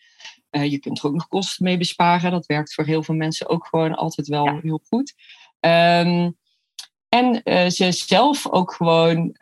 Uh, 0.51 0.71
je 0.71 0.79
kunt 0.79 0.99
er 0.99 1.05
ook 1.05 1.13
nog 1.13 1.27
kosten 1.27 1.65
mee 1.65 1.77
besparen. 1.77 2.31
Dat 2.31 2.45
werkt 2.45 2.73
voor 2.73 2.85
heel 2.85 3.03
veel 3.03 3.15
mensen 3.15 3.49
ook 3.49 3.65
gewoon 3.65 3.95
altijd 3.95 4.27
wel 4.27 4.59
heel 4.61 4.81
goed. 4.89 5.13
Um, 5.59 6.37
en 7.09 7.41
ze 7.71 7.91
zelf 7.91 8.47
ook 8.47 8.73
gewoon 8.73 9.35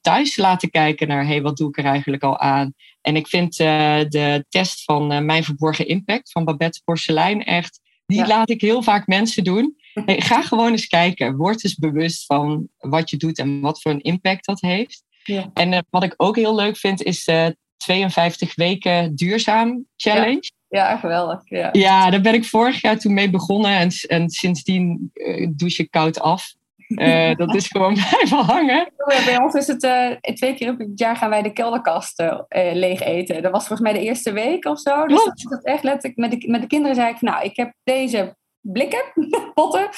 thuis 0.00 0.36
laten 0.36 0.70
kijken 0.70 1.08
naar, 1.08 1.26
hey, 1.26 1.42
wat 1.42 1.56
doe 1.56 1.68
ik 1.68 1.78
er 1.78 1.84
eigenlijk 1.84 2.22
al 2.22 2.38
aan? 2.38 2.74
En 3.00 3.16
ik 3.16 3.28
vind 3.28 3.56
de 3.56 4.44
test 4.48 4.84
van 4.84 5.24
Mijn 5.24 5.44
Verborgen 5.44 5.86
Impact 5.86 6.32
van 6.32 6.44
Babette 6.44 6.80
Porcelein 6.84 7.44
echt, 7.44 7.80
die 8.06 8.26
laat 8.26 8.50
ik 8.50 8.60
heel 8.60 8.82
vaak 8.82 9.06
mensen 9.06 9.44
doen. 9.44 9.76
Hey, 9.92 10.20
ga 10.20 10.42
gewoon 10.42 10.70
eens 10.70 10.86
kijken. 10.86 11.36
Word 11.36 11.64
eens 11.64 11.74
bewust 11.74 12.26
van 12.26 12.68
wat 12.78 13.10
je 13.10 13.16
doet 13.16 13.38
en 13.38 13.60
wat 13.60 13.82
voor 13.82 13.90
een 13.92 14.02
impact 14.02 14.44
dat 14.44 14.60
heeft. 14.60 15.02
Ja. 15.24 15.50
En 15.54 15.86
wat 15.90 16.02
ik 16.02 16.14
ook 16.16 16.36
heel 16.36 16.54
leuk 16.54 16.76
vind, 16.76 17.02
is 17.02 17.28
52 17.76 18.54
weken 18.54 19.14
duurzaam 19.14 19.84
challenge. 19.96 20.50
Ja, 20.68 20.96
geweldig. 20.96 21.40
Ja. 21.44 21.68
ja, 21.72 22.10
daar 22.10 22.20
ben 22.20 22.34
ik 22.34 22.44
vorig 22.44 22.80
jaar 22.80 22.98
toen 22.98 23.14
mee 23.14 23.30
begonnen 23.30 23.70
en, 23.70 23.90
en 24.06 24.30
sindsdien 24.30 25.10
douche 25.56 25.82
ik 25.82 25.90
koud 25.90 26.20
af. 26.20 26.54
Uh, 26.90 27.34
dat 27.34 27.54
is 27.54 27.66
gewoon 27.66 27.94
blijven 28.08 28.38
hangen. 28.38 28.92
Bij 29.24 29.38
ons 29.42 29.54
is 29.54 29.66
het 29.66 29.82
uh, 29.82 30.34
twee 30.34 30.54
keer 30.54 30.70
op 30.70 30.78
het 30.78 30.98
jaar 30.98 31.16
gaan 31.16 31.30
wij 31.30 31.42
de 31.42 31.52
kelderkast 31.52 32.20
uh, 32.20 32.38
leeg 32.72 33.00
eten. 33.00 33.42
Dat 33.42 33.52
was 33.52 33.66
volgens 33.66 33.90
mij 33.90 33.98
de 33.98 34.06
eerste 34.06 34.32
week 34.32 34.64
of 34.64 34.80
zo. 34.80 35.06
Dus 35.06 35.24
dat, 35.24 35.46
dat 35.48 35.64
echt 35.64 35.82
letterlijk 35.82 36.16
met 36.16 36.30
de, 36.30 36.48
met 36.48 36.60
de 36.60 36.66
kinderen 36.66 36.96
zei 36.96 37.08
ik, 37.08 37.20
nou, 37.20 37.44
ik 37.44 37.56
heb 37.56 37.72
deze 37.82 38.36
blikken, 38.60 39.02
potten. 39.54 39.88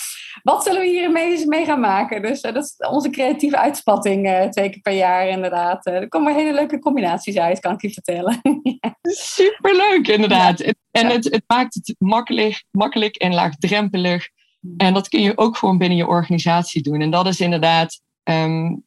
Wat 0.43 0.65
zullen 0.65 0.81
we 0.81 0.87
hier 0.87 1.11
mee, 1.11 1.65
gaan 1.65 1.81
maken? 1.81 2.23
Dus 2.23 2.41
dat 2.41 2.57
is 2.57 2.75
onze 2.77 3.11
creatieve 3.11 3.59
uitspatting 3.59 4.49
twee 4.51 4.71
keer 4.71 4.81
per 4.81 4.93
jaar 4.93 5.29
inderdaad. 5.29 5.87
Er 5.87 6.09
komen 6.09 6.35
hele 6.35 6.55
leuke 6.55 6.79
combinaties 6.79 7.39
uit, 7.39 7.61
kan 7.61 7.73
ik 7.73 7.83
je 7.83 7.91
vertellen. 7.91 8.41
Superleuk 9.37 10.09
inderdaad. 10.09 10.61
En 10.91 11.07
het, 11.07 11.25
het, 11.25 11.45
maakt 11.47 11.75
het 11.75 11.95
makkelijk, 11.99 12.65
makkelijk 12.71 13.17
en 13.17 13.35
laagdrempelig. 13.35 14.29
En 14.77 14.95
dat 14.95 15.09
kun 15.09 15.21
je 15.21 15.39
ook 15.39 15.57
gewoon 15.57 15.79
binnen 15.79 15.99
je 15.99 16.07
organisatie 16.07 16.83
doen. 16.83 17.01
En 17.01 17.11
dat 17.11 17.27
is 17.27 17.41
inderdaad... 17.41 18.01
Um, 18.23 18.85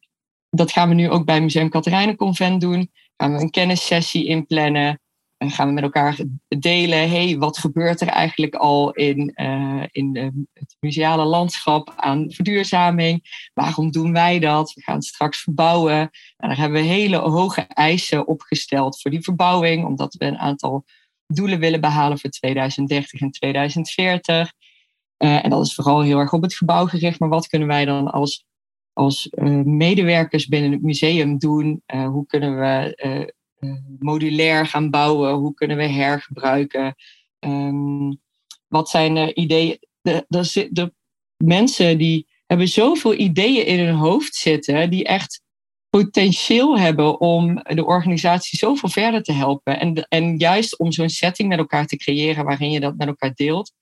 dat 0.49 0.71
gaan 0.71 0.89
we 0.89 0.95
nu 0.95 1.09
ook 1.09 1.25
bij 1.25 1.41
Museum 1.41 1.69
Katerijnenconvent 1.69 2.61
doen. 2.61 2.91
Gaan 3.17 3.33
we 3.35 3.41
een 3.41 3.49
kennissessie 3.49 4.25
inplannen. 4.25 4.99
En 5.37 5.51
gaan 5.51 5.67
we 5.67 5.73
met 5.73 5.83
elkaar 5.83 6.19
delen, 6.47 7.09
hey, 7.09 7.37
wat 7.37 7.57
gebeurt 7.57 8.01
er 8.01 8.07
eigenlijk 8.07 8.55
al 8.55 8.91
in, 8.91 9.33
uh, 9.35 9.83
in 9.91 10.15
het 10.53 10.75
museale 10.79 11.25
landschap 11.25 11.93
aan 11.95 12.31
verduurzaming? 12.31 13.47
Waarom 13.53 13.91
doen 13.91 14.13
wij 14.13 14.39
dat? 14.39 14.73
We 14.73 14.81
gaan 14.81 15.01
straks 15.01 15.41
verbouwen. 15.41 15.99
En 16.37 16.47
daar 16.47 16.57
hebben 16.57 16.81
we 16.81 16.87
hele 16.87 17.17
hoge 17.17 17.61
eisen 17.61 18.27
opgesteld 18.27 19.01
voor 19.01 19.11
die 19.11 19.23
verbouwing, 19.23 19.85
omdat 19.85 20.13
we 20.13 20.25
een 20.25 20.37
aantal 20.37 20.85
doelen 21.27 21.59
willen 21.59 21.81
behalen 21.81 22.19
voor 22.19 22.29
2030 22.29 23.21
en 23.21 23.31
2040. 23.31 24.53
Uh, 25.17 25.43
en 25.43 25.49
dat 25.49 25.65
is 25.65 25.75
vooral 25.75 26.01
heel 26.01 26.19
erg 26.19 26.33
op 26.33 26.41
het 26.41 26.55
gebouw 26.55 26.85
gericht, 26.85 27.19
maar 27.19 27.29
wat 27.29 27.47
kunnen 27.47 27.67
wij 27.67 27.85
dan 27.85 28.11
als, 28.11 28.45
als 28.93 29.27
uh, 29.31 29.61
medewerkers 29.63 30.47
binnen 30.47 30.71
het 30.71 30.81
museum 30.81 31.37
doen? 31.37 31.83
hoe 31.85 32.25
kunnen 32.25 32.59
we 32.59 32.95
eh, 33.65 33.71
modulair 33.99 34.67
gaan 34.67 34.89
bouwen? 34.89 35.33
Hoe 35.33 35.53
kunnen 35.53 35.77
we 35.77 35.87
hergebruiken? 35.87 36.95
Ehm, 37.39 38.13
wat 38.67 38.89
zijn 38.89 39.15
er 39.15 39.35
ideeën? 39.35 39.79
De, 40.01 40.25
de, 40.27 40.67
de, 40.71 40.93
mensen 41.37 41.97
die 41.97 42.27
hebben 42.45 42.67
zoveel 42.67 43.13
ideeën 43.13 43.65
in 43.65 43.79
hun 43.85 43.95
hoofd 43.95 44.35
zitten, 44.35 44.89
die 44.89 45.03
echt 45.03 45.41
potentieel 45.89 46.79
hebben 46.79 47.19
om 47.19 47.55
de 47.63 47.85
organisatie 47.85 48.57
zoveel 48.57 48.89
verder 48.89 49.23
te 49.23 49.31
helpen. 49.31 49.79
En, 49.79 50.05
en 50.09 50.37
juist 50.37 50.79
om 50.79 50.91
zo'n 50.91 51.09
setting 51.09 51.49
met 51.49 51.57
elkaar 51.57 51.85
te 51.85 51.97
creëren 51.97 52.45
waarin 52.45 52.71
je 52.71 52.79
dat 52.79 52.97
met 52.97 53.07
elkaar 53.07 53.33
deelt, 53.33 53.73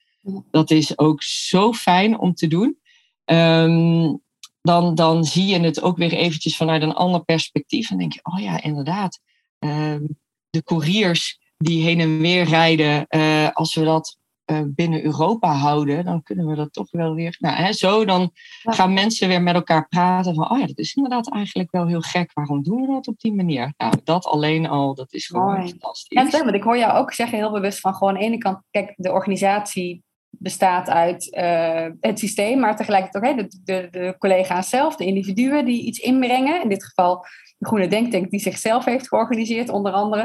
dat 0.52 0.72
is 0.72 0.98
ook 0.98 1.24
zo 1.24 1.74
fijn 1.74 2.20
om 2.20 2.34
te 2.34 2.48
doen. 2.48 2.78
Um, 3.26 4.22
dan, 4.62 4.96
dan 4.96 5.24
zie 5.24 5.46
je 5.46 5.60
het 5.60 5.82
ook 5.82 5.98
weer 5.98 6.14
eventjes 6.14 6.58
vanuit 6.58 6.82
een 6.82 6.94
ander 6.94 7.24
perspectief. 7.24 7.92
En 7.92 7.98
denk 7.98 8.14
je, 8.14 8.20
oh 8.24 8.40
ja, 8.40 8.62
inderdaad. 8.62 9.20
Ehm, 9.60 10.04
de 10.50 10.64
couriers 10.64 11.40
die 11.58 11.84
heen 11.84 12.00
en 12.00 12.20
weer 12.20 12.44
rijden, 12.44 13.08
eh, 13.08 13.50
als 13.54 13.76
we 13.76 13.84
dat 13.84 14.18
uh, 14.46 14.62
binnen 14.66 15.04
Europa 15.04 15.54
houden, 15.54 16.06
dan 16.06 16.24
kunnen 16.24 16.48
we 16.48 16.56
dat 16.56 16.74
toch 16.74 16.92
wel 16.92 17.14
weer. 17.14 17.36
Nou, 17.40 17.56
hè, 17.56 17.74
zo 17.74 18.06
dan 18.06 18.32
gaan 18.64 18.94
mensen 18.94 19.28
weer 19.28 19.42
met 19.42 19.56
elkaar 19.56 19.88
praten 19.88 20.36
van, 20.36 20.52
oh 20.52 20.60
ja, 20.60 20.66
dat 20.66 20.78
is 20.78 20.94
inderdaad 20.94 21.32
eigenlijk 21.32 21.72
wel 21.72 21.88
heel 21.88 22.02
gek. 22.02 22.34
Waarom 22.34 22.64
doen 22.64 22.82
we 22.82 22.88
dat 22.88 23.08
op 23.08 23.20
die 23.20 23.34
manier? 23.34 23.74
Nou, 23.78 23.94
dat 24.04 24.26
alleen 24.26 24.68
al, 24.68 24.96
dat 24.96 25.14
is 25.14 25.26
gewoon 25.26 25.54
Mooi. 25.54 25.70
fantastisch. 25.70 26.32
Ja, 26.32 26.44
want 26.44 26.56
ik 26.56 26.64
hoor 26.64 26.78
jou 26.78 26.98
ook 26.98 27.14
zeggen 27.14 27.38
heel 27.38 27.52
bewust 27.52 27.80
van 27.80 27.94
gewoon 27.94 28.14
aan 28.14 28.20
de 28.20 28.26
ene 28.26 28.38
kant, 28.38 28.60
kijk, 28.72 28.94
de 28.96 29.12
organisatie 29.12 30.04
bestaat 30.40 30.90
uit 30.90 31.36
uh, 31.38 31.88
het 32.00 32.20
systeem, 32.20 32.60
maar 32.60 32.76
tegelijkertijd 32.76 33.40
ook 33.40 33.50
de, 33.50 33.60
de, 33.64 33.88
de, 33.92 34.16
collega's 34.18 34.70
zelf, 34.70 34.96
de 34.96 35.06
individuen 35.06 35.66
die 35.66 35.84
iets 35.84 36.00
inbrengen. 36.00 36.62
In 36.62 36.70
dit 36.70 36.86
geval 36.86 37.26
de 37.58 37.66
Groene 37.66 37.88
Denktank, 37.88 38.30
die 38.30 38.40
zichzelf 38.40 38.86
heeft 38.86 39.08
georganiseerd, 39.08 39.70
onder 39.70 39.92
andere. 39.92 40.22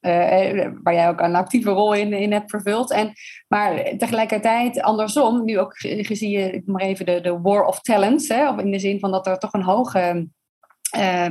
Uh, 0.00 0.68
waar 0.82 0.94
jij 0.94 1.08
ook 1.08 1.20
een 1.20 1.34
actieve 1.34 1.70
rol 1.70 1.94
in, 1.94 2.12
in 2.12 2.32
hebt 2.32 2.50
vervuld. 2.50 2.90
En, 2.90 3.12
maar 3.48 3.94
tegelijkertijd 3.96 4.80
andersom, 4.80 5.44
nu 5.44 5.58
ook 5.58 5.74
gezien 5.76 6.30
je, 6.30 6.50
ik 6.50 6.66
maar 6.66 6.82
even 6.82 7.06
de, 7.06 7.20
de 7.20 7.40
war 7.40 7.64
of 7.64 7.80
talents, 7.80 8.28
hè, 8.28 8.60
in 8.60 8.70
de 8.70 8.78
zin 8.78 8.98
van 8.98 9.10
dat 9.10 9.26
er 9.26 9.38
toch 9.38 9.52
een 9.52 9.62
hoge 9.62 10.28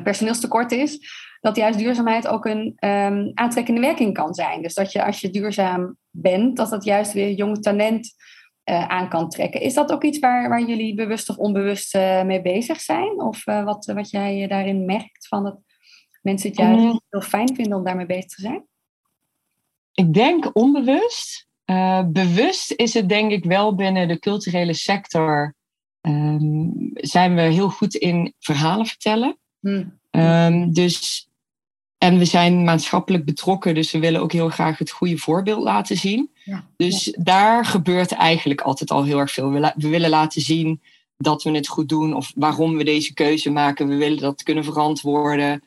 personeelstekort 0.04 0.72
is, 0.72 1.00
dat 1.42 1.56
juist 1.56 1.80
duurzaamheid 1.80 2.28
ook 2.28 2.46
een 2.46 2.78
um, 2.80 3.32
aantrekkende 3.34 3.82
werking 3.82 4.14
kan 4.14 4.34
zijn. 4.34 4.62
Dus 4.62 4.74
dat 4.74 4.92
je 4.92 5.06
als 5.06 5.20
je 5.20 5.30
duurzaam 5.30 5.98
bent, 6.12 6.58
dat 6.58 6.70
dat 6.70 6.84
juist 6.84 7.14
weer 7.14 7.32
jong 7.32 7.62
talent 7.62 8.14
uh, 8.66 8.88
aan 8.88 9.10
kan 9.10 9.30
trekken. 9.30 9.62
Is 9.62 9.74
dat 9.74 9.92
ook 9.92 10.04
iets 10.04 10.20
waar, 10.20 10.50
waar 10.50 10.64
jullie 10.64 10.96
bewust 10.96 11.30
of 11.30 11.38
onbewust 11.38 11.96
uh, 11.96 12.24
mee 12.24 12.42
bezig 12.42 12.80
zijn? 12.80 13.22
Of 13.22 13.48
uh, 13.48 13.64
wat, 13.64 13.86
wat 13.86 14.10
jij 14.10 14.48
daarin 14.48 14.86
merkt 14.86 15.28
van 15.28 15.44
dat 15.44 15.60
mensen 16.22 16.50
het 16.50 16.58
juist 16.58 16.84
mm. 16.84 17.02
heel 17.10 17.22
fijn 17.22 17.56
vinden 17.56 17.78
om 17.78 17.84
daarmee 17.84 18.06
bezig 18.06 18.30
te 18.30 18.42
zijn? 18.42 18.66
Ik 19.94 20.14
denk 20.14 20.50
onbewust. 20.54 21.48
bewust 22.06 22.72
is 22.72 22.94
het 22.94 23.10
denk 23.10 23.32
ik 23.32 23.46
wel 23.46 23.76
binnen 23.76 24.08
de 24.08 24.20
culturele 24.20 24.74
sector. 24.74 25.56
Um, 26.02 26.92
zijn 26.94 27.36
we 27.36 27.42
heel 27.42 27.70
goed 27.70 27.96
in 27.96 28.34
verhalen 28.40 28.86
vertellen. 28.86 29.38
Mm. 29.60 30.00
Um, 30.12 30.74
dus 30.74 31.30
en 32.02 32.18
we 32.18 32.26
zijn 32.26 32.64
maatschappelijk 32.64 33.26
betrokken, 33.26 33.76
dus 33.76 33.92
we 33.92 34.00
willen 34.00 34.22
ook 34.22 34.32
heel 34.32 34.50
graag 34.50 34.78
het 34.78 34.92
goede 34.92 35.18
voorbeeld 35.18 35.64
laten 35.64 35.98
zien. 35.98 36.32
Ja, 36.44 36.66
dus 36.76 37.16
daar 37.20 37.66
gebeurt 37.66 38.12
eigenlijk 38.12 38.62
altijd 38.62 38.92
al 38.92 39.04
heel 39.04 39.20
erg 39.20 39.32
veel. 39.32 39.52
We, 39.52 39.74
we, 39.76 39.88
willen 39.88 40.10
laten 40.10 40.42
zien 40.42 40.82
dat 41.18 41.44
we 41.44 41.52
het 41.52 41.68
goed 41.68 41.90
doen 41.90 42.14
of 42.14 42.32
waarom 42.36 42.78
we 42.78 42.84
deze 42.84 43.14
keuze 43.14 43.50
maken. 43.50 43.88
We 43.88 43.96
willen 43.96 44.18
dat 44.18 44.44
kunnen 44.44 44.64
verantwoorden. 44.64 45.64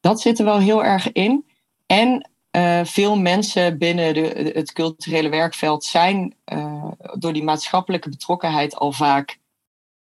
Dat 0.00 0.20
zit 0.20 0.38
er 0.38 0.44
wel 0.44 0.58
heel 0.58 0.84
erg 0.84 1.12
in. 1.12 1.44
En 1.86 2.30
uh, 2.56 2.84
veel 2.84 3.18
mensen 3.18 3.78
binnen 3.78 4.14
de, 4.14 4.50
het 4.54 4.72
culturele 4.72 5.28
werkveld 5.28 5.84
zijn 5.84 6.34
uh, 6.52 6.84
door 7.18 7.32
die 7.32 7.44
maatschappelijke 7.44 8.08
betrokkenheid 8.08 8.76
al 8.76 8.92
vaak 8.92 9.38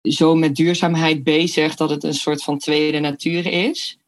zo 0.02 0.34
met 0.34 0.56
duurzaamheid 0.56 1.22
bezig 1.22 1.76
dat 1.76 1.90
het 1.90 2.04
een 2.04 2.14
soort 2.14 2.42
van 2.42 2.58
tweede 2.58 2.98
natuur 2.98 3.46
is. 3.46 3.98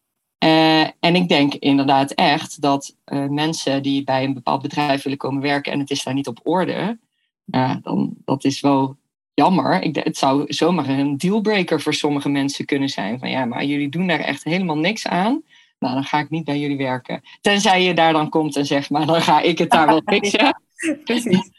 Uh, 0.44 0.81
en 0.81 1.14
ik 1.14 1.29
denk 1.29 1.55
inderdaad 1.55 2.11
echt 2.11 2.61
dat 2.61 2.96
uh, 3.07 3.27
mensen 3.27 3.83
die 3.83 4.05
bij 4.05 4.24
een 4.24 4.35
bepaald 4.35 4.62
bedrijf 4.62 5.03
willen 5.03 5.18
komen 5.18 5.42
werken 5.42 5.72
en 5.72 5.79
het 5.79 5.90
is 5.90 6.03
daar 6.03 6.14
niet 6.14 6.27
op 6.27 6.40
orde, 6.42 6.98
uh, 7.46 7.74
dan 7.83 8.14
dat 8.24 8.44
is 8.44 8.61
wel 8.61 8.96
jammer. 9.35 9.83
Ik, 9.83 9.96
het 9.96 10.16
zou 10.16 10.44
zomaar 10.53 10.88
een 10.88 11.16
dealbreaker 11.16 11.81
voor 11.81 11.94
sommige 11.94 12.29
mensen 12.29 12.64
kunnen 12.64 12.88
zijn. 12.88 13.18
Van 13.18 13.31
ja, 13.31 13.44
maar 13.44 13.64
jullie 13.64 13.88
doen 13.88 14.07
daar 14.07 14.20
echt 14.20 14.44
helemaal 14.44 14.79
niks 14.79 15.07
aan. 15.07 15.42
Nou, 15.79 15.94
dan 15.94 16.05
ga 16.05 16.18
ik 16.18 16.31
niet 16.31 16.44
bij 16.44 16.59
jullie 16.59 16.77
werken. 16.77 17.22
Tenzij 17.40 17.83
je 17.83 17.94
daar 17.94 18.12
dan 18.12 18.29
komt 18.29 18.57
en 18.57 18.66
zegt, 18.66 18.90
maar 18.90 19.07
dan 19.07 19.22
ga 19.22 19.40
ik 19.40 19.59
het 19.59 19.70
daar 19.70 19.87
wel 19.87 20.03
fixen. 20.14 20.61
Precies. 21.05 21.51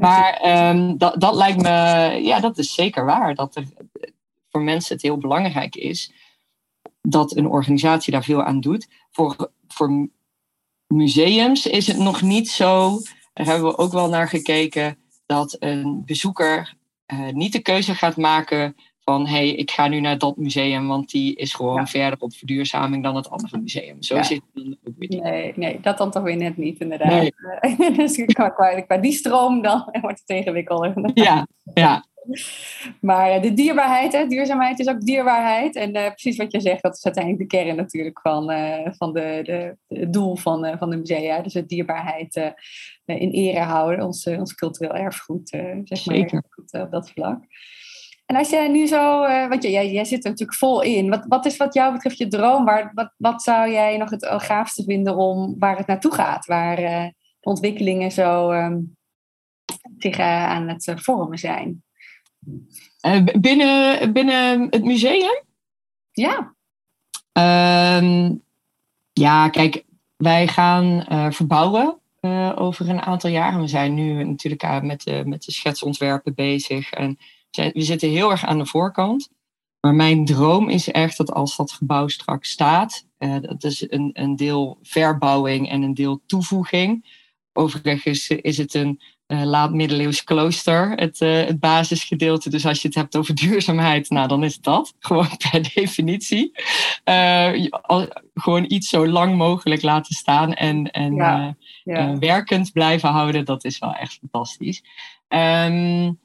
maar 0.00 0.40
um, 0.68 0.98
dat, 0.98 1.20
dat 1.20 1.34
lijkt 1.34 1.62
me, 1.62 1.68
ja, 2.22 2.40
dat 2.40 2.58
is 2.58 2.74
zeker 2.74 3.04
waar. 3.04 3.34
Dat 3.34 3.56
er 3.56 3.64
voor 4.50 4.62
mensen 4.62 4.94
het 4.94 5.02
heel 5.02 5.18
belangrijk 5.18 5.76
is 5.76 6.12
dat 7.08 7.36
een 7.36 7.46
organisatie 7.48 8.12
daar 8.12 8.24
veel 8.24 8.42
aan 8.42 8.60
doet. 8.60 8.88
Voor, 9.10 9.50
voor 9.68 10.08
museums 10.86 11.66
is 11.66 11.86
het 11.86 11.98
nog 11.98 12.22
niet 12.22 12.48
zo, 12.48 13.00
daar 13.32 13.46
hebben 13.46 13.68
we 13.68 13.78
ook 13.78 13.92
wel 13.92 14.08
naar 14.08 14.28
gekeken, 14.28 14.98
dat 15.26 15.56
een 15.58 16.02
bezoeker 16.06 16.74
uh, 17.12 17.28
niet 17.28 17.52
de 17.52 17.62
keuze 17.62 17.94
gaat 17.94 18.16
maken 18.16 18.76
van 19.00 19.26
hé, 19.26 19.32
hey, 19.32 19.50
ik 19.50 19.70
ga 19.70 19.88
nu 19.88 20.00
naar 20.00 20.18
dat 20.18 20.36
museum, 20.36 20.86
want 20.86 21.10
die 21.10 21.36
is 21.36 21.54
gewoon 21.54 21.88
verder 21.88 22.20
op 22.20 22.34
verduurzaming 22.34 23.02
dan 23.02 23.16
het 23.16 23.30
andere 23.30 23.58
museum. 23.58 24.02
Zo 24.02 24.22
zit 24.22 24.42
het 24.52 24.64
dan 24.64 24.76
ook 24.84 24.94
weer 24.96 25.08
niet. 25.08 25.22
Nee, 25.22 25.52
nee, 25.56 25.80
dat 25.80 25.98
dan 25.98 26.10
toch 26.10 26.22
weer 26.22 26.36
net 26.36 26.56
niet, 26.56 26.80
inderdaad. 26.80 27.10
Nee. 27.10 27.32
dus 27.96 28.24
qua, 28.24 28.48
qua, 28.86 28.96
die 28.96 29.12
stroom 29.12 29.62
dan 29.62 29.88
wordt 30.00 30.20
het 30.20 30.28
ingewikkelder. 30.28 31.10
Ja, 31.14 31.46
ja. 31.74 32.04
Maar 33.00 33.40
de 33.40 33.52
dierbaarheid, 33.52 34.12
hè, 34.12 34.26
duurzaamheid 34.26 34.78
is 34.78 34.88
ook 34.88 35.00
dierbaarheid. 35.00 35.76
En 35.76 35.96
uh, 35.96 36.06
precies 36.06 36.36
wat 36.36 36.52
je 36.52 36.60
zegt, 36.60 36.82
dat 36.82 36.96
is 36.96 37.04
uiteindelijk 37.04 37.50
de 37.50 37.56
kern 37.56 37.76
natuurlijk 37.76 38.20
van, 38.20 38.50
uh, 38.50 38.86
van 38.90 39.12
de, 39.12 39.40
de, 39.42 39.76
het 39.98 40.12
doel 40.12 40.36
van, 40.36 40.66
uh, 40.66 40.78
van 40.78 40.90
de 40.90 40.96
musea. 40.96 41.40
Dus 41.40 41.54
het 41.54 41.68
dierbaarheid 41.68 42.54
in 43.04 43.30
ere 43.30 43.60
houden, 43.60 44.04
ons, 44.04 44.26
ons 44.26 44.54
cultureel 44.54 44.94
erfgoed, 44.94 45.48
zeg 45.48 46.06
maar, 46.06 46.16
Zeker. 46.16 46.42
op 46.80 46.90
dat 46.90 47.10
vlak. 47.10 47.44
En 48.26 48.36
als 48.36 48.50
jij 48.50 48.68
nu 48.68 48.86
zo, 48.86 49.20
want 49.48 49.62
jij, 49.62 49.92
jij 49.92 50.04
zit 50.04 50.24
er 50.24 50.30
natuurlijk 50.30 50.58
vol 50.58 50.82
in. 50.82 51.10
Wat, 51.10 51.24
wat 51.28 51.46
is 51.46 51.56
wat 51.56 51.74
jou 51.74 51.92
betreft 51.92 52.18
je 52.18 52.28
droom? 52.28 52.64
Waar, 52.64 52.90
wat, 52.94 53.12
wat 53.16 53.42
zou 53.42 53.70
jij 53.70 53.96
nog 53.96 54.10
het 54.10 54.26
gaafste 54.26 54.82
vinden 54.82 55.16
om 55.16 55.54
waar 55.58 55.76
het 55.76 55.86
naartoe 55.86 56.14
gaat? 56.14 56.46
Waar 56.46 56.76
de 56.76 57.14
ontwikkelingen 57.40 58.10
zo 58.10 58.52
um, 58.52 58.96
zich 59.98 60.18
aan 60.18 60.68
het 60.68 60.92
vormen 60.94 61.38
zijn? 61.38 61.84
Uh, 63.06 63.24
binnen, 63.40 64.12
binnen 64.12 64.66
het 64.70 64.84
museum? 64.84 65.42
Ja. 66.12 66.54
Uh, 67.38 68.30
ja, 69.12 69.48
kijk, 69.48 69.84
wij 70.16 70.48
gaan 70.48 71.06
uh, 71.08 71.30
verbouwen 71.30 71.98
uh, 72.20 72.52
over 72.56 72.88
een 72.88 73.00
aantal 73.00 73.30
jaar. 73.30 73.60
We 73.60 73.66
zijn 73.66 73.94
nu 73.94 74.24
natuurlijk 74.24 74.82
met, 74.82 75.02
de, 75.02 75.22
met 75.26 75.44
de 75.44 75.52
schetsontwerpen 75.52 76.34
bezig. 76.34 76.90
En 76.90 77.18
we 77.50 77.82
zitten 77.82 78.10
heel 78.10 78.30
erg 78.30 78.44
aan 78.44 78.58
de 78.58 78.66
voorkant. 78.66 79.28
Maar 79.80 79.94
mijn 79.94 80.24
droom 80.24 80.68
is 80.68 80.90
echt 80.90 81.16
dat 81.16 81.32
als 81.32 81.56
dat 81.56 81.72
gebouw 81.72 82.08
straks 82.08 82.50
staat, 82.50 83.06
dat 83.40 83.64
is 83.64 83.90
een, 83.90 84.10
een 84.12 84.36
deel 84.36 84.78
verbouwing 84.82 85.70
en 85.70 85.82
een 85.82 85.94
deel 85.94 86.20
toevoeging. 86.26 87.14
Overigens 87.52 88.28
is 88.28 88.58
het 88.58 88.74
een 88.74 89.00
uh, 89.26 89.42
laat-middeleeuws 89.42 90.24
klooster, 90.24 90.90
het, 90.90 91.20
uh, 91.20 91.44
het 91.44 91.60
basisgedeelte. 91.60 92.50
Dus 92.50 92.66
als 92.66 92.82
je 92.82 92.88
het 92.88 92.96
hebt 92.96 93.16
over 93.16 93.34
duurzaamheid, 93.34 94.10
nou 94.10 94.28
dan 94.28 94.44
is 94.44 94.58
dat 94.58 94.94
gewoon 94.98 95.36
per 95.50 95.72
definitie. 95.74 96.52
Uh, 97.04 97.66
gewoon 98.34 98.64
iets 98.68 98.88
zo 98.88 99.06
lang 99.06 99.36
mogelijk 99.36 99.82
laten 99.82 100.14
staan 100.14 100.54
en, 100.54 100.90
en 100.90 101.14
ja, 101.14 101.56
ja. 101.84 102.18
werkend 102.18 102.72
blijven 102.72 103.08
houden, 103.08 103.44
dat 103.44 103.64
is 103.64 103.78
wel 103.78 103.94
echt 103.94 104.18
fantastisch. 104.18 104.82
Um, 105.28 106.20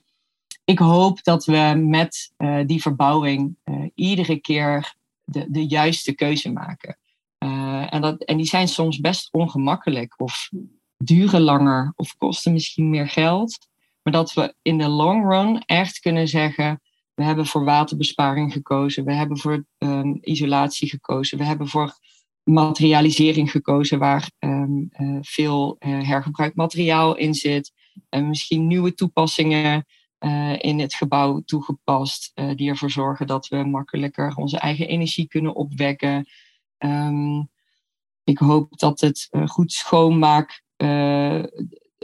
ik 0.65 0.79
hoop 0.79 1.23
dat 1.23 1.45
we 1.45 1.73
met 1.85 2.33
die 2.65 2.81
verbouwing 2.81 3.55
iedere 3.95 4.35
keer 4.37 4.93
de, 5.23 5.45
de 5.49 5.67
juiste 5.67 6.13
keuze 6.13 6.51
maken. 6.51 6.97
en, 7.89 8.01
dat, 8.01 8.23
en 8.23 8.37
die 8.37 8.45
zijn 8.45 8.67
soms 8.67 8.99
best 8.99 9.29
ongemakkelijk 9.31 10.13
of 10.17 10.49
duren 11.03 11.41
langer 11.41 11.93
of 11.95 12.17
kosten 12.17 12.53
misschien 12.53 12.89
meer 12.89 13.09
geld. 13.09 13.57
Maar 14.03 14.13
dat 14.13 14.33
we 14.33 14.55
in 14.61 14.77
de 14.77 14.87
long 14.87 15.29
run 15.29 15.63
echt 15.65 15.99
kunnen 15.99 16.27
zeggen, 16.27 16.81
we 17.13 17.23
hebben 17.23 17.45
voor 17.45 17.63
waterbesparing 17.63 18.53
gekozen, 18.53 19.05
we 19.05 19.13
hebben 19.13 19.37
voor 19.37 19.65
um, 19.77 20.17
isolatie 20.21 20.89
gekozen, 20.89 21.37
we 21.37 21.43
hebben 21.43 21.67
voor 21.67 21.99
materialisering 22.43 23.51
gekozen 23.51 23.99
waar 23.99 24.31
um, 24.39 24.89
uh, 24.91 25.17
veel 25.21 25.75
uh, 25.79 26.07
hergebruikt 26.07 26.55
materiaal 26.55 27.15
in 27.15 27.33
zit. 27.33 27.71
En 28.09 28.27
misschien 28.27 28.67
nieuwe 28.67 28.93
toepassingen 28.93 29.85
uh, 30.19 30.55
in 30.57 30.79
het 30.79 30.93
gebouw 30.93 31.39
toegepast, 31.39 32.31
die 32.55 32.69
ervoor 32.69 32.91
zorgen 32.91 33.27
dat 33.27 33.47
we 33.47 33.63
makkelijker 33.63 34.35
onze 34.35 34.57
eigen 34.57 34.87
energie 34.87 35.27
kunnen 35.27 35.55
opwekken. 35.55 36.27
Um, 36.77 37.49
ik 38.23 38.37
hoop 38.37 38.77
dat 38.77 38.99
het 38.99 39.29
goed 39.45 39.71
schoonmaak, 39.71 40.63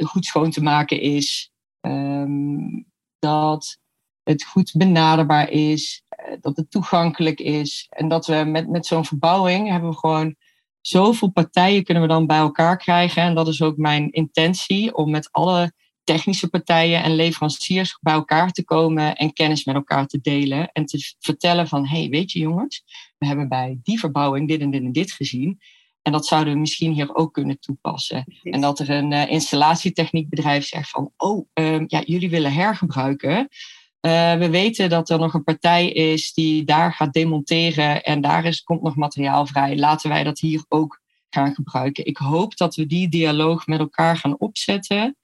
goed 0.05 0.25
schoon 0.25 0.51
te 0.51 0.61
maken 0.61 1.01
is. 1.01 1.51
Um, 1.81 2.85
dat 3.19 3.79
het 4.23 4.43
goed 4.43 4.73
benaderbaar 4.77 5.49
is, 5.49 6.03
eh, 6.09 6.33
dat 6.41 6.57
het 6.57 6.71
toegankelijk 6.71 7.39
is. 7.39 7.87
En 7.89 8.07
dat 8.07 8.25
we 8.25 8.35
met, 8.35 8.69
met 8.69 8.85
zo'n 8.85 9.05
verbouwing 9.05 9.69
hebben 9.69 9.89
we 9.89 9.97
gewoon 9.97 10.35
zoveel 10.81 11.31
partijen 11.31 11.83
kunnen 11.83 12.03
we 12.03 12.09
dan 12.09 12.27
bij 12.27 12.37
elkaar 12.37 12.77
krijgen. 12.77 13.23
En 13.23 13.35
dat 13.35 13.47
is 13.47 13.61
ook 13.61 13.77
mijn 13.77 14.11
intentie 14.11 14.95
om 14.95 15.11
met 15.11 15.31
alle 15.31 15.73
technische 16.03 16.49
partijen 16.49 17.03
en 17.03 17.15
leveranciers 17.15 17.97
bij 18.01 18.13
elkaar 18.13 18.51
te 18.51 18.63
komen 18.63 19.15
en 19.15 19.33
kennis 19.33 19.65
met 19.65 19.75
elkaar 19.75 20.07
te 20.07 20.19
delen. 20.21 20.71
En 20.71 20.85
te 20.85 21.15
vertellen 21.19 21.67
van, 21.67 21.87
hey, 21.87 22.09
weet 22.09 22.31
je 22.31 22.39
jongens, 22.39 22.83
we 23.17 23.25
hebben 23.25 23.47
bij 23.47 23.79
die 23.83 23.99
verbouwing 23.99 24.47
dit 24.47 24.61
en 24.61 24.71
dit 24.71 24.81
en 24.81 24.91
dit 24.91 25.11
gezien. 25.11 25.59
En 26.07 26.13
dat 26.13 26.25
zouden 26.25 26.53
we 26.53 26.59
misschien 26.59 26.93
hier 26.93 27.15
ook 27.15 27.33
kunnen 27.33 27.59
toepassen. 27.59 28.39
En 28.43 28.61
dat 28.61 28.79
er 28.79 28.89
een 28.89 29.11
uh, 29.11 29.29
installatietechniekbedrijf 29.29 30.65
zegt 30.65 30.89
van, 30.89 31.11
oh, 31.17 31.47
uh, 31.53 31.83
ja, 31.87 32.01
jullie 32.05 32.29
willen 32.29 32.53
hergebruiken. 32.53 33.37
Uh, 33.37 34.35
we 34.35 34.49
weten 34.49 34.89
dat 34.89 35.09
er 35.09 35.19
nog 35.19 35.33
een 35.33 35.43
partij 35.43 35.89
is 35.89 36.33
die 36.33 36.63
daar 36.63 36.93
gaat 36.93 37.13
demonteren 37.13 38.03
en 38.03 38.21
daar 38.21 38.45
is, 38.45 38.63
komt 38.63 38.81
nog 38.81 38.95
materiaal 38.95 39.45
vrij. 39.45 39.77
Laten 39.77 40.09
wij 40.09 40.23
dat 40.23 40.39
hier 40.39 40.65
ook 40.67 41.01
gaan 41.29 41.53
gebruiken. 41.53 42.05
Ik 42.05 42.17
hoop 42.17 42.57
dat 42.57 42.75
we 42.75 42.85
die 42.85 43.09
dialoog 43.09 43.67
met 43.67 43.79
elkaar 43.79 44.17
gaan 44.17 44.39
opzetten. 44.39 45.17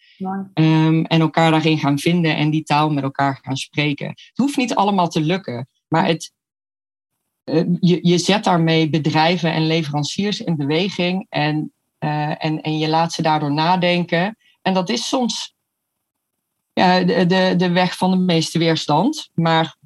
Um, 0.53 1.05
en 1.05 1.21
elkaar 1.21 1.51
daarin 1.51 1.79
gaan 1.79 1.99
vinden 1.99 2.35
en 2.35 2.49
die 2.49 2.63
taal 2.63 2.89
met 2.89 3.03
elkaar 3.03 3.39
gaan 3.41 3.57
spreken. 3.57 4.07
Het 4.07 4.31
hoeft 4.35 4.57
niet 4.57 4.75
allemaal 4.75 5.07
te 5.07 5.21
lukken, 5.21 5.67
maar 5.87 6.05
het, 6.05 6.33
je, 7.79 7.99
je 8.01 8.17
zet 8.17 8.43
daarmee 8.43 8.89
bedrijven 8.89 9.53
en 9.53 9.67
leveranciers 9.67 10.41
in 10.41 10.55
beweging 10.55 11.25
en, 11.29 11.73
uh, 11.99 12.45
en, 12.45 12.61
en 12.61 12.77
je 12.77 12.89
laat 12.89 13.13
ze 13.13 13.21
daardoor 13.21 13.53
nadenken. 13.53 14.37
En 14.61 14.73
dat 14.73 14.89
is 14.89 15.07
soms 15.07 15.55
de, 16.73 17.25
de, 17.27 17.53
de 17.57 17.71
weg 17.71 17.97
van 17.97 18.11
de 18.11 18.17
meeste 18.17 18.59
weerstand. 18.59 19.29
Maar 19.33 19.77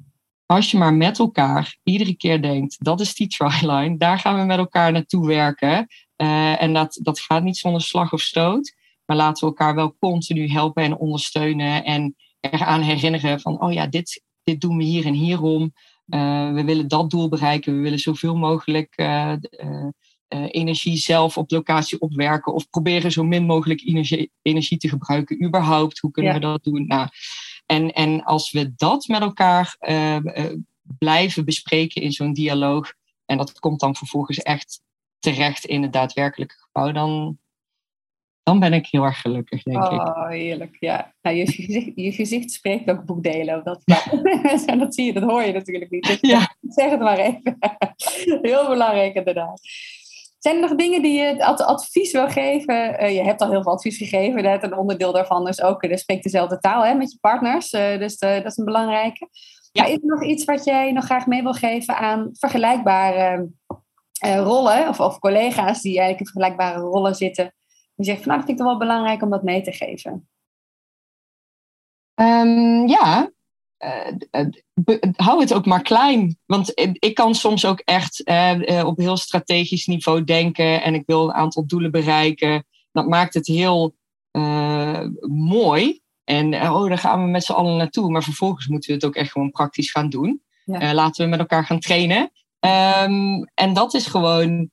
als 0.46 0.70
je 0.70 0.78
maar 0.78 0.94
met 0.94 1.18
elkaar 1.18 1.76
iedere 1.82 2.16
keer 2.16 2.42
denkt, 2.42 2.84
dat 2.84 3.00
is 3.00 3.14
die 3.14 3.28
tryline, 3.28 3.96
daar 3.96 4.18
gaan 4.18 4.38
we 4.38 4.44
met 4.44 4.58
elkaar 4.58 4.92
naartoe 4.92 5.26
werken. 5.26 5.86
Uh, 6.16 6.62
en 6.62 6.72
dat, 6.72 6.98
dat 7.02 7.20
gaat 7.20 7.42
niet 7.42 7.56
zonder 7.56 7.82
slag 7.82 8.12
of 8.12 8.20
stoot. 8.20 8.76
Maar 9.04 9.16
laten 9.16 9.44
we 9.44 9.50
elkaar 9.50 9.74
wel 9.74 9.96
continu 9.98 10.48
helpen 10.48 10.82
en 10.82 10.96
ondersteunen. 10.96 11.84
En 11.84 12.16
eraan 12.40 12.82
herinneren 12.82 13.40
van, 13.40 13.60
oh 13.60 13.72
ja, 13.72 13.86
dit, 13.86 14.22
dit 14.42 14.60
doen 14.60 14.76
we 14.76 14.84
hier 14.84 15.06
en 15.06 15.12
hierom. 15.12 15.72
Uh, 16.08 16.52
we 16.52 16.64
willen 16.64 16.88
dat 16.88 17.10
doel 17.10 17.28
bereiken. 17.28 17.76
We 17.76 17.80
willen 17.80 17.98
zoveel 17.98 18.36
mogelijk 18.36 18.92
uh, 18.96 19.32
uh, 19.58 19.86
energie 20.28 20.96
zelf 20.96 21.38
op 21.38 21.50
locatie 21.50 22.00
opwerken 22.00 22.54
of 22.54 22.70
proberen 22.70 23.12
zo 23.12 23.24
min 23.24 23.44
mogelijk 23.44 23.80
energie, 23.80 24.30
energie 24.42 24.78
te 24.78 24.88
gebruiken 24.88 25.44
überhaupt. 25.44 25.98
Hoe 25.98 26.10
kunnen 26.10 26.34
we 26.34 26.40
dat 26.40 26.64
doen? 26.64 26.86
Nou, 26.86 27.08
en, 27.66 27.92
en 27.92 28.24
als 28.24 28.50
we 28.50 28.74
dat 28.76 29.06
met 29.06 29.20
elkaar 29.20 29.76
blijven 30.98 31.44
bespreken 31.44 32.02
in 32.02 32.12
zo'n 32.12 32.32
dialoog 32.32 32.92
en 33.24 33.36
dat 33.36 33.58
komt 33.58 33.80
dan 33.80 33.96
vervolgens 33.96 34.38
echt 34.38 34.80
terecht 35.18 35.64
in 35.64 35.82
het 35.82 35.92
daadwerkelijke 35.92 36.54
gebouw, 36.58 36.92
dan, 36.92 37.38
dan 38.48 38.60
ben 38.60 38.72
ik 38.72 38.86
heel 38.86 39.04
erg 39.04 39.20
gelukkig, 39.20 39.62
denk 39.62 39.84
oh, 39.84 39.92
ik. 39.92 40.00
Oh, 40.00 40.28
heerlijk. 40.28 40.76
Ja, 40.80 41.12
nou, 41.22 41.36
je, 41.36 41.46
gezicht, 41.52 41.92
je 41.94 42.12
gezicht 42.12 42.50
spreekt 42.50 42.90
ook 42.90 43.04
boekdelen. 43.04 43.64
Dat, 43.64 43.82
ja. 44.66 44.76
dat 44.76 44.94
zie 44.94 45.04
je, 45.04 45.12
dat 45.12 45.22
hoor 45.22 45.42
je 45.42 45.52
natuurlijk 45.52 45.90
niet. 45.90 46.06
Dus 46.06 46.18
ja. 46.20 46.54
Zeg 46.68 46.90
het 46.90 47.00
maar 47.00 47.18
even. 47.18 47.58
heel 48.50 48.68
belangrijk 48.68 49.14
inderdaad. 49.14 49.60
Zijn 50.38 50.54
er 50.54 50.60
nog 50.60 50.74
dingen 50.74 51.02
die 51.02 51.18
je 51.20 51.44
advies 51.44 52.12
wil 52.12 52.28
geven? 52.28 53.02
Uh, 53.02 53.14
je 53.14 53.22
hebt 53.22 53.40
al 53.40 53.50
heel 53.50 53.62
veel 53.62 53.72
advies 53.72 53.96
gegeven. 53.96 54.42
Net 54.42 54.62
een 54.62 54.76
onderdeel 54.76 55.12
daarvan 55.12 55.48
is 55.48 55.62
ook, 55.62 55.84
er 55.84 55.98
spreekt 55.98 56.22
dezelfde 56.22 56.58
taal 56.58 56.84
hè, 56.84 56.94
met 56.94 57.12
je 57.12 57.18
partners. 57.20 57.72
Uh, 57.72 57.98
dus 57.98 58.18
dat 58.18 58.44
is 58.44 58.56
een 58.56 58.64
belangrijke. 58.64 59.28
Ja. 59.72 59.82
Maar 59.82 59.90
is 59.90 59.98
er 59.98 60.06
nog 60.06 60.24
iets 60.24 60.44
wat 60.44 60.64
jij 60.64 60.92
nog 60.92 61.04
graag 61.04 61.26
mee 61.26 61.42
wil 61.42 61.52
geven 61.52 61.96
aan 61.96 62.28
vergelijkbare 62.32 63.48
rollen? 64.20 64.88
Of, 64.88 65.00
of, 65.00 65.18
collega's 65.18 65.80
die 65.80 65.98
eigenlijk 65.98 66.20
in 66.20 66.26
vergelijkbare 66.26 66.80
rollen 66.80 67.14
zitten. 67.14 67.52
Die 67.98 68.06
zeggen 68.06 68.24
van 68.24 68.32
nou, 68.32 68.38
dat 68.38 68.48
vind 68.48 68.48
ik 68.48 68.56
toch 68.56 68.66
wel 68.66 68.88
belangrijk 68.88 69.22
om 69.22 69.30
dat 69.30 69.42
mee 69.42 69.62
te 69.62 69.72
geven. 69.72 70.28
Um, 72.14 72.88
ja, 72.88 73.30
uh, 73.78 74.46
hou 75.16 75.40
het 75.40 75.54
ook 75.54 75.66
maar 75.66 75.82
klein. 75.82 76.38
Want 76.46 76.72
ik 76.92 77.14
kan 77.14 77.34
soms 77.34 77.64
ook 77.64 77.80
echt 77.80 78.28
uh, 78.28 78.82
op 78.86 78.98
heel 78.98 79.16
strategisch 79.16 79.86
niveau 79.86 80.24
denken 80.24 80.82
en 80.82 80.94
ik 80.94 81.02
wil 81.06 81.24
een 81.24 81.34
aantal 81.34 81.66
doelen 81.66 81.90
bereiken. 81.90 82.66
Dat 82.92 83.06
maakt 83.06 83.34
het 83.34 83.46
heel 83.46 83.96
mooi. 85.28 86.00
En 86.24 86.54
oh, 86.54 86.88
daar 86.88 86.98
gaan 86.98 87.24
we 87.24 87.30
met 87.30 87.44
z'n 87.44 87.52
allen 87.52 87.76
naartoe. 87.76 88.10
Maar 88.10 88.22
vervolgens 88.22 88.66
moeten 88.66 88.88
we 88.88 88.94
het 88.94 89.04
ook 89.04 89.14
echt 89.14 89.32
gewoon 89.32 89.50
praktisch 89.50 89.90
gaan 89.90 90.08
doen. 90.08 90.42
Ja. 90.64 90.94
laten 90.94 91.24
we 91.24 91.30
met 91.30 91.38
elkaar 91.38 91.64
gaan 91.64 91.80
trainen. 91.80 92.30
Um, 92.60 93.44
en 93.54 93.72
dat 93.72 93.94
is 93.94 94.06
gewoon 94.06 94.70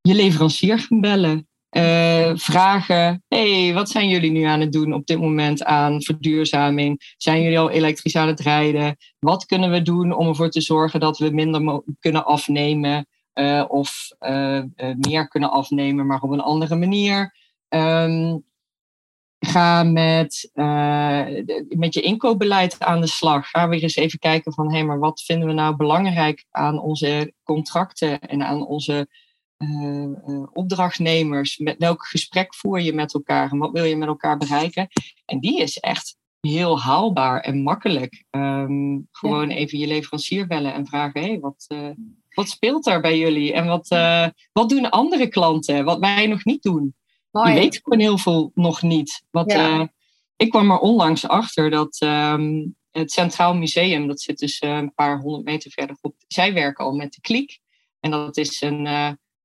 je 0.00 0.14
leverancier 0.14 0.78
gaan 0.78 1.00
bellen. 1.00 1.48
Uh, 1.76 2.13
vragen: 2.38 3.24
hey, 3.28 3.74
wat 3.74 3.90
zijn 3.90 4.08
jullie 4.08 4.30
nu 4.30 4.42
aan 4.42 4.60
het 4.60 4.72
doen 4.72 4.92
op 4.92 5.06
dit 5.06 5.20
moment 5.20 5.64
aan 5.64 6.02
verduurzaming? 6.02 7.14
Zijn 7.16 7.42
jullie 7.42 7.58
al 7.58 7.70
elektrisch 7.70 8.16
aan 8.16 8.28
het 8.28 8.40
rijden? 8.40 8.96
Wat 9.18 9.46
kunnen 9.46 9.70
we 9.70 9.82
doen 9.82 10.12
om 10.12 10.28
ervoor 10.28 10.50
te 10.50 10.60
zorgen 10.60 11.00
dat 11.00 11.18
we 11.18 11.30
minder 11.30 11.82
kunnen 11.98 12.24
afnemen 12.24 13.06
uh, 13.34 13.64
of 13.68 14.08
uh, 14.20 14.62
meer 14.96 15.28
kunnen 15.28 15.50
afnemen, 15.50 16.06
maar 16.06 16.20
op 16.20 16.30
een 16.30 16.40
andere 16.40 16.76
manier? 16.76 17.36
Um, 17.68 18.44
ga 19.38 19.82
met, 19.82 20.50
met 21.68 21.94
je 21.94 22.00
inkoopbeleid 22.00 22.80
aan 22.80 23.00
de 23.00 23.06
slag. 23.06 23.50
Ga 23.50 23.68
weer 23.68 23.82
eens 23.82 23.96
even 23.96 24.18
kijken 24.18 24.52
van 24.52 24.70
hé, 24.70 24.76
hey, 24.76 24.84
maar 24.84 24.98
wat 24.98 25.22
vinden 25.22 25.48
we 25.48 25.54
nou 25.54 25.76
belangrijk 25.76 26.44
aan 26.50 26.78
onze 26.78 27.34
contracten 27.42 28.20
en 28.20 28.42
aan 28.42 28.66
onze 28.66 29.08
uh, 29.58 30.42
opdrachtnemers. 30.52 31.58
Met 31.58 31.78
welk 31.78 32.06
gesprek 32.06 32.54
voer 32.54 32.80
je 32.80 32.92
met 32.92 33.14
elkaar 33.14 33.50
en 33.50 33.58
wat 33.58 33.70
wil 33.70 33.84
je 33.84 33.96
met 33.96 34.08
elkaar 34.08 34.36
bereiken? 34.36 34.88
En 35.24 35.40
die 35.40 35.60
is 35.60 35.78
echt 35.78 36.16
heel 36.40 36.80
haalbaar 36.80 37.40
en 37.40 37.62
makkelijk. 37.62 38.24
Um, 38.30 39.08
gewoon 39.10 39.50
even 39.50 39.78
je 39.78 39.86
leverancier 39.86 40.46
bellen 40.46 40.74
en 40.74 40.86
vragen: 40.86 41.20
hé, 41.20 41.26
hey, 41.26 41.40
wat, 41.40 41.64
uh, 41.68 41.90
wat 42.34 42.48
speelt 42.48 42.86
er 42.86 43.00
bij 43.00 43.18
jullie? 43.18 43.52
En 43.52 43.66
wat, 43.66 43.90
uh, 43.90 44.26
wat 44.52 44.68
doen 44.68 44.90
andere 44.90 45.28
klanten, 45.28 45.84
wat 45.84 45.98
wij 45.98 46.26
nog 46.26 46.44
niet 46.44 46.62
doen? 46.62 46.94
Mooi. 47.30 47.52
Je 47.52 47.60
weet 47.60 47.80
gewoon 47.82 48.00
heel 48.00 48.18
veel 48.18 48.50
nog 48.54 48.82
niet. 48.82 49.22
Wat, 49.30 49.52
ja. 49.52 49.92
ik 50.36 50.50
kwam 50.50 50.70
er 50.70 50.78
onlangs 50.78 51.28
achter 51.28 51.70
dat 51.70 52.00
um, 52.00 52.76
het 52.90 53.12
Centraal 53.12 53.54
Museum, 53.54 54.06
dat 54.06 54.20
zit 54.20 54.38
dus 54.38 54.62
een 54.62 54.94
paar 54.94 55.20
honderd 55.20 55.44
meter 55.44 55.70
verderop, 55.70 56.14
zij 56.26 56.52
werken 56.52 56.84
al 56.84 56.92
met 56.92 57.12
de 57.12 57.20
kliek. 57.20 57.58
En 58.00 58.10
dat 58.10 58.36
is 58.36 58.60
een 58.60 58.86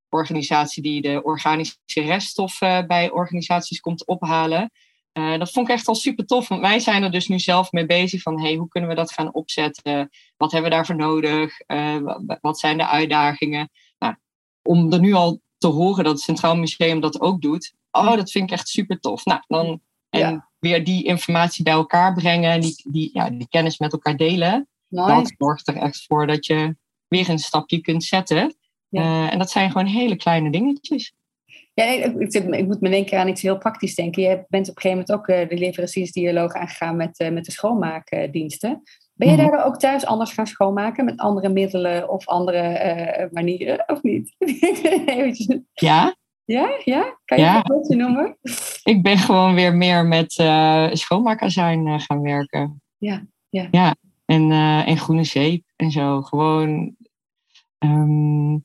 organisatie 0.09 0.83
die 0.83 1.01
de 1.01 1.23
organische 1.23 1.77
reststoffen 1.93 2.87
bij 2.87 3.11
organisaties 3.11 3.79
komt 3.79 4.05
ophalen. 4.05 4.71
Uh, 5.13 5.37
dat 5.37 5.51
vond 5.51 5.69
ik 5.69 5.73
echt 5.75 5.87
al 5.87 5.95
super 5.95 6.25
tof, 6.25 6.47
want 6.47 6.61
wij 6.61 6.79
zijn 6.79 7.03
er 7.03 7.11
dus 7.11 7.27
nu 7.27 7.39
zelf 7.39 7.71
mee 7.71 7.85
bezig 7.85 8.21
van 8.21 8.41
hey, 8.41 8.55
hoe 8.55 8.67
kunnen 8.67 8.89
we 8.89 8.95
dat 8.95 9.11
gaan 9.11 9.33
opzetten? 9.33 10.09
Wat 10.37 10.51
hebben 10.51 10.69
we 10.69 10.75
daarvoor 10.75 10.95
nodig? 10.95 11.53
Uh, 11.67 12.15
wat 12.41 12.59
zijn 12.59 12.77
de 12.77 12.87
uitdagingen? 12.87 13.69
Nou, 13.99 14.15
om 14.61 14.93
er 14.93 14.99
nu 14.99 15.13
al 15.13 15.41
te 15.57 15.67
horen 15.67 16.03
dat 16.03 16.13
het 16.13 16.21
Centraal 16.21 16.55
Museum 16.55 16.99
dat 16.99 17.21
ook 17.21 17.41
doet, 17.41 17.73
oh, 17.91 18.15
dat 18.15 18.31
vind 18.31 18.51
ik 18.51 18.57
echt 18.57 18.67
super 18.67 18.99
tof. 18.99 19.25
Nou, 19.25 19.41
dan, 19.47 19.81
en 20.09 20.19
ja. 20.19 20.49
weer 20.59 20.83
die 20.83 21.03
informatie 21.03 21.63
bij 21.63 21.73
elkaar 21.73 22.13
brengen, 22.13 22.61
die, 22.61 22.75
die, 22.91 23.09
ja, 23.13 23.29
die 23.29 23.47
kennis 23.49 23.77
met 23.77 23.93
elkaar 23.93 24.17
delen. 24.17 24.67
Dat 24.87 25.33
zorgt 25.37 25.67
er 25.67 25.75
echt 25.75 26.05
voor 26.07 26.27
dat 26.27 26.45
je 26.45 26.75
weer 27.07 27.29
een 27.29 27.39
stapje 27.39 27.81
kunt 27.81 28.03
zetten. 28.03 28.55
Ja. 28.89 29.01
Uh, 29.01 29.33
en 29.33 29.39
dat 29.39 29.49
zijn 29.49 29.71
gewoon 29.71 29.87
hele 29.87 30.15
kleine 30.15 30.49
dingetjes. 30.51 31.13
Ja, 31.73 31.83
ik, 31.85 32.15
ik, 32.15 32.33
ik, 32.33 32.65
moet 32.65 32.81
me 32.81 32.89
denken 32.89 33.19
aan 33.19 33.27
iets 33.27 33.41
heel 33.41 33.57
praktisch 33.57 33.95
denken. 33.95 34.21
Je 34.23 34.45
bent 34.47 34.69
op 34.69 34.75
een 34.75 34.81
gegeven 34.81 34.89
moment 35.07 35.11
ook 35.11 35.27
uh, 35.27 35.49
de 35.49 35.57
leveranciersdialoog 35.57 36.53
aangegaan 36.53 36.95
met, 36.95 37.19
uh, 37.19 37.29
met 37.29 37.45
de 37.45 37.51
schoonmaakdiensten. 37.51 38.81
Ben 39.13 39.27
je 39.29 39.33
Mhm. 39.33 39.43
daardoor 39.43 39.63
ook 39.65 39.77
thuis 39.79 40.05
anders 40.05 40.31
gaan 40.33 40.47
schoonmaken 40.47 41.05
met 41.05 41.17
andere 41.19 41.49
middelen 41.49 42.09
of 42.09 42.27
andere 42.27 42.57
eh, 42.57 43.27
manieren, 43.31 43.83
of 43.87 44.01
niet? 44.03 44.35
Eventjes. 45.05 45.57
Ja, 45.73 46.15
Ja, 46.45 46.69
ja? 46.83 47.17
Kan 47.25 47.37
je 47.37 47.43
Ja. 47.43 47.55
een 47.55 47.61
voorbeeldje 47.65 47.95
noemen? 47.95 48.37
ik 48.83 49.03
ben 49.03 49.17
gewoon 49.17 49.53
weer 49.55 49.75
meer 49.75 50.05
met 50.05 50.37
eh 50.37 50.87
schoonmaakazijn 50.91 51.87
eh, 51.87 51.99
gaan 51.99 52.21
werken. 52.21 52.81
Ja, 52.97 53.25
ja. 53.49 53.67
Ja, 53.71 53.95
en, 54.25 54.51
eh, 54.51 54.87
en 54.87 54.97
groene 54.97 55.23
zeep 55.23 55.63
en 55.75 55.91
zo. 55.91 56.21
Gewoon. 56.21 56.95
ehm, 57.77 58.57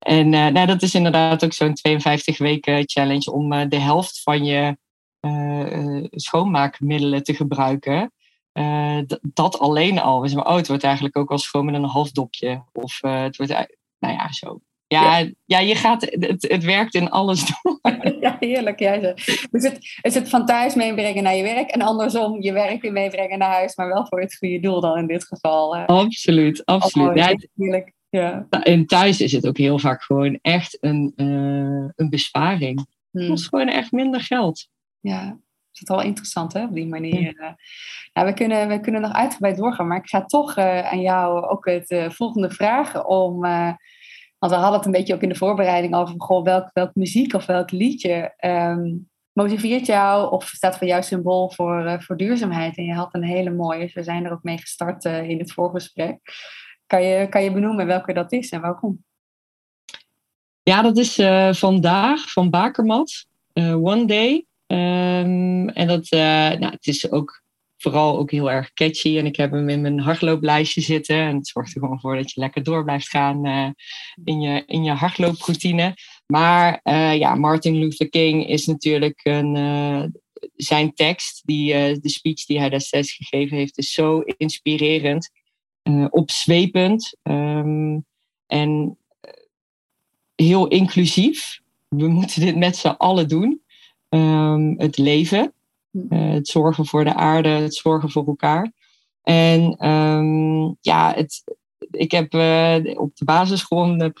en 0.00 0.34
eh, 0.34 0.46
nou, 0.46 0.66
dat 0.66 0.82
is 0.82 0.94
inderdaad 0.94 1.44
ook 1.44 1.52
zo'n 1.52 1.74
52 1.74 2.38
weken 2.38 2.82
challenge 2.86 3.32
om 3.32 3.52
eh, 3.52 3.68
de 3.68 3.78
helft 3.78 4.22
van 4.22 4.44
je 4.44 4.76
eh, 5.20 6.04
schoonmaakmiddelen 6.10 7.22
te 7.22 7.34
gebruiken. 7.34 8.12
Dat 9.22 9.58
alleen 9.58 9.98
al. 9.98 10.20
We 10.20 10.28
zeggen, 10.28 10.50
oh, 10.50 10.56
het 10.56 10.68
wordt 10.68 10.84
eigenlijk 10.84 11.16
ook 11.16 11.30
al 11.30 11.38
schoon 11.38 11.64
met 11.64 11.74
een 11.74 11.84
half 11.84 12.10
dopje. 12.10 12.62
Of 12.72 12.98
het 13.00 13.36
wordt, 13.36 13.52
nou 13.98 14.14
ja, 14.14 14.32
zo. 14.32 14.60
Ja, 14.86 15.30
ja. 15.44 15.58
je 15.58 15.74
gaat, 15.74 16.02
het, 16.02 16.46
het 16.48 16.64
werkt 16.64 16.94
in 16.94 17.10
alles 17.10 17.44
door. 17.46 17.78
Ja, 18.20 18.36
heerlijk. 18.40 18.78
Ja, 18.78 19.00
zo. 19.00 19.12
dus 19.50 19.64
het, 19.64 19.78
is 20.02 20.14
het 20.14 20.28
van 20.28 20.46
thuis 20.46 20.74
meebrengen 20.74 21.22
naar 21.22 21.34
je 21.34 21.42
werk 21.42 21.70
en 21.70 21.82
andersom 21.82 22.42
je 22.42 22.52
werk 22.52 22.82
weer 22.82 22.92
meebrengen 22.92 23.38
naar 23.38 23.52
huis, 23.52 23.76
maar 23.76 23.88
wel 23.88 24.06
voor 24.06 24.20
het 24.20 24.36
goede 24.36 24.60
doel 24.60 24.80
dan 24.80 24.98
in 24.98 25.06
dit 25.06 25.24
geval. 25.24 25.76
Absoluut, 25.76 26.64
absoluut. 26.64 27.08
Oh, 27.08 27.16
Ja, 27.16 27.36
heerlijk. 27.56 27.92
Ja. 28.10 28.46
en 28.62 28.86
thuis 28.86 29.20
is 29.20 29.32
het 29.32 29.46
ook 29.46 29.56
heel 29.56 29.78
vaak 29.78 30.02
gewoon 30.02 30.38
echt 30.42 30.76
een, 30.80 31.12
eh, 31.16 31.90
een 31.96 32.10
besparing. 32.10 32.78
Het 32.78 32.88
Hmm. 33.22 33.28
kost 33.30 33.48
gewoon 33.48 33.68
echt 33.68 33.92
minder 33.92 34.20
geld. 34.20 34.68
Ja, 35.00 35.24
dat 35.26 35.38
is 35.72 35.88
wel 35.88 36.02
interessant 36.02 36.52
hè, 36.52 36.64
op 36.64 36.74
die 36.74 36.86
manier. 36.86 37.36
eh. 37.38 37.50
Nou, 38.12 38.26
we, 38.26 38.34
kunnen, 38.34 38.68
we 38.68 38.80
kunnen 38.80 39.00
nog 39.00 39.12
uitgebreid 39.12 39.56
doorgaan, 39.56 39.86
maar 39.86 39.98
ik 39.98 40.08
ga 40.08 40.24
toch 40.24 40.56
eh, 40.56 40.92
aan 40.92 41.00
jou 41.00 41.46
ook 41.46 41.66
het 41.66 41.94
volgende 42.08 42.50
vragen 42.50 43.06
om... 43.08 43.40
want 44.38 44.52
we 44.52 44.58
hadden 44.58 44.72
het 44.72 44.84
een 44.84 44.92
beetje 44.92 45.14
ook 45.14 45.22
in 45.22 45.28
de 45.28 45.34
voorbereiding 45.34 45.94
over 45.94 46.14
goh, 46.18 46.44
welk, 46.44 46.70
welk 46.72 46.94
muziek 46.94 47.34
of 47.34 47.46
welk 47.46 47.70
liedje 47.70 48.34
ehm, 48.36 48.96
motiveert 49.32 49.86
jou 49.86 50.30
of 50.30 50.44
staat 50.48 50.78
voor 50.78 50.86
jou 50.86 51.02
symbool 51.02 51.50
voor, 51.50 52.02
voor 52.02 52.16
duurzaamheid. 52.16 52.76
En 52.76 52.84
je 52.84 52.94
had 52.94 53.14
een 53.14 53.24
hele 53.24 53.50
mooie, 53.50 53.80
dus 53.80 53.92
we 53.92 54.02
zijn 54.02 54.24
er 54.24 54.32
ook 54.32 54.42
mee 54.42 54.58
gestart 54.58 55.04
in 55.04 55.38
het 55.38 55.52
voorgesprek. 55.52 56.18
Kan 56.90 57.02
je, 57.02 57.28
kan 57.28 57.42
je 57.42 57.52
benoemen 57.52 57.86
welke 57.86 58.12
dat 58.12 58.32
is 58.32 58.50
en 58.50 58.60
waarom? 58.60 59.04
Ja, 60.62 60.82
dat 60.82 60.98
is 60.98 61.18
eh, 61.18 61.52
vandaag 61.52 62.32
van 62.32 62.50
Bakermat. 62.50 63.26
eh, 63.52 63.84
One 63.84 64.04
Day. 64.04 64.46
Ehm, 64.66 65.68
en 65.68 65.86
dat, 65.86 66.08
eh, 66.08 66.20
nou, 66.58 66.64
het 66.64 66.86
is 66.86 67.10
ook 67.10 67.42
vooral 67.76 68.18
ook 68.18 68.30
heel 68.30 68.50
erg 68.50 68.72
catchy. 68.72 69.18
En 69.18 69.26
ik 69.26 69.36
heb 69.36 69.50
hem 69.50 69.68
in 69.68 69.80
mijn 69.80 70.00
hardlooplijstje 70.00 70.80
zitten. 70.80 71.16
En 71.16 71.36
het 71.36 71.46
zorgt 71.46 71.74
er 71.74 71.80
gewoon 71.80 72.00
voor 72.00 72.16
dat 72.16 72.32
je 72.32 72.40
lekker 72.40 72.62
door 72.62 72.84
blijft 72.84 73.08
gaan 73.08 73.46
in, 74.24 74.40
je, 74.40 74.62
in 74.66 74.84
je 74.84 74.92
hardlooproutine. 74.92 75.94
Maar 76.26 76.80
ja, 77.16 77.34
Martin 77.34 77.78
Luther 77.78 78.08
King 78.08 78.46
is 78.46 78.66
natuurlijk 78.66 79.20
een, 79.22 79.54
zijn 80.56 80.94
tekst, 80.94 81.42
die, 81.46 81.72
de 82.00 82.08
speech 82.08 82.44
die 82.44 82.58
hij 82.58 82.68
destijds 82.68 83.12
gegeven 83.12 83.56
heeft, 83.56 83.78
is 83.78 83.92
zo 83.92 84.20
inspirerend, 84.20 85.30
opzwepend 86.10 87.16
ehm, 87.22 87.98
en 88.46 88.98
eh, 89.20 89.32
heel 90.34 90.68
inclusief. 90.68 91.60
We 91.88 92.06
moeten 92.18 92.40
dit 92.40 92.56
met 92.56 92.76
z'n 92.76 92.88
allen 92.88 93.28
doen. 93.28 93.62
Ehm, 94.08 94.74
het 94.76 94.98
leven, 94.98 95.52
eh, 96.08 96.30
het 96.30 96.48
zorgen 96.48 96.86
voor 96.86 97.04
de 97.04 97.14
aarde, 97.14 97.48
het 97.48 97.74
zorgen 97.74 98.10
voor 98.10 98.26
elkaar. 98.26 98.72
En 99.22 99.76
ehm, 99.78 100.72
ja, 100.80 101.14
het, 101.14 101.44
ik 101.90 102.10
heb 102.10 102.34
eh, 102.34 102.76
op 102.94 103.16
de 103.16 103.24
basisschool 103.24 103.84
een, 103.84 104.12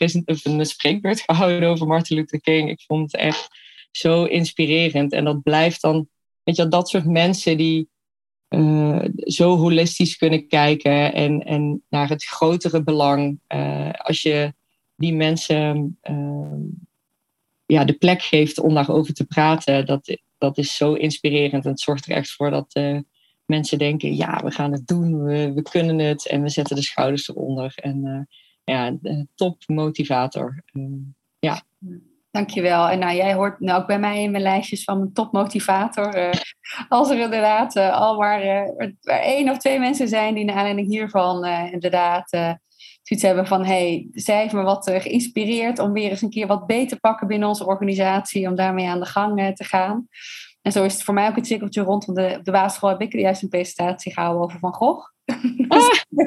een 0.42 0.66
spreekbeurt 0.66 1.20
gehouden 1.26 1.68
over 1.68 1.86
Martin 1.86 2.16
Luther 2.16 2.40
King. 2.40 2.70
Ik 2.70 2.80
vond 2.86 3.12
het 3.12 3.20
echt 3.20 3.48
zo 3.90 4.24
inspirerend. 4.24 5.12
En 5.12 5.24
dat 5.24 5.42
blijft 5.42 5.82
dan, 5.82 6.08
weet 6.42 6.56
je, 6.56 6.68
dat 6.68 6.88
soort 6.88 7.06
mensen 7.06 7.56
die 7.56 7.88
eh, 8.50 9.04
zo 9.14 9.56
holistisch 9.56 10.16
kunnen 10.16 10.46
kijken 10.48 11.14
en, 11.14 11.40
en 11.44 11.82
naar 11.88 12.08
het 12.08 12.24
grotere 12.24 12.82
belang. 12.82 13.40
Eh, 13.46 13.90
als 13.90 14.22
je 14.22 14.54
die 14.96 15.14
mensen 15.14 15.98
ehm, 16.00 16.60
ja, 17.66 17.84
de 17.84 17.92
plek 17.92 18.22
geeft 18.22 18.58
om 18.58 18.74
daarover 18.74 19.14
te 19.14 19.26
praten, 19.26 19.86
dat, 19.86 20.20
dat 20.38 20.58
is 20.58 20.76
zo 20.76 20.92
inspirerend. 20.92 21.64
En 21.64 21.70
het 21.70 21.80
zorgt 21.80 22.06
er 22.06 22.16
echt 22.16 22.30
voor 22.30 22.50
dat 22.50 22.74
eh, 22.74 22.98
mensen 23.44 23.78
denken, 23.78 24.16
ja, 24.16 24.40
we 24.44 24.50
gaan 24.50 24.72
het 24.72 24.86
doen, 24.86 25.22
we, 25.22 25.52
we 25.52 25.62
kunnen 25.62 25.98
het 25.98 26.26
en 26.26 26.42
we 26.42 26.48
zetten 26.48 26.76
de 26.76 26.82
schouders 26.82 27.28
eronder. 27.28 27.72
En 27.76 28.28
ja, 28.64 28.98
top 29.34 29.62
motivator. 29.66 30.62
Ehm, 30.72 30.98
ja. 31.38 31.62
Dankjewel. 32.30 32.88
En 32.88 32.98
nou, 32.98 33.16
jij 33.16 33.34
hoort 33.34 33.60
nou 33.60 33.80
ook 33.80 33.86
bij 33.86 33.98
mij 33.98 34.22
in 34.22 34.30
mijn 34.30 34.42
lijstjes 34.42 34.84
van 34.84 34.98
mijn 34.98 35.12
topmotivator. 35.12 36.14
eh 36.14 36.40
als 36.88 37.10
er 37.10 37.18
inderdaad 37.18 37.76
eh, 37.76 37.92
al 38.00 38.18
maar, 38.18 38.40
eh, 38.40 38.88
er 39.02 39.20
één 39.20 39.48
of 39.50 39.58
twee 39.58 39.78
mensen 39.78 40.08
zijn 40.08 40.34
die 40.34 40.44
naar 40.44 40.56
aanleiding 40.56 40.88
hiervan 40.88 41.44
eh, 41.44 41.72
inderdaad 41.72 42.32
eh, 42.32 42.52
zoiets 43.02 43.26
hebben 43.26 43.46
van... 43.46 43.64
hey, 43.64 44.08
zij 44.12 44.40
heeft 44.40 44.52
me 44.52 44.62
wat 44.62 44.86
eh, 44.86 45.00
geïnspireerd 45.00 45.78
om 45.78 45.92
weer 45.92 46.10
eens 46.10 46.22
een 46.22 46.30
keer 46.30 46.46
wat 46.46 46.66
beter 46.66 46.88
te 46.88 47.00
pakken 47.00 47.26
binnen 47.26 47.48
onze 47.48 47.66
organisatie. 47.66 48.48
Om 48.48 48.54
daarmee 48.54 48.88
aan 48.88 49.00
de 49.00 49.06
gang 49.06 49.40
eh, 49.40 49.48
te 49.48 49.64
gaan. 49.64 50.06
En 50.62 50.72
zo 50.72 50.84
is 50.84 50.92
het 50.92 51.02
voor 51.02 51.14
mij 51.14 51.28
ook 51.28 51.36
het 51.36 51.46
cirkeltje 51.46 51.82
rond. 51.82 52.04
Want 52.04 52.18
de, 52.18 52.34
op 52.38 52.44
de 52.44 52.50
basisschool 52.50 52.88
heb 52.88 53.00
ik 53.00 53.12
juist 53.12 53.42
een 53.42 53.48
presentatie 53.48 54.12
gehouden 54.12 54.42
over 54.42 54.58
Van 54.58 54.74
Gogh. 54.74 55.08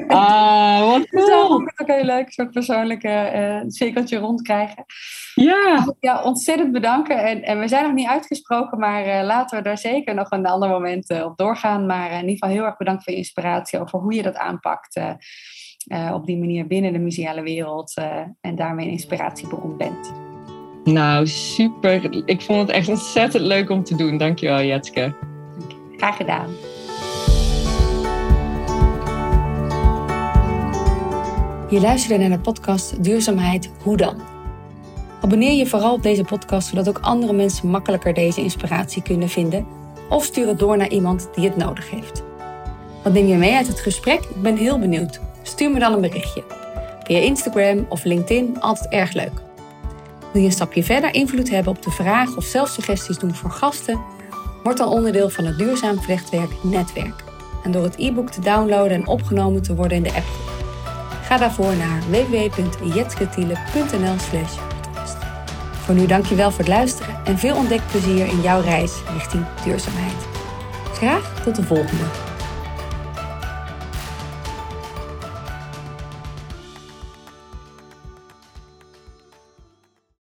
Ah, 0.08 0.80
wat 0.90 1.06
Dus 1.10 1.24
cool! 1.24 1.46
vond 1.46 1.62
ik 1.62 1.72
het 1.74 1.80
ook 1.80 1.96
heel 1.96 2.04
leuk, 2.04 2.32
zo'n 2.32 2.50
persoonlijke 2.50 3.08
eh 3.08 3.60
cirkeltje 3.66 4.18
rond 4.18 4.42
krijgen. 4.42 4.84
Ja, 5.34 5.94
Ja, 6.00 6.22
ontzettend 6.22 6.72
bedanken. 6.72 7.24
En, 7.24 7.42
en 7.42 7.60
we 7.60 7.68
zijn 7.68 7.84
nog 7.84 7.92
niet 7.92 8.08
uitgesproken, 8.08 8.78
maar 8.78 9.04
eh, 9.04 9.24
laten 9.24 9.58
we 9.58 9.64
daar 9.64 9.78
zeker 9.78 10.14
nog 10.14 10.30
een 10.30 10.46
ander 10.46 10.68
moment 10.68 11.10
eh, 11.10 11.24
op 11.24 11.36
doorgaan. 11.36 11.86
Maar 11.86 12.10
in 12.10 12.20
ieder 12.20 12.30
geval 12.30 12.48
heel 12.48 12.64
erg 12.64 12.76
bedankt 12.76 13.04
voor 13.04 13.12
je 13.12 13.18
inspiratie 13.18 13.80
over 13.80 13.98
hoe 13.98 14.14
je 14.14 14.22
dat 14.22 14.36
aanpakt. 14.36 15.00
op 16.12 16.26
die 16.26 16.38
manier 16.38 16.66
binnen 16.66 16.92
de 16.92 16.98
museale 16.98 17.42
wereld. 17.42 17.94
en 18.40 18.54
daarmee 18.54 18.86
een 18.86 18.92
inspiratiebron 18.92 19.76
bent. 19.76 20.23
Nou 20.84 21.26
super. 21.26 22.22
Ik 22.26 22.40
vond 22.40 22.60
het 22.60 22.70
echt 22.70 22.88
ontzettend 22.88 23.44
leuk 23.44 23.70
om 23.70 23.84
te 23.84 23.96
doen. 23.96 24.16
Dankjewel, 24.16 24.62
Jetske. 24.62 25.14
Graag 25.96 26.16
gedaan. 26.16 26.46
Je 31.70 31.80
luisterde 31.80 32.18
naar 32.18 32.36
de 32.36 32.42
podcast 32.42 33.04
Duurzaamheid 33.04 33.70
Hoe 33.82 33.96
dan? 33.96 34.20
Abonneer 35.20 35.52
je 35.52 35.66
vooral 35.66 35.92
op 35.92 36.02
deze 36.02 36.24
podcast 36.24 36.68
zodat 36.68 36.88
ook 36.88 36.98
andere 37.00 37.32
mensen 37.32 37.68
makkelijker 37.68 38.14
deze 38.14 38.40
inspiratie 38.40 39.02
kunnen 39.02 39.28
vinden. 39.28 39.66
Of 40.08 40.24
stuur 40.24 40.48
het 40.48 40.58
door 40.58 40.76
naar 40.76 40.90
iemand 40.90 41.28
die 41.34 41.44
het 41.44 41.56
nodig 41.56 41.90
heeft. 41.90 42.22
Wat 43.02 43.12
neem 43.12 43.26
je 43.26 43.36
mee 43.36 43.54
uit 43.54 43.66
het 43.66 43.80
gesprek? 43.80 44.20
Ik 44.20 44.42
ben 44.42 44.56
heel 44.56 44.78
benieuwd. 44.78 45.20
Stuur 45.42 45.70
me 45.70 45.78
dan 45.78 45.92
een 45.92 46.00
berichtje. 46.00 46.44
Via 47.02 47.18
Instagram 47.18 47.86
of 47.88 48.04
LinkedIn, 48.04 48.60
altijd 48.60 48.92
erg 48.92 49.12
leuk. 49.12 49.42
Wil 50.34 50.42
je 50.42 50.48
een 50.48 50.54
stapje 50.54 50.82
verder 50.82 51.14
invloed 51.14 51.50
hebben 51.50 51.72
op 51.72 51.82
de 51.82 51.90
vraag 51.90 52.36
of 52.36 52.44
zelf 52.44 52.68
suggesties 52.68 53.18
doen 53.18 53.34
voor 53.34 53.50
gasten? 53.50 54.00
Word 54.62 54.76
dan 54.76 54.88
onderdeel 54.88 55.30
van 55.30 55.44
het 55.44 55.58
Duurzaam 55.58 56.02
Vlechtwerk 56.02 56.50
Netwerk. 56.62 57.24
En 57.62 57.72
door 57.72 57.82
het 57.82 57.98
e-book 57.98 58.30
te 58.30 58.40
downloaden 58.40 58.96
en 58.96 59.06
opgenomen 59.06 59.62
te 59.62 59.74
worden 59.74 59.96
in 59.96 60.02
de 60.02 60.12
app. 60.12 60.26
Ga 61.22 61.36
daarvoor 61.36 61.76
naar 61.76 62.02
www.jetsketiele.nl 62.10 64.18
slash. 64.18 64.56
Voor 65.72 65.94
nu 65.94 66.06
dankjewel 66.06 66.50
voor 66.50 66.58
het 66.58 66.68
luisteren 66.68 67.20
en 67.24 67.38
veel 67.38 67.56
ontdekplezier 67.56 68.26
in 68.26 68.40
jouw 68.40 68.60
reis 68.60 68.92
richting 69.12 69.44
duurzaamheid. 69.64 70.26
Graag 70.92 71.42
tot 71.42 71.56
de 71.56 71.62
volgende. 71.62 72.33